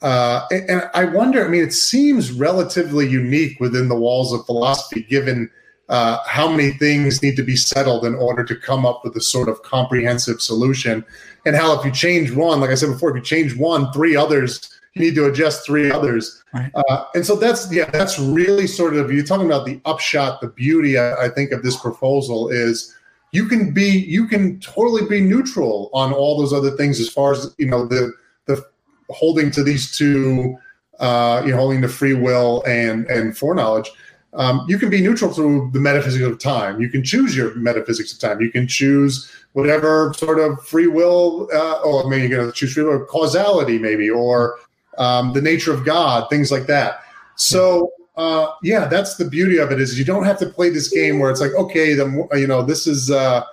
uh, 0.00 0.46
and, 0.52 0.88
I 0.94 1.06
wonder, 1.06 1.44
I 1.44 1.48
mean, 1.48 1.64
it 1.64 1.72
seems 1.72 2.30
relatively 2.30 3.08
unique 3.08 3.58
within 3.58 3.88
the 3.88 3.96
walls 3.96 4.32
of 4.32 4.46
philosophy, 4.46 5.02
given 5.02 5.50
uh, 5.88 6.18
how 6.24 6.48
many 6.48 6.70
things 6.70 7.20
need 7.20 7.34
to 7.34 7.42
be 7.42 7.56
settled 7.56 8.04
in 8.04 8.14
order 8.14 8.44
to 8.44 8.54
come 8.54 8.86
up 8.86 9.02
with 9.02 9.16
a 9.16 9.20
sort 9.20 9.48
of 9.48 9.60
comprehensive 9.62 10.40
solution, 10.40 11.04
and 11.46 11.56
how 11.56 11.76
if 11.76 11.84
you 11.84 11.90
change 11.90 12.30
one, 12.30 12.60
like 12.60 12.70
I 12.70 12.76
said 12.76 12.92
before, 12.92 13.10
if 13.10 13.16
you 13.16 13.22
change 13.22 13.56
one, 13.56 13.92
three 13.92 14.14
others 14.14 14.78
you 14.94 15.04
need 15.04 15.14
to 15.14 15.26
adjust 15.26 15.64
three 15.64 15.90
others. 15.90 16.42
Right. 16.52 16.70
Uh, 16.74 17.04
and 17.14 17.24
so 17.24 17.36
that's 17.36 17.70
yeah, 17.72 17.90
that's 17.90 18.18
really 18.18 18.66
sort 18.66 18.94
of 18.94 19.12
you're 19.12 19.24
talking 19.24 19.46
about 19.46 19.66
the 19.66 19.80
upshot, 19.84 20.40
the 20.40 20.48
beauty 20.48 20.98
I, 20.98 21.26
I 21.26 21.28
think 21.28 21.52
of 21.52 21.62
this 21.62 21.76
proposal 21.76 22.48
is 22.48 22.94
you 23.32 23.46
can 23.46 23.72
be 23.72 23.88
you 23.88 24.26
can 24.26 24.58
totally 24.60 25.06
be 25.06 25.20
neutral 25.20 25.90
on 25.92 26.12
all 26.12 26.38
those 26.38 26.52
other 26.52 26.70
things 26.72 27.00
as 27.00 27.08
far 27.08 27.32
as 27.32 27.54
you 27.58 27.66
know 27.66 27.86
the 27.86 28.12
the 28.46 28.64
holding 29.10 29.50
to 29.50 29.62
these 29.62 29.96
two 29.96 30.56
uh, 31.00 31.42
you 31.44 31.52
know 31.52 31.58
holding 31.58 31.82
to 31.82 31.88
free 31.88 32.14
will 32.14 32.62
and 32.64 33.06
and 33.06 33.36
foreknowledge. 33.36 33.90
Um, 34.34 34.66
you 34.68 34.78
can 34.78 34.90
be 34.90 35.00
neutral 35.00 35.32
through 35.32 35.70
the 35.72 35.80
metaphysics 35.80 36.24
of 36.24 36.38
time. 36.38 36.80
You 36.80 36.90
can 36.90 37.02
choose 37.02 37.34
your 37.34 37.54
metaphysics 37.54 38.12
of 38.12 38.18
time. 38.18 38.42
You 38.42 38.50
can 38.50 38.68
choose 38.68 39.30
whatever 39.54 40.12
sort 40.14 40.38
of 40.38 40.64
free 40.66 40.86
will, 40.86 41.48
uh, 41.52 41.80
or 41.80 42.08
maybe 42.10 42.28
you're 42.28 42.38
going 42.38 42.52
to 42.52 42.56
choose 42.56 42.74
free 42.74 42.82
will, 42.82 43.04
causality, 43.06 43.78
maybe, 43.78 44.10
or 44.10 44.58
um, 44.98 45.32
the 45.32 45.40
nature 45.40 45.72
of 45.72 45.84
God, 45.84 46.28
things 46.28 46.52
like 46.52 46.66
that. 46.66 47.00
So 47.36 47.90
uh, 48.18 48.52
yeah, 48.64 48.86
that's 48.86 49.14
the 49.14 49.24
beauty 49.24 49.58
of 49.58 49.70
it 49.70 49.80
is 49.80 49.96
you 49.96 50.04
don't 50.04 50.24
have 50.24 50.38
to 50.40 50.46
play 50.46 50.70
this 50.70 50.88
game 50.88 51.20
where 51.20 51.30
it's 51.30 51.40
like, 51.40 51.54
okay, 51.54 51.92
you 51.92 52.46
know 52.48 52.62
this 52.62 52.88
is 52.88 53.12
uh, 53.12 53.44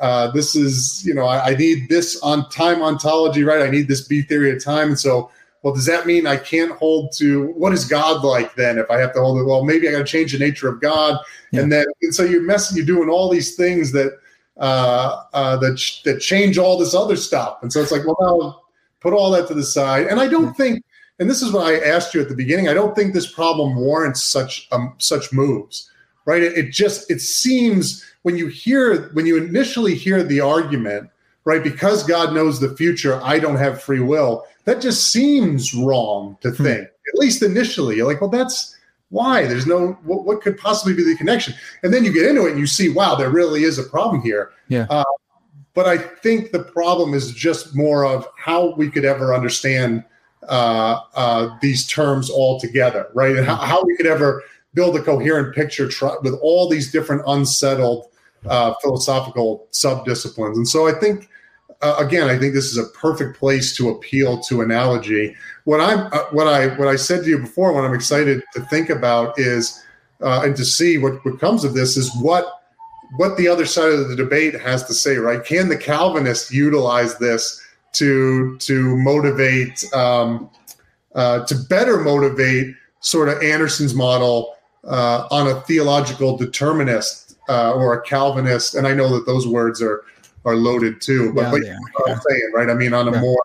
uh, 0.00 0.30
this 0.30 0.54
is 0.54 1.04
you 1.04 1.12
know 1.12 1.26
I, 1.26 1.50
I, 1.50 1.54
need 1.56 1.88
this 1.88 2.20
on 2.22 2.48
time 2.48 2.82
ontology, 2.82 3.42
right? 3.42 3.60
I 3.60 3.68
need 3.68 3.88
this 3.88 4.06
B 4.06 4.22
theory 4.22 4.52
of 4.52 4.62
time, 4.62 4.90
and 4.90 4.98
so 4.98 5.28
well, 5.62 5.74
does 5.74 5.86
that 5.86 6.06
mean 6.06 6.28
I 6.28 6.36
can't 6.36 6.70
hold 6.78 7.10
to 7.16 7.48
what 7.54 7.72
is 7.72 7.84
God 7.84 8.22
like 8.22 8.54
then? 8.54 8.78
If 8.78 8.88
I 8.92 9.00
have 9.00 9.12
to 9.14 9.20
hold 9.20 9.40
it, 9.40 9.44
well, 9.44 9.64
maybe 9.64 9.88
I 9.88 9.90
got 9.92 9.98
to 9.98 10.04
change 10.04 10.32
the 10.32 10.38
nature 10.38 10.68
of 10.68 10.80
God, 10.80 11.18
yeah. 11.50 11.62
and 11.62 11.72
then 11.72 11.84
and 12.02 12.14
so 12.14 12.22
you're 12.22 12.42
messing, 12.42 12.76
you're 12.76 12.86
doing 12.86 13.08
all 13.08 13.28
these 13.28 13.56
things 13.56 13.90
that 13.90 14.20
uh, 14.56 15.24
uh, 15.32 15.56
that 15.56 15.82
that 16.04 16.20
change 16.20 16.58
all 16.58 16.78
this 16.78 16.94
other 16.94 17.16
stuff, 17.16 17.58
and 17.62 17.72
so 17.72 17.82
it's 17.82 17.90
like, 17.90 18.06
well, 18.06 18.16
now 18.20 18.62
put 19.00 19.14
all 19.14 19.32
that 19.32 19.48
to 19.48 19.54
the 19.54 19.64
side, 19.64 20.06
and 20.06 20.20
I 20.20 20.28
don't 20.28 20.56
think 20.56 20.84
and 21.18 21.28
this 21.28 21.42
is 21.42 21.52
what 21.52 21.66
I 21.66 21.78
asked 21.78 22.14
you 22.14 22.20
at 22.20 22.28
the 22.28 22.34
beginning. 22.34 22.68
I 22.68 22.74
don't 22.74 22.94
think 22.96 23.12
this 23.12 23.30
problem 23.30 23.76
warrants 23.76 24.22
such 24.22 24.68
um, 24.72 24.94
such 24.98 25.32
moves, 25.32 25.90
right? 26.24 26.42
It, 26.42 26.56
it 26.56 26.70
just 26.70 27.10
it 27.10 27.20
seems 27.20 28.04
when 28.22 28.36
you 28.36 28.48
hear 28.48 29.08
when 29.10 29.26
you 29.26 29.36
initially 29.36 29.94
hear 29.94 30.22
the 30.22 30.40
argument, 30.40 31.10
right? 31.44 31.62
Because 31.62 32.04
God 32.04 32.34
knows 32.34 32.60
the 32.60 32.76
future, 32.76 33.20
I 33.22 33.38
don't 33.38 33.56
have 33.56 33.82
free 33.82 34.00
will. 34.00 34.46
That 34.64 34.80
just 34.80 35.12
seems 35.12 35.74
wrong 35.74 36.36
to 36.40 36.50
hmm. 36.50 36.62
think. 36.64 36.82
At 36.84 37.18
least 37.18 37.42
initially, 37.42 37.96
you're 37.96 38.06
like, 38.06 38.20
well, 38.20 38.30
that's 38.30 38.76
why. 39.10 39.46
There's 39.46 39.66
no 39.66 39.92
what, 40.04 40.24
what, 40.24 40.40
could 40.40 40.56
possibly 40.56 40.94
be 40.94 41.04
the 41.04 41.16
connection. 41.16 41.54
And 41.82 41.92
then 41.92 42.04
you 42.04 42.12
get 42.12 42.26
into 42.26 42.46
it 42.46 42.52
and 42.52 42.60
you 42.60 42.66
see, 42.66 42.88
wow, 42.88 43.14
there 43.14 43.30
really 43.30 43.64
is 43.64 43.78
a 43.78 43.82
problem 43.82 44.22
here. 44.22 44.52
Yeah. 44.68 44.86
Uh, 44.88 45.04
but 45.74 45.86
I 45.86 45.98
think 45.98 46.50
the 46.50 46.64
problem 46.64 47.14
is 47.14 47.32
just 47.32 47.74
more 47.74 48.04
of 48.04 48.26
how 48.36 48.74
we 48.74 48.90
could 48.90 49.04
ever 49.04 49.34
understand 49.34 50.04
uh, 50.48 51.00
uh, 51.14 51.56
these 51.60 51.86
terms 51.86 52.30
all 52.30 52.58
together, 52.58 53.08
right? 53.14 53.36
And 53.36 53.46
how, 53.46 53.56
how, 53.56 53.84
we 53.84 53.96
could 53.96 54.06
ever 54.06 54.42
build 54.74 54.96
a 54.96 55.02
coherent 55.02 55.54
picture 55.54 55.88
tr- 55.88 56.18
with 56.22 56.34
all 56.42 56.68
these 56.68 56.90
different 56.90 57.22
unsettled 57.26 58.06
uh, 58.46 58.74
philosophical 58.82 59.68
subdisciplines. 59.70 60.56
And 60.56 60.66
so 60.66 60.88
I 60.88 60.92
think, 60.92 61.28
uh, 61.80 61.96
again, 61.98 62.28
I 62.28 62.38
think 62.38 62.54
this 62.54 62.66
is 62.66 62.78
a 62.78 62.88
perfect 62.90 63.38
place 63.38 63.76
to 63.76 63.90
appeal 63.90 64.40
to 64.42 64.62
analogy. 64.62 65.36
What 65.64 65.80
I'm, 65.80 66.08
uh, 66.12 66.24
what 66.32 66.48
I, 66.48 66.68
what 66.76 66.88
I 66.88 66.96
said 66.96 67.22
to 67.24 67.30
you 67.30 67.38
before, 67.38 67.72
what 67.72 67.84
I'm 67.84 67.94
excited 67.94 68.42
to 68.54 68.60
think 68.62 68.90
about 68.90 69.38
is, 69.38 69.82
uh, 70.20 70.42
and 70.44 70.56
to 70.56 70.64
see 70.64 70.98
what, 70.98 71.24
what 71.24 71.40
comes 71.40 71.64
of 71.64 71.74
this 71.74 71.96
is 71.96 72.10
what 72.20 72.62
what 73.16 73.36
the 73.36 73.48
other 73.48 73.66
side 73.66 73.92
of 73.92 74.08
the 74.08 74.16
debate 74.16 74.58
has 74.58 74.84
to 74.84 74.94
say, 74.94 75.16
right? 75.16 75.44
Can 75.44 75.68
the 75.68 75.76
Calvinists 75.76 76.50
utilize 76.50 77.18
this 77.18 77.60
to 77.92 78.56
to 78.58 78.96
motivate 78.96 79.84
um, 79.94 80.50
uh, 81.14 81.44
to 81.46 81.54
better 81.68 81.98
motivate 81.98 82.74
sort 83.00 83.28
of 83.28 83.42
Anderson's 83.42 83.94
model 83.94 84.54
uh, 84.84 85.26
on 85.30 85.48
a 85.48 85.60
theological 85.62 86.36
determinist 86.36 87.36
uh, 87.48 87.72
or 87.74 87.94
a 87.94 88.02
Calvinist, 88.02 88.74
and 88.74 88.86
I 88.86 88.94
know 88.94 89.08
that 89.14 89.26
those 89.26 89.46
words 89.46 89.82
are 89.82 90.04
are 90.44 90.56
loaded 90.56 91.00
too. 91.00 91.32
But, 91.32 91.42
yeah, 91.42 91.50
but 91.50 91.62
yeah, 91.64 92.14
I'm 92.14 92.20
saying, 92.28 92.52
right? 92.54 92.70
I 92.70 92.74
mean, 92.74 92.94
on 92.94 93.08
a 93.08 93.12
yeah. 93.12 93.20
more 93.20 93.42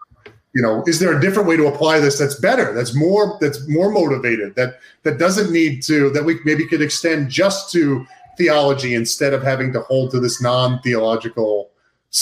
you 0.57 0.63
know, 0.63 0.83
is 0.87 0.97
there 0.97 1.15
a 1.15 1.21
different 1.21 1.47
way 1.47 1.55
to 1.55 1.67
apply 1.67 1.99
this 1.99 2.17
that's 2.17 2.39
better, 2.39 2.73
that's 2.73 2.95
more 2.95 3.37
that's 3.39 3.67
more 3.67 3.91
motivated, 3.91 4.55
that 4.55 4.79
that 5.03 5.19
doesn't 5.19 5.51
need 5.51 5.83
to 5.83 6.09
that 6.09 6.25
we 6.25 6.39
maybe 6.45 6.65
could 6.65 6.81
extend 6.81 7.29
just 7.29 7.71
to 7.73 8.07
theology 8.39 8.95
instead 8.95 9.33
of 9.33 9.43
having 9.43 9.71
to 9.73 9.81
hold 9.81 10.09
to 10.11 10.19
this 10.19 10.41
non-theological 10.41 11.69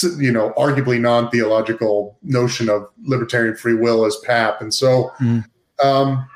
you 0.03 0.31
know, 0.31 0.53
arguably 0.57 0.99
non-theological 0.99 2.17
notion 2.23 2.69
of 2.69 2.89
libertarian 3.03 3.55
free 3.55 3.75
will 3.75 4.05
as 4.05 4.15
PAP. 4.17 4.61
And 4.61 4.73
so, 4.73 5.11
mm. 5.19 5.45
um, 5.83 6.27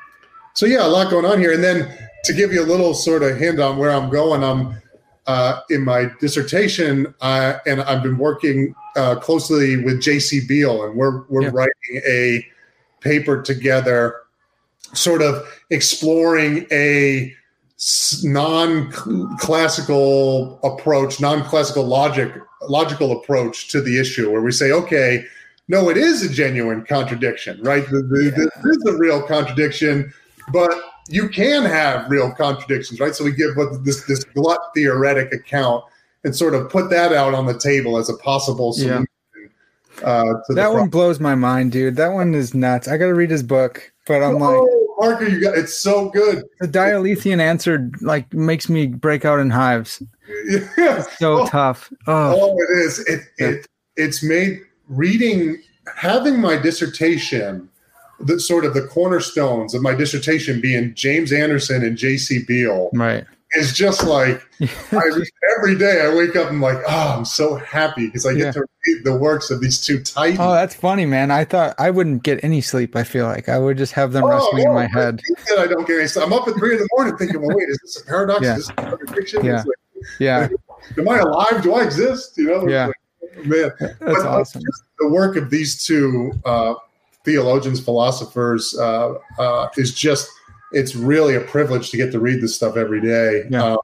so 0.54 0.66
yeah, 0.66 0.86
a 0.86 0.88
lot 0.88 1.10
going 1.10 1.24
on 1.24 1.38
here. 1.38 1.52
And 1.52 1.62
then 1.62 1.92
to 2.24 2.32
give 2.32 2.52
you 2.52 2.62
a 2.62 2.66
little 2.66 2.94
sort 2.94 3.22
of 3.22 3.36
hint 3.36 3.60
on 3.60 3.78
where 3.78 3.90
I'm 3.90 4.10
going, 4.10 4.44
I'm 4.44 4.74
uh, 5.26 5.60
in 5.70 5.84
my 5.84 6.10
dissertation, 6.20 7.14
uh, 7.20 7.54
and 7.66 7.80
I've 7.82 8.02
been 8.02 8.18
working 8.18 8.74
uh, 8.96 9.16
closely 9.16 9.82
with 9.82 10.02
J.C. 10.02 10.46
Beall, 10.48 10.84
and 10.84 10.96
we're 10.96 11.22
we're 11.28 11.42
yeah. 11.42 11.50
writing 11.52 12.02
a 12.08 12.44
paper 13.00 13.40
together, 13.40 14.16
sort 14.92 15.22
of 15.22 15.46
exploring 15.70 16.66
a 16.72 17.32
non-classical 18.24 20.58
approach, 20.64 21.20
non-classical 21.20 21.84
logic 21.84 22.34
logical 22.68 23.12
approach 23.12 23.68
to 23.68 23.80
the 23.80 23.98
issue 23.98 24.30
where 24.30 24.40
we 24.40 24.52
say, 24.52 24.72
okay, 24.72 25.24
no, 25.68 25.88
it 25.88 25.96
is 25.96 26.22
a 26.22 26.28
genuine 26.28 26.84
contradiction, 26.84 27.60
right? 27.62 27.88
The, 27.88 28.02
the, 28.02 28.24
yeah. 28.24 28.62
This 28.62 28.76
is 28.76 28.84
a 28.86 28.96
real 28.98 29.22
contradiction, 29.22 30.12
but 30.52 30.72
you 31.08 31.28
can 31.28 31.64
have 31.64 32.10
real 32.10 32.32
contradictions, 32.32 33.00
right? 33.00 33.14
So 33.14 33.24
we 33.24 33.32
give 33.32 33.54
this 33.84 34.04
this 34.04 34.24
glut 34.24 34.60
theoretic 34.74 35.32
account 35.32 35.84
and 36.24 36.34
sort 36.34 36.54
of 36.54 36.68
put 36.70 36.90
that 36.90 37.12
out 37.12 37.34
on 37.34 37.46
the 37.46 37.58
table 37.58 37.96
as 37.96 38.08
a 38.08 38.16
possible 38.16 38.72
solution. 38.72 39.06
Yeah. 40.02 40.06
Uh, 40.06 40.34
that 40.50 40.72
one 40.72 40.88
blows 40.88 41.20
my 41.20 41.34
mind, 41.34 41.72
dude. 41.72 41.96
That 41.96 42.12
one 42.12 42.34
is 42.34 42.54
nuts. 42.54 42.88
I 42.88 42.96
got 42.96 43.06
to 43.06 43.14
read 43.14 43.30
his 43.30 43.42
book, 43.42 43.92
but 44.06 44.22
I'm 44.22 44.36
oh, 44.36 44.38
like, 44.38 44.79
Parker, 45.00 45.26
you 45.26 45.40
got 45.40 45.56
it's 45.56 45.76
so 45.76 46.10
good. 46.10 46.44
The 46.60 46.68
Dialethian 46.68 47.40
answer 47.40 47.90
like 48.02 48.32
makes 48.34 48.68
me 48.68 48.86
break 48.86 49.24
out 49.24 49.40
in 49.40 49.50
hives. 49.50 50.02
Yeah. 50.78 51.00
It's 51.00 51.18
so 51.18 51.40
oh, 51.40 51.46
tough. 51.48 51.92
Oh. 52.06 52.52
oh, 52.52 52.56
it 52.56 52.78
is. 52.78 53.00
It, 53.00 53.20
yeah. 53.38 53.46
it 53.48 53.66
it's 53.96 54.22
made 54.22 54.60
reading 54.88 55.60
having 55.96 56.40
my 56.40 56.56
dissertation 56.56 57.68
the 58.20 58.38
sort 58.38 58.64
of 58.64 58.74
the 58.74 58.86
cornerstones 58.86 59.74
of 59.74 59.82
my 59.82 59.94
dissertation 59.94 60.60
being 60.60 60.94
James 60.94 61.32
Anderson 61.32 61.84
and 61.84 61.96
J.C. 61.96 62.44
Beall. 62.46 62.90
Right. 62.92 63.24
Is 63.56 63.72
just 63.72 64.04
like 64.04 64.40
I, 64.92 65.02
every 65.58 65.76
day 65.76 66.02
I 66.02 66.14
wake 66.14 66.36
up 66.36 66.46
and 66.46 66.56
I'm 66.56 66.60
like, 66.60 66.78
oh, 66.86 67.16
I'm 67.16 67.24
so 67.24 67.56
happy 67.56 68.06
because 68.06 68.24
I 68.24 68.32
get 68.32 68.44
yeah. 68.44 68.52
to 68.52 68.60
read 68.86 69.04
the 69.04 69.16
works 69.16 69.50
of 69.50 69.60
these 69.60 69.80
two 69.80 70.00
titans. 70.04 70.38
Oh, 70.40 70.52
that's 70.52 70.74
funny, 70.74 71.04
man. 71.04 71.32
I 71.32 71.44
thought 71.44 71.74
I 71.76 71.90
wouldn't 71.90 72.22
get 72.22 72.44
any 72.44 72.60
sleep. 72.60 72.94
I 72.94 73.02
feel 73.02 73.26
like 73.26 73.48
I 73.48 73.58
would 73.58 73.76
just 73.76 73.92
have 73.94 74.12
them 74.12 74.22
oh, 74.22 74.28
wrestling 74.28 74.66
in 74.68 74.74
my 74.74 74.86
head. 74.86 75.20
I 75.58 75.66
don't 75.66 75.84
get 75.84 75.98
any 75.98 76.06
sleep. 76.06 76.26
I'm 76.26 76.32
up 76.32 76.46
at 76.46 76.54
three 76.54 76.74
in 76.74 76.78
the 76.78 76.88
morning 76.96 77.16
thinking, 77.16 77.40
well, 77.40 77.56
wait, 77.56 77.68
is 77.68 77.78
this 77.82 78.00
a 78.00 78.06
paradox? 78.06 78.42
Yeah. 78.42 78.56
Is 78.56 78.68
this 78.68 78.70
a 78.70 78.74
contradiction? 78.74 79.44
Yeah. 79.44 79.56
Like, 79.56 79.66
yeah. 80.20 80.48
Am 80.96 81.08
I 81.08 81.18
alive? 81.18 81.62
Do 81.62 81.74
I 81.74 81.82
exist? 81.82 82.38
You 82.38 82.44
know? 82.44 82.68
Yeah. 82.68 82.86
Like, 82.86 83.46
man, 83.46 83.72
that's 83.80 83.98
but, 83.98 84.26
awesome. 84.26 84.62
The 85.00 85.08
work 85.08 85.36
of 85.36 85.50
these 85.50 85.84
two 85.84 86.32
uh, 86.44 86.74
theologians, 87.24 87.80
philosophers, 87.80 88.78
uh, 88.78 89.14
uh, 89.38 89.68
is 89.76 89.94
just 89.94 90.28
it's 90.72 90.94
really 90.94 91.34
a 91.34 91.40
privilege 91.40 91.90
to 91.90 91.96
get 91.96 92.12
to 92.12 92.20
read 92.20 92.40
this 92.40 92.54
stuff 92.54 92.76
every 92.76 93.00
day. 93.00 93.44
Yeah. 93.50 93.64
Uh, 93.64 93.76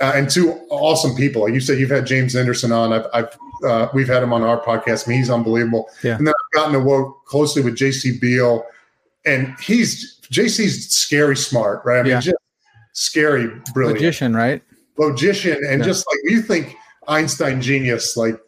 uh, 0.00 0.12
and 0.16 0.28
two 0.28 0.50
awesome 0.70 1.14
people. 1.14 1.42
Like 1.42 1.54
you 1.54 1.60
said, 1.60 1.78
you've 1.78 1.90
had 1.90 2.06
James 2.06 2.34
Anderson 2.34 2.72
on. 2.72 2.92
I've, 2.92 3.06
I've 3.14 3.38
uh, 3.64 3.88
we've 3.94 4.08
had 4.08 4.22
him 4.22 4.32
on 4.32 4.42
our 4.42 4.60
podcast. 4.60 5.06
I 5.06 5.10
mean, 5.10 5.18
he's 5.18 5.30
unbelievable. 5.30 5.88
Yeah. 6.02 6.16
And 6.16 6.26
then 6.26 6.34
I've 6.34 6.56
gotten 6.56 6.72
to 6.72 6.80
work 6.80 7.24
closely 7.26 7.62
with 7.62 7.76
JC 7.76 8.20
Beall, 8.20 8.66
and 9.24 9.54
he's 9.60 10.20
JC's 10.32 10.92
scary 10.92 11.36
smart, 11.36 11.82
right? 11.84 12.00
I 12.00 12.02
mean, 12.02 12.10
yeah. 12.10 12.20
just 12.20 12.36
scary, 12.94 13.48
brilliant. 13.72 14.00
Logician, 14.00 14.34
right? 14.34 14.60
Logician, 14.98 15.58
and 15.68 15.80
yeah. 15.80 15.86
just 15.86 16.04
like 16.08 16.18
you 16.24 16.42
think 16.42 16.74
Einstein 17.06 17.60
genius, 17.60 18.16
like 18.16 18.40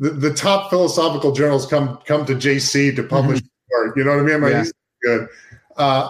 the, 0.00 0.10
the 0.10 0.34
top 0.34 0.70
philosophical 0.70 1.30
journals 1.30 1.66
come 1.66 1.98
come 2.04 2.24
to 2.26 2.34
JC 2.34 2.94
to 2.96 3.02
publish 3.04 3.38
mm-hmm. 3.38 3.86
work. 3.86 3.96
You 3.96 4.04
know 4.04 4.10
what 4.10 4.20
I 4.20 4.22
mean? 4.22 4.34
I 4.34 4.38
mean 4.38 4.50
yeah. 4.50 4.58
he's 4.58 4.72
good. 5.02 5.28
Uh, 5.76 6.08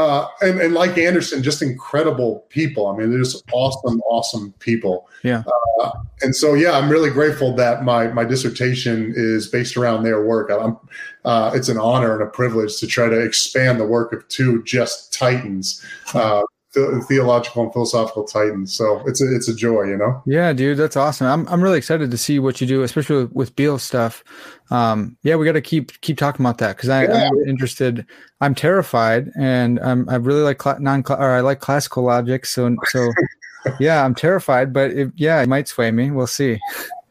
uh, 0.00 0.28
and, 0.40 0.60
and 0.60 0.74
like 0.74 0.96
Anderson, 0.96 1.42
just 1.42 1.60
incredible 1.60 2.46
people. 2.48 2.86
I 2.86 2.96
mean, 2.96 3.10
they're 3.10 3.18
just 3.18 3.44
awesome, 3.52 4.00
awesome 4.02 4.52
people. 4.58 5.08
Yeah. 5.22 5.42
Uh, 5.80 5.90
and 6.22 6.34
so, 6.34 6.54
yeah, 6.54 6.72
I'm 6.72 6.88
really 6.88 7.10
grateful 7.10 7.54
that 7.56 7.84
my 7.84 8.08
my 8.08 8.24
dissertation 8.24 9.12
is 9.14 9.46
based 9.46 9.76
around 9.76 10.04
their 10.04 10.24
work. 10.24 10.50
I'm, 10.50 10.78
uh, 11.24 11.52
it's 11.54 11.68
an 11.68 11.78
honor 11.78 12.14
and 12.14 12.22
a 12.22 12.30
privilege 12.30 12.78
to 12.80 12.86
try 12.86 13.08
to 13.08 13.20
expand 13.20 13.78
the 13.78 13.86
work 13.86 14.12
of 14.12 14.26
two 14.28 14.62
just 14.64 15.12
titans, 15.12 15.84
uh, 16.14 16.42
theological 16.72 17.64
and 17.64 17.72
philosophical 17.72 18.24
titans. 18.24 18.72
So 18.72 19.02
it's 19.06 19.20
a 19.20 19.34
it's 19.34 19.48
a 19.48 19.54
joy, 19.54 19.84
you 19.84 19.96
know. 19.96 20.22
Yeah, 20.26 20.52
dude, 20.52 20.78
that's 20.78 20.96
awesome. 20.96 21.26
I'm 21.26 21.48
I'm 21.48 21.62
really 21.62 21.78
excited 21.78 22.10
to 22.10 22.18
see 22.18 22.38
what 22.38 22.60
you 22.60 22.66
do, 22.66 22.82
especially 22.82 23.24
with, 23.24 23.32
with 23.32 23.56
Beall 23.56 23.78
stuff. 23.78 24.22
Um, 24.70 25.16
yeah, 25.22 25.36
we 25.36 25.44
got 25.44 25.52
to 25.52 25.60
keep 25.60 26.00
keep 26.00 26.16
talking 26.16 26.44
about 26.44 26.58
that 26.58 26.76
because 26.76 26.88
I 26.88 27.04
yeah. 27.04 27.28
I'm 27.28 27.48
interested. 27.48 28.06
I'm 28.40 28.54
terrified, 28.54 29.30
and 29.38 29.80
I'm 29.80 30.08
I 30.08 30.16
really 30.16 30.42
like 30.42 30.62
cl- 30.62 30.80
non 30.80 31.02
or 31.08 31.30
I 31.30 31.40
like 31.40 31.60
classical 31.60 32.04
logic. 32.04 32.46
So 32.46 32.76
so 32.86 33.10
yeah, 33.80 34.04
I'm 34.04 34.14
terrified, 34.14 34.72
but 34.72 34.90
it, 34.92 35.12
yeah, 35.16 35.42
it 35.42 35.48
might 35.48 35.68
sway 35.68 35.90
me. 35.90 36.10
We'll 36.10 36.26
see. 36.26 36.58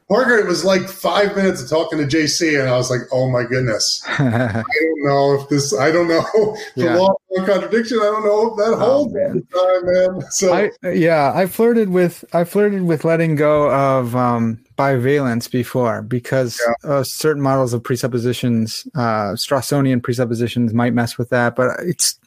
Parker, 0.09 0.37
it 0.39 0.47
was 0.47 0.65
like 0.65 0.89
five 0.89 1.35
minutes 1.35 1.61
of 1.61 1.69
talking 1.69 1.99
to 1.99 2.05
JC, 2.05 2.59
and 2.59 2.67
I 2.67 2.75
was 2.77 2.89
like, 2.89 3.01
"Oh 3.11 3.29
my 3.29 3.43
goodness, 3.43 4.01
I 4.07 4.63
don't 4.63 5.03
know 5.03 5.39
if 5.39 5.49
this. 5.49 5.71
I 5.77 5.91
don't 5.91 6.07
know 6.07 6.23
the 6.75 6.85
yeah. 6.85 6.95
law 6.95 7.13
of 7.37 7.45
contradiction. 7.45 7.99
I 7.99 8.05
don't 8.05 8.25
know 8.25 8.51
if 8.51 8.57
that 8.57 8.73
oh, 8.73 8.79
holds 8.79 9.13
oh, 9.13 9.17
man. 9.17 9.47
time, 9.53 10.15
man." 10.17 10.21
So, 10.31 10.53
I, 10.53 10.71
yeah, 10.89 11.31
I 11.35 11.45
flirted 11.45 11.89
with 11.89 12.25
I 12.33 12.43
flirted 12.43 12.83
with 12.83 13.05
letting 13.05 13.35
go 13.35 13.69
of 13.69 14.15
um, 14.15 14.59
bivalence 14.79 15.49
before 15.49 16.01
because 16.01 16.59
yeah. 16.83 16.89
uh, 16.89 17.03
certain 17.03 17.43
models 17.43 17.73
of 17.73 17.83
presuppositions, 17.83 18.87
uh, 18.95 19.33
Strawsonian 19.33 20.01
presuppositions, 20.01 20.73
might 20.73 20.93
mess 20.93 21.19
with 21.19 21.29
that, 21.29 21.55
but 21.55 21.79
it's 21.81 22.19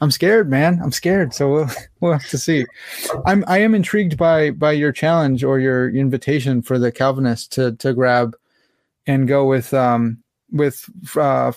I'm 0.00 0.10
scared, 0.10 0.50
man. 0.50 0.80
I'm 0.82 0.92
scared. 0.92 1.34
So 1.34 1.50
we'll, 1.50 1.70
we'll 2.00 2.12
have 2.12 2.28
to 2.28 2.38
see. 2.38 2.66
I'm 3.26 3.44
I 3.46 3.58
am 3.58 3.74
intrigued 3.74 4.16
by 4.16 4.50
by 4.50 4.72
your 4.72 4.92
challenge 4.92 5.44
or 5.44 5.58
your 5.58 5.90
invitation 5.90 6.62
for 6.62 6.78
the 6.78 6.92
Calvinists 6.92 7.48
to 7.48 7.72
to 7.76 7.94
grab 7.94 8.36
and 9.06 9.28
go 9.28 9.46
with 9.46 9.72
um 9.74 10.22
with 10.50 10.88
uh 11.16 11.52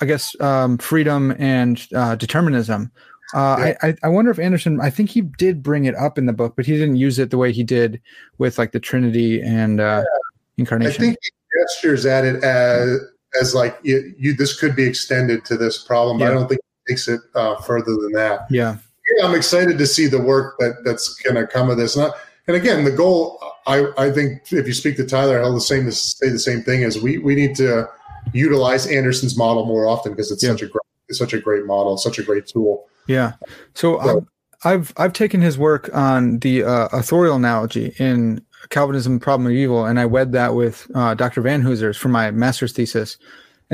I 0.00 0.06
guess 0.06 0.38
um 0.40 0.78
freedom 0.78 1.34
and 1.38 1.86
uh 1.94 2.14
determinism. 2.16 2.90
Uh, 3.32 3.56
yeah. 3.58 3.74
I, 3.82 3.96
I 4.04 4.08
wonder 4.08 4.30
if 4.30 4.38
Anderson. 4.38 4.80
I 4.80 4.90
think 4.90 5.10
he 5.10 5.22
did 5.22 5.62
bring 5.62 5.86
it 5.86 5.94
up 5.96 6.18
in 6.18 6.26
the 6.26 6.32
book, 6.32 6.54
but 6.56 6.66
he 6.66 6.72
didn't 6.72 6.96
use 6.96 7.18
it 7.18 7.30
the 7.30 7.38
way 7.38 7.52
he 7.52 7.64
did 7.64 8.00
with 8.38 8.58
like 8.58 8.72
the 8.72 8.78
Trinity 8.78 9.40
and 9.42 9.80
uh, 9.80 10.04
yeah. 10.04 10.18
incarnation. 10.58 11.02
I 11.02 11.06
think 11.06 11.18
he 11.20 11.30
gestures 11.60 12.06
at 12.06 12.24
it 12.24 12.44
as 12.44 13.00
as 13.40 13.54
like 13.54 13.76
you, 13.82 14.14
you 14.18 14.34
this 14.36 14.58
could 14.58 14.76
be 14.76 14.84
extended 14.84 15.44
to 15.46 15.56
this 15.56 15.82
problem. 15.82 16.20
Yeah. 16.20 16.28
I 16.28 16.30
don't 16.34 16.48
think 16.48 16.60
takes 16.88 17.08
it 17.08 17.20
uh, 17.34 17.56
further 17.56 17.92
than 17.96 18.12
that. 18.12 18.46
Yeah. 18.50 18.76
yeah, 19.16 19.26
I'm 19.26 19.34
excited 19.34 19.78
to 19.78 19.86
see 19.86 20.06
the 20.06 20.20
work 20.20 20.56
that 20.58 20.82
that's 20.84 21.14
going 21.16 21.36
to 21.36 21.46
come 21.46 21.70
of 21.70 21.76
this. 21.76 21.96
And, 21.96 22.06
I, 22.06 22.10
and 22.46 22.56
again, 22.56 22.84
the 22.84 22.90
goal, 22.90 23.40
I, 23.66 23.86
I 23.96 24.10
think, 24.10 24.52
if 24.52 24.66
you 24.66 24.72
speak 24.74 24.96
to 24.96 25.06
Tyler, 25.06 25.40
he'll 25.40 25.54
the 25.54 25.60
same 25.60 25.90
say 25.90 26.28
the 26.28 26.38
same 26.38 26.62
thing. 26.62 26.82
Is 26.82 27.00
we 27.00 27.18
we 27.18 27.34
need 27.34 27.56
to 27.56 27.88
utilize 28.32 28.86
Anderson's 28.86 29.36
model 29.36 29.66
more 29.66 29.86
often 29.86 30.12
because 30.12 30.30
it's 30.30 30.42
yeah. 30.42 30.50
such 30.50 30.62
a 30.62 30.66
great 30.66 30.82
it's 31.08 31.18
such 31.18 31.32
a 31.32 31.40
great 31.40 31.66
model, 31.66 31.96
such 31.96 32.18
a 32.18 32.22
great 32.22 32.46
tool. 32.46 32.86
Yeah. 33.06 33.32
So, 33.74 34.00
so 34.02 34.18
um, 34.18 34.28
I've 34.64 34.92
I've 34.96 35.12
taken 35.12 35.40
his 35.40 35.58
work 35.58 35.94
on 35.94 36.38
the 36.40 36.64
uh, 36.64 36.88
authorial 36.92 37.36
analogy 37.36 37.94
in 37.98 38.44
Calvinism, 38.70 39.20
Problem 39.20 39.46
of 39.46 39.52
Evil, 39.52 39.84
and 39.84 40.00
I 40.00 40.06
wed 40.06 40.32
that 40.32 40.54
with 40.54 40.90
uh, 40.94 41.14
Dr. 41.14 41.42
Vanhoozer's 41.42 41.96
for 41.96 42.08
my 42.08 42.30
master's 42.30 42.72
thesis 42.72 43.18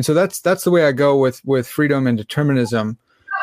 and 0.00 0.04
so 0.06 0.14
that's 0.14 0.40
that's 0.40 0.64
the 0.64 0.70
way 0.70 0.86
I 0.86 0.92
go 0.92 1.18
with 1.18 1.44
with 1.44 1.68
freedom 1.68 2.06
and 2.06 2.16
determinism. 2.16 2.96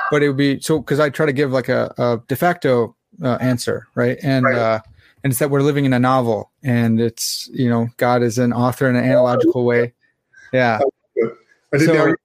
But 0.09 0.23
it 0.23 0.27
would 0.29 0.37
be 0.37 0.59
so 0.59 0.79
because 0.79 0.99
I 0.99 1.11
try 1.11 1.27
to 1.27 1.31
give 1.31 1.51
like 1.51 1.69
a, 1.69 1.93
a 1.99 2.19
de 2.27 2.35
facto 2.35 2.95
uh, 3.21 3.37
answer, 3.39 3.85
right? 3.93 4.17
And 4.23 4.43
right. 4.43 4.57
Uh, 4.57 4.79
and 5.23 5.31
it's 5.31 5.37
that 5.37 5.51
we're 5.51 5.61
living 5.61 5.85
in 5.85 5.93
a 5.93 5.99
novel, 5.99 6.49
and 6.63 6.99
it's 6.99 7.47
you 7.53 7.69
know 7.69 7.89
God 7.97 8.23
is 8.23 8.39
an 8.39 8.53
author 8.53 8.89
in 8.89 8.95
an 8.95 9.05
analogical 9.05 9.65
way. 9.65 9.93
Yeah. 10.51 10.79
So, 11.77 12.15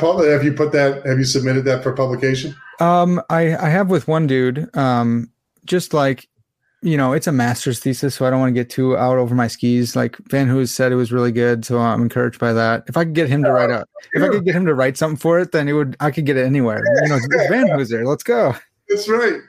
have 0.00 0.42
you 0.42 0.54
put 0.54 0.72
that? 0.72 1.04
Have 1.04 1.18
you 1.18 1.26
submitted 1.26 1.66
that 1.66 1.82
for 1.82 1.92
publication? 1.92 2.56
Um, 2.80 3.20
I 3.28 3.54
I 3.58 3.68
have 3.68 3.90
with 3.90 4.08
one 4.08 4.26
dude. 4.26 4.74
Um, 4.74 5.30
just 5.66 5.92
like 5.92 6.30
you 6.82 6.96
know, 6.96 7.12
it's 7.12 7.26
a 7.26 7.32
master's 7.32 7.78
thesis, 7.78 8.16
so 8.16 8.26
I 8.26 8.30
don't 8.30 8.40
want 8.40 8.54
to 8.54 8.60
get 8.60 8.68
too 8.68 8.96
out 8.96 9.16
over 9.16 9.34
my 9.34 9.46
skis. 9.46 9.94
Like 9.94 10.16
Vanhoose 10.24 10.70
said, 10.70 10.92
it 10.92 10.96
was 10.96 11.12
really 11.12 11.32
good, 11.32 11.64
so 11.64 11.78
I'm 11.78 12.02
encouraged 12.02 12.40
by 12.40 12.52
that. 12.52 12.84
If 12.88 12.96
I 12.96 13.04
could 13.04 13.14
get 13.14 13.28
him 13.28 13.42
to 13.44 13.52
write 13.52 13.70
a, 13.70 13.86
if 14.12 14.22
I 14.22 14.28
could 14.28 14.44
get 14.44 14.54
him 14.54 14.66
to 14.66 14.74
write 14.74 14.96
something 14.96 15.16
for 15.16 15.38
it, 15.38 15.52
then 15.52 15.68
it 15.68 15.72
would. 15.72 15.96
I 16.00 16.10
could 16.10 16.26
get 16.26 16.36
it 16.36 16.44
anywhere. 16.44 16.82
You 17.02 17.08
know, 17.08 17.16
it's 17.16 17.50
Vanhoozer. 17.50 18.04
Let's 18.04 18.24
go. 18.24 18.54
That's 18.88 19.08
right. 19.08 19.40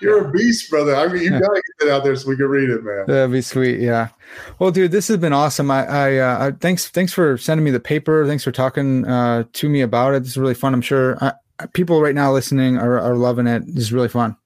You're 0.00 0.28
a 0.28 0.30
beast, 0.30 0.70
brother. 0.70 0.94
I 0.94 1.08
mean, 1.08 1.24
you 1.24 1.30
gotta 1.30 1.62
get 1.78 1.88
it 1.88 1.90
out 1.90 2.04
there 2.04 2.16
so 2.16 2.28
we 2.28 2.36
can 2.36 2.46
read 2.46 2.70
it, 2.70 2.82
man. 2.82 3.04
That'd 3.06 3.32
be 3.32 3.42
sweet. 3.42 3.80
Yeah. 3.80 4.08
Well, 4.58 4.70
dude, 4.70 4.92
this 4.92 5.08
has 5.08 5.18
been 5.18 5.32
awesome. 5.32 5.70
I, 5.70 5.86
I, 5.86 6.16
uh, 6.16 6.52
thanks, 6.60 6.88
thanks 6.88 7.12
for 7.12 7.36
sending 7.36 7.64
me 7.64 7.70
the 7.70 7.80
paper. 7.80 8.26
Thanks 8.26 8.44
for 8.44 8.52
talking 8.52 9.06
uh, 9.06 9.44
to 9.52 9.68
me 9.68 9.82
about 9.82 10.14
it. 10.14 10.22
This 10.22 10.32
is 10.32 10.38
really 10.38 10.54
fun. 10.54 10.72
I'm 10.72 10.80
sure 10.80 11.22
uh, 11.22 11.32
people 11.74 12.00
right 12.00 12.14
now 12.14 12.32
listening 12.32 12.78
are, 12.78 12.98
are 12.98 13.16
loving 13.16 13.46
it. 13.46 13.66
This 13.66 13.84
is 13.84 13.92
really 13.92 14.08
fun. 14.08 14.36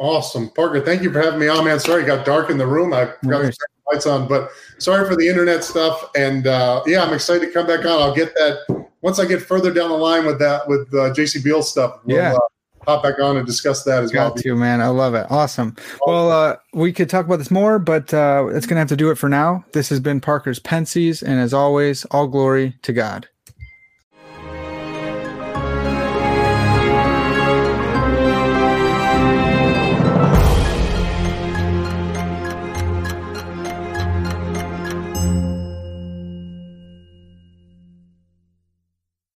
Awesome. 0.00 0.48
Parker, 0.48 0.80
thank 0.80 1.02
you 1.02 1.12
for 1.12 1.20
having 1.20 1.38
me 1.38 1.48
on, 1.48 1.62
man. 1.62 1.78
Sorry, 1.78 2.02
it 2.02 2.06
got 2.06 2.24
dark 2.24 2.48
in 2.48 2.56
the 2.56 2.66
room. 2.66 2.94
I 2.94 3.12
forgot 3.22 3.38
to 3.40 3.44
turn 3.44 3.52
the 3.52 3.92
lights 3.92 4.06
on, 4.06 4.26
but 4.26 4.50
sorry 4.78 5.06
for 5.06 5.14
the 5.14 5.28
internet 5.28 5.62
stuff. 5.62 6.10
And 6.16 6.46
uh, 6.46 6.82
yeah, 6.86 7.04
I'm 7.04 7.12
excited 7.12 7.44
to 7.46 7.52
come 7.52 7.66
back 7.66 7.80
on. 7.80 8.00
I'll 8.00 8.14
get 8.14 8.32
that 8.34 8.86
once 9.02 9.18
I 9.18 9.26
get 9.26 9.42
further 9.42 9.70
down 9.70 9.90
the 9.90 9.96
line 9.96 10.24
with 10.24 10.38
that, 10.38 10.66
with 10.66 10.88
uh, 10.94 11.12
JC 11.12 11.44
Beall 11.44 11.62
stuff. 11.62 12.00
We'll, 12.06 12.16
yeah. 12.16 12.32
Uh, 12.32 12.38
hop 12.86 13.02
back 13.02 13.18
on 13.20 13.36
and 13.36 13.46
discuss 13.46 13.84
that 13.84 14.02
as 14.02 14.10
well. 14.10 14.28
Got 14.28 14.36
well. 14.36 14.42
to, 14.42 14.56
man. 14.56 14.80
I 14.80 14.88
love 14.88 15.14
it. 15.14 15.26
Awesome. 15.28 15.76
Well, 16.06 16.30
uh, 16.30 16.56
we 16.72 16.94
could 16.94 17.10
talk 17.10 17.26
about 17.26 17.36
this 17.36 17.50
more, 17.50 17.78
but 17.78 18.14
uh, 18.14 18.46
it's 18.48 18.64
going 18.64 18.76
to 18.76 18.80
have 18.80 18.88
to 18.88 18.96
do 18.96 19.10
it 19.10 19.16
for 19.16 19.28
now. 19.28 19.64
This 19.72 19.90
has 19.90 20.00
been 20.00 20.18
Parker's 20.18 20.58
Pensées. 20.60 21.22
And 21.22 21.38
as 21.40 21.52
always, 21.52 22.06
all 22.06 22.26
glory 22.26 22.74
to 22.82 22.94
God. 22.94 23.28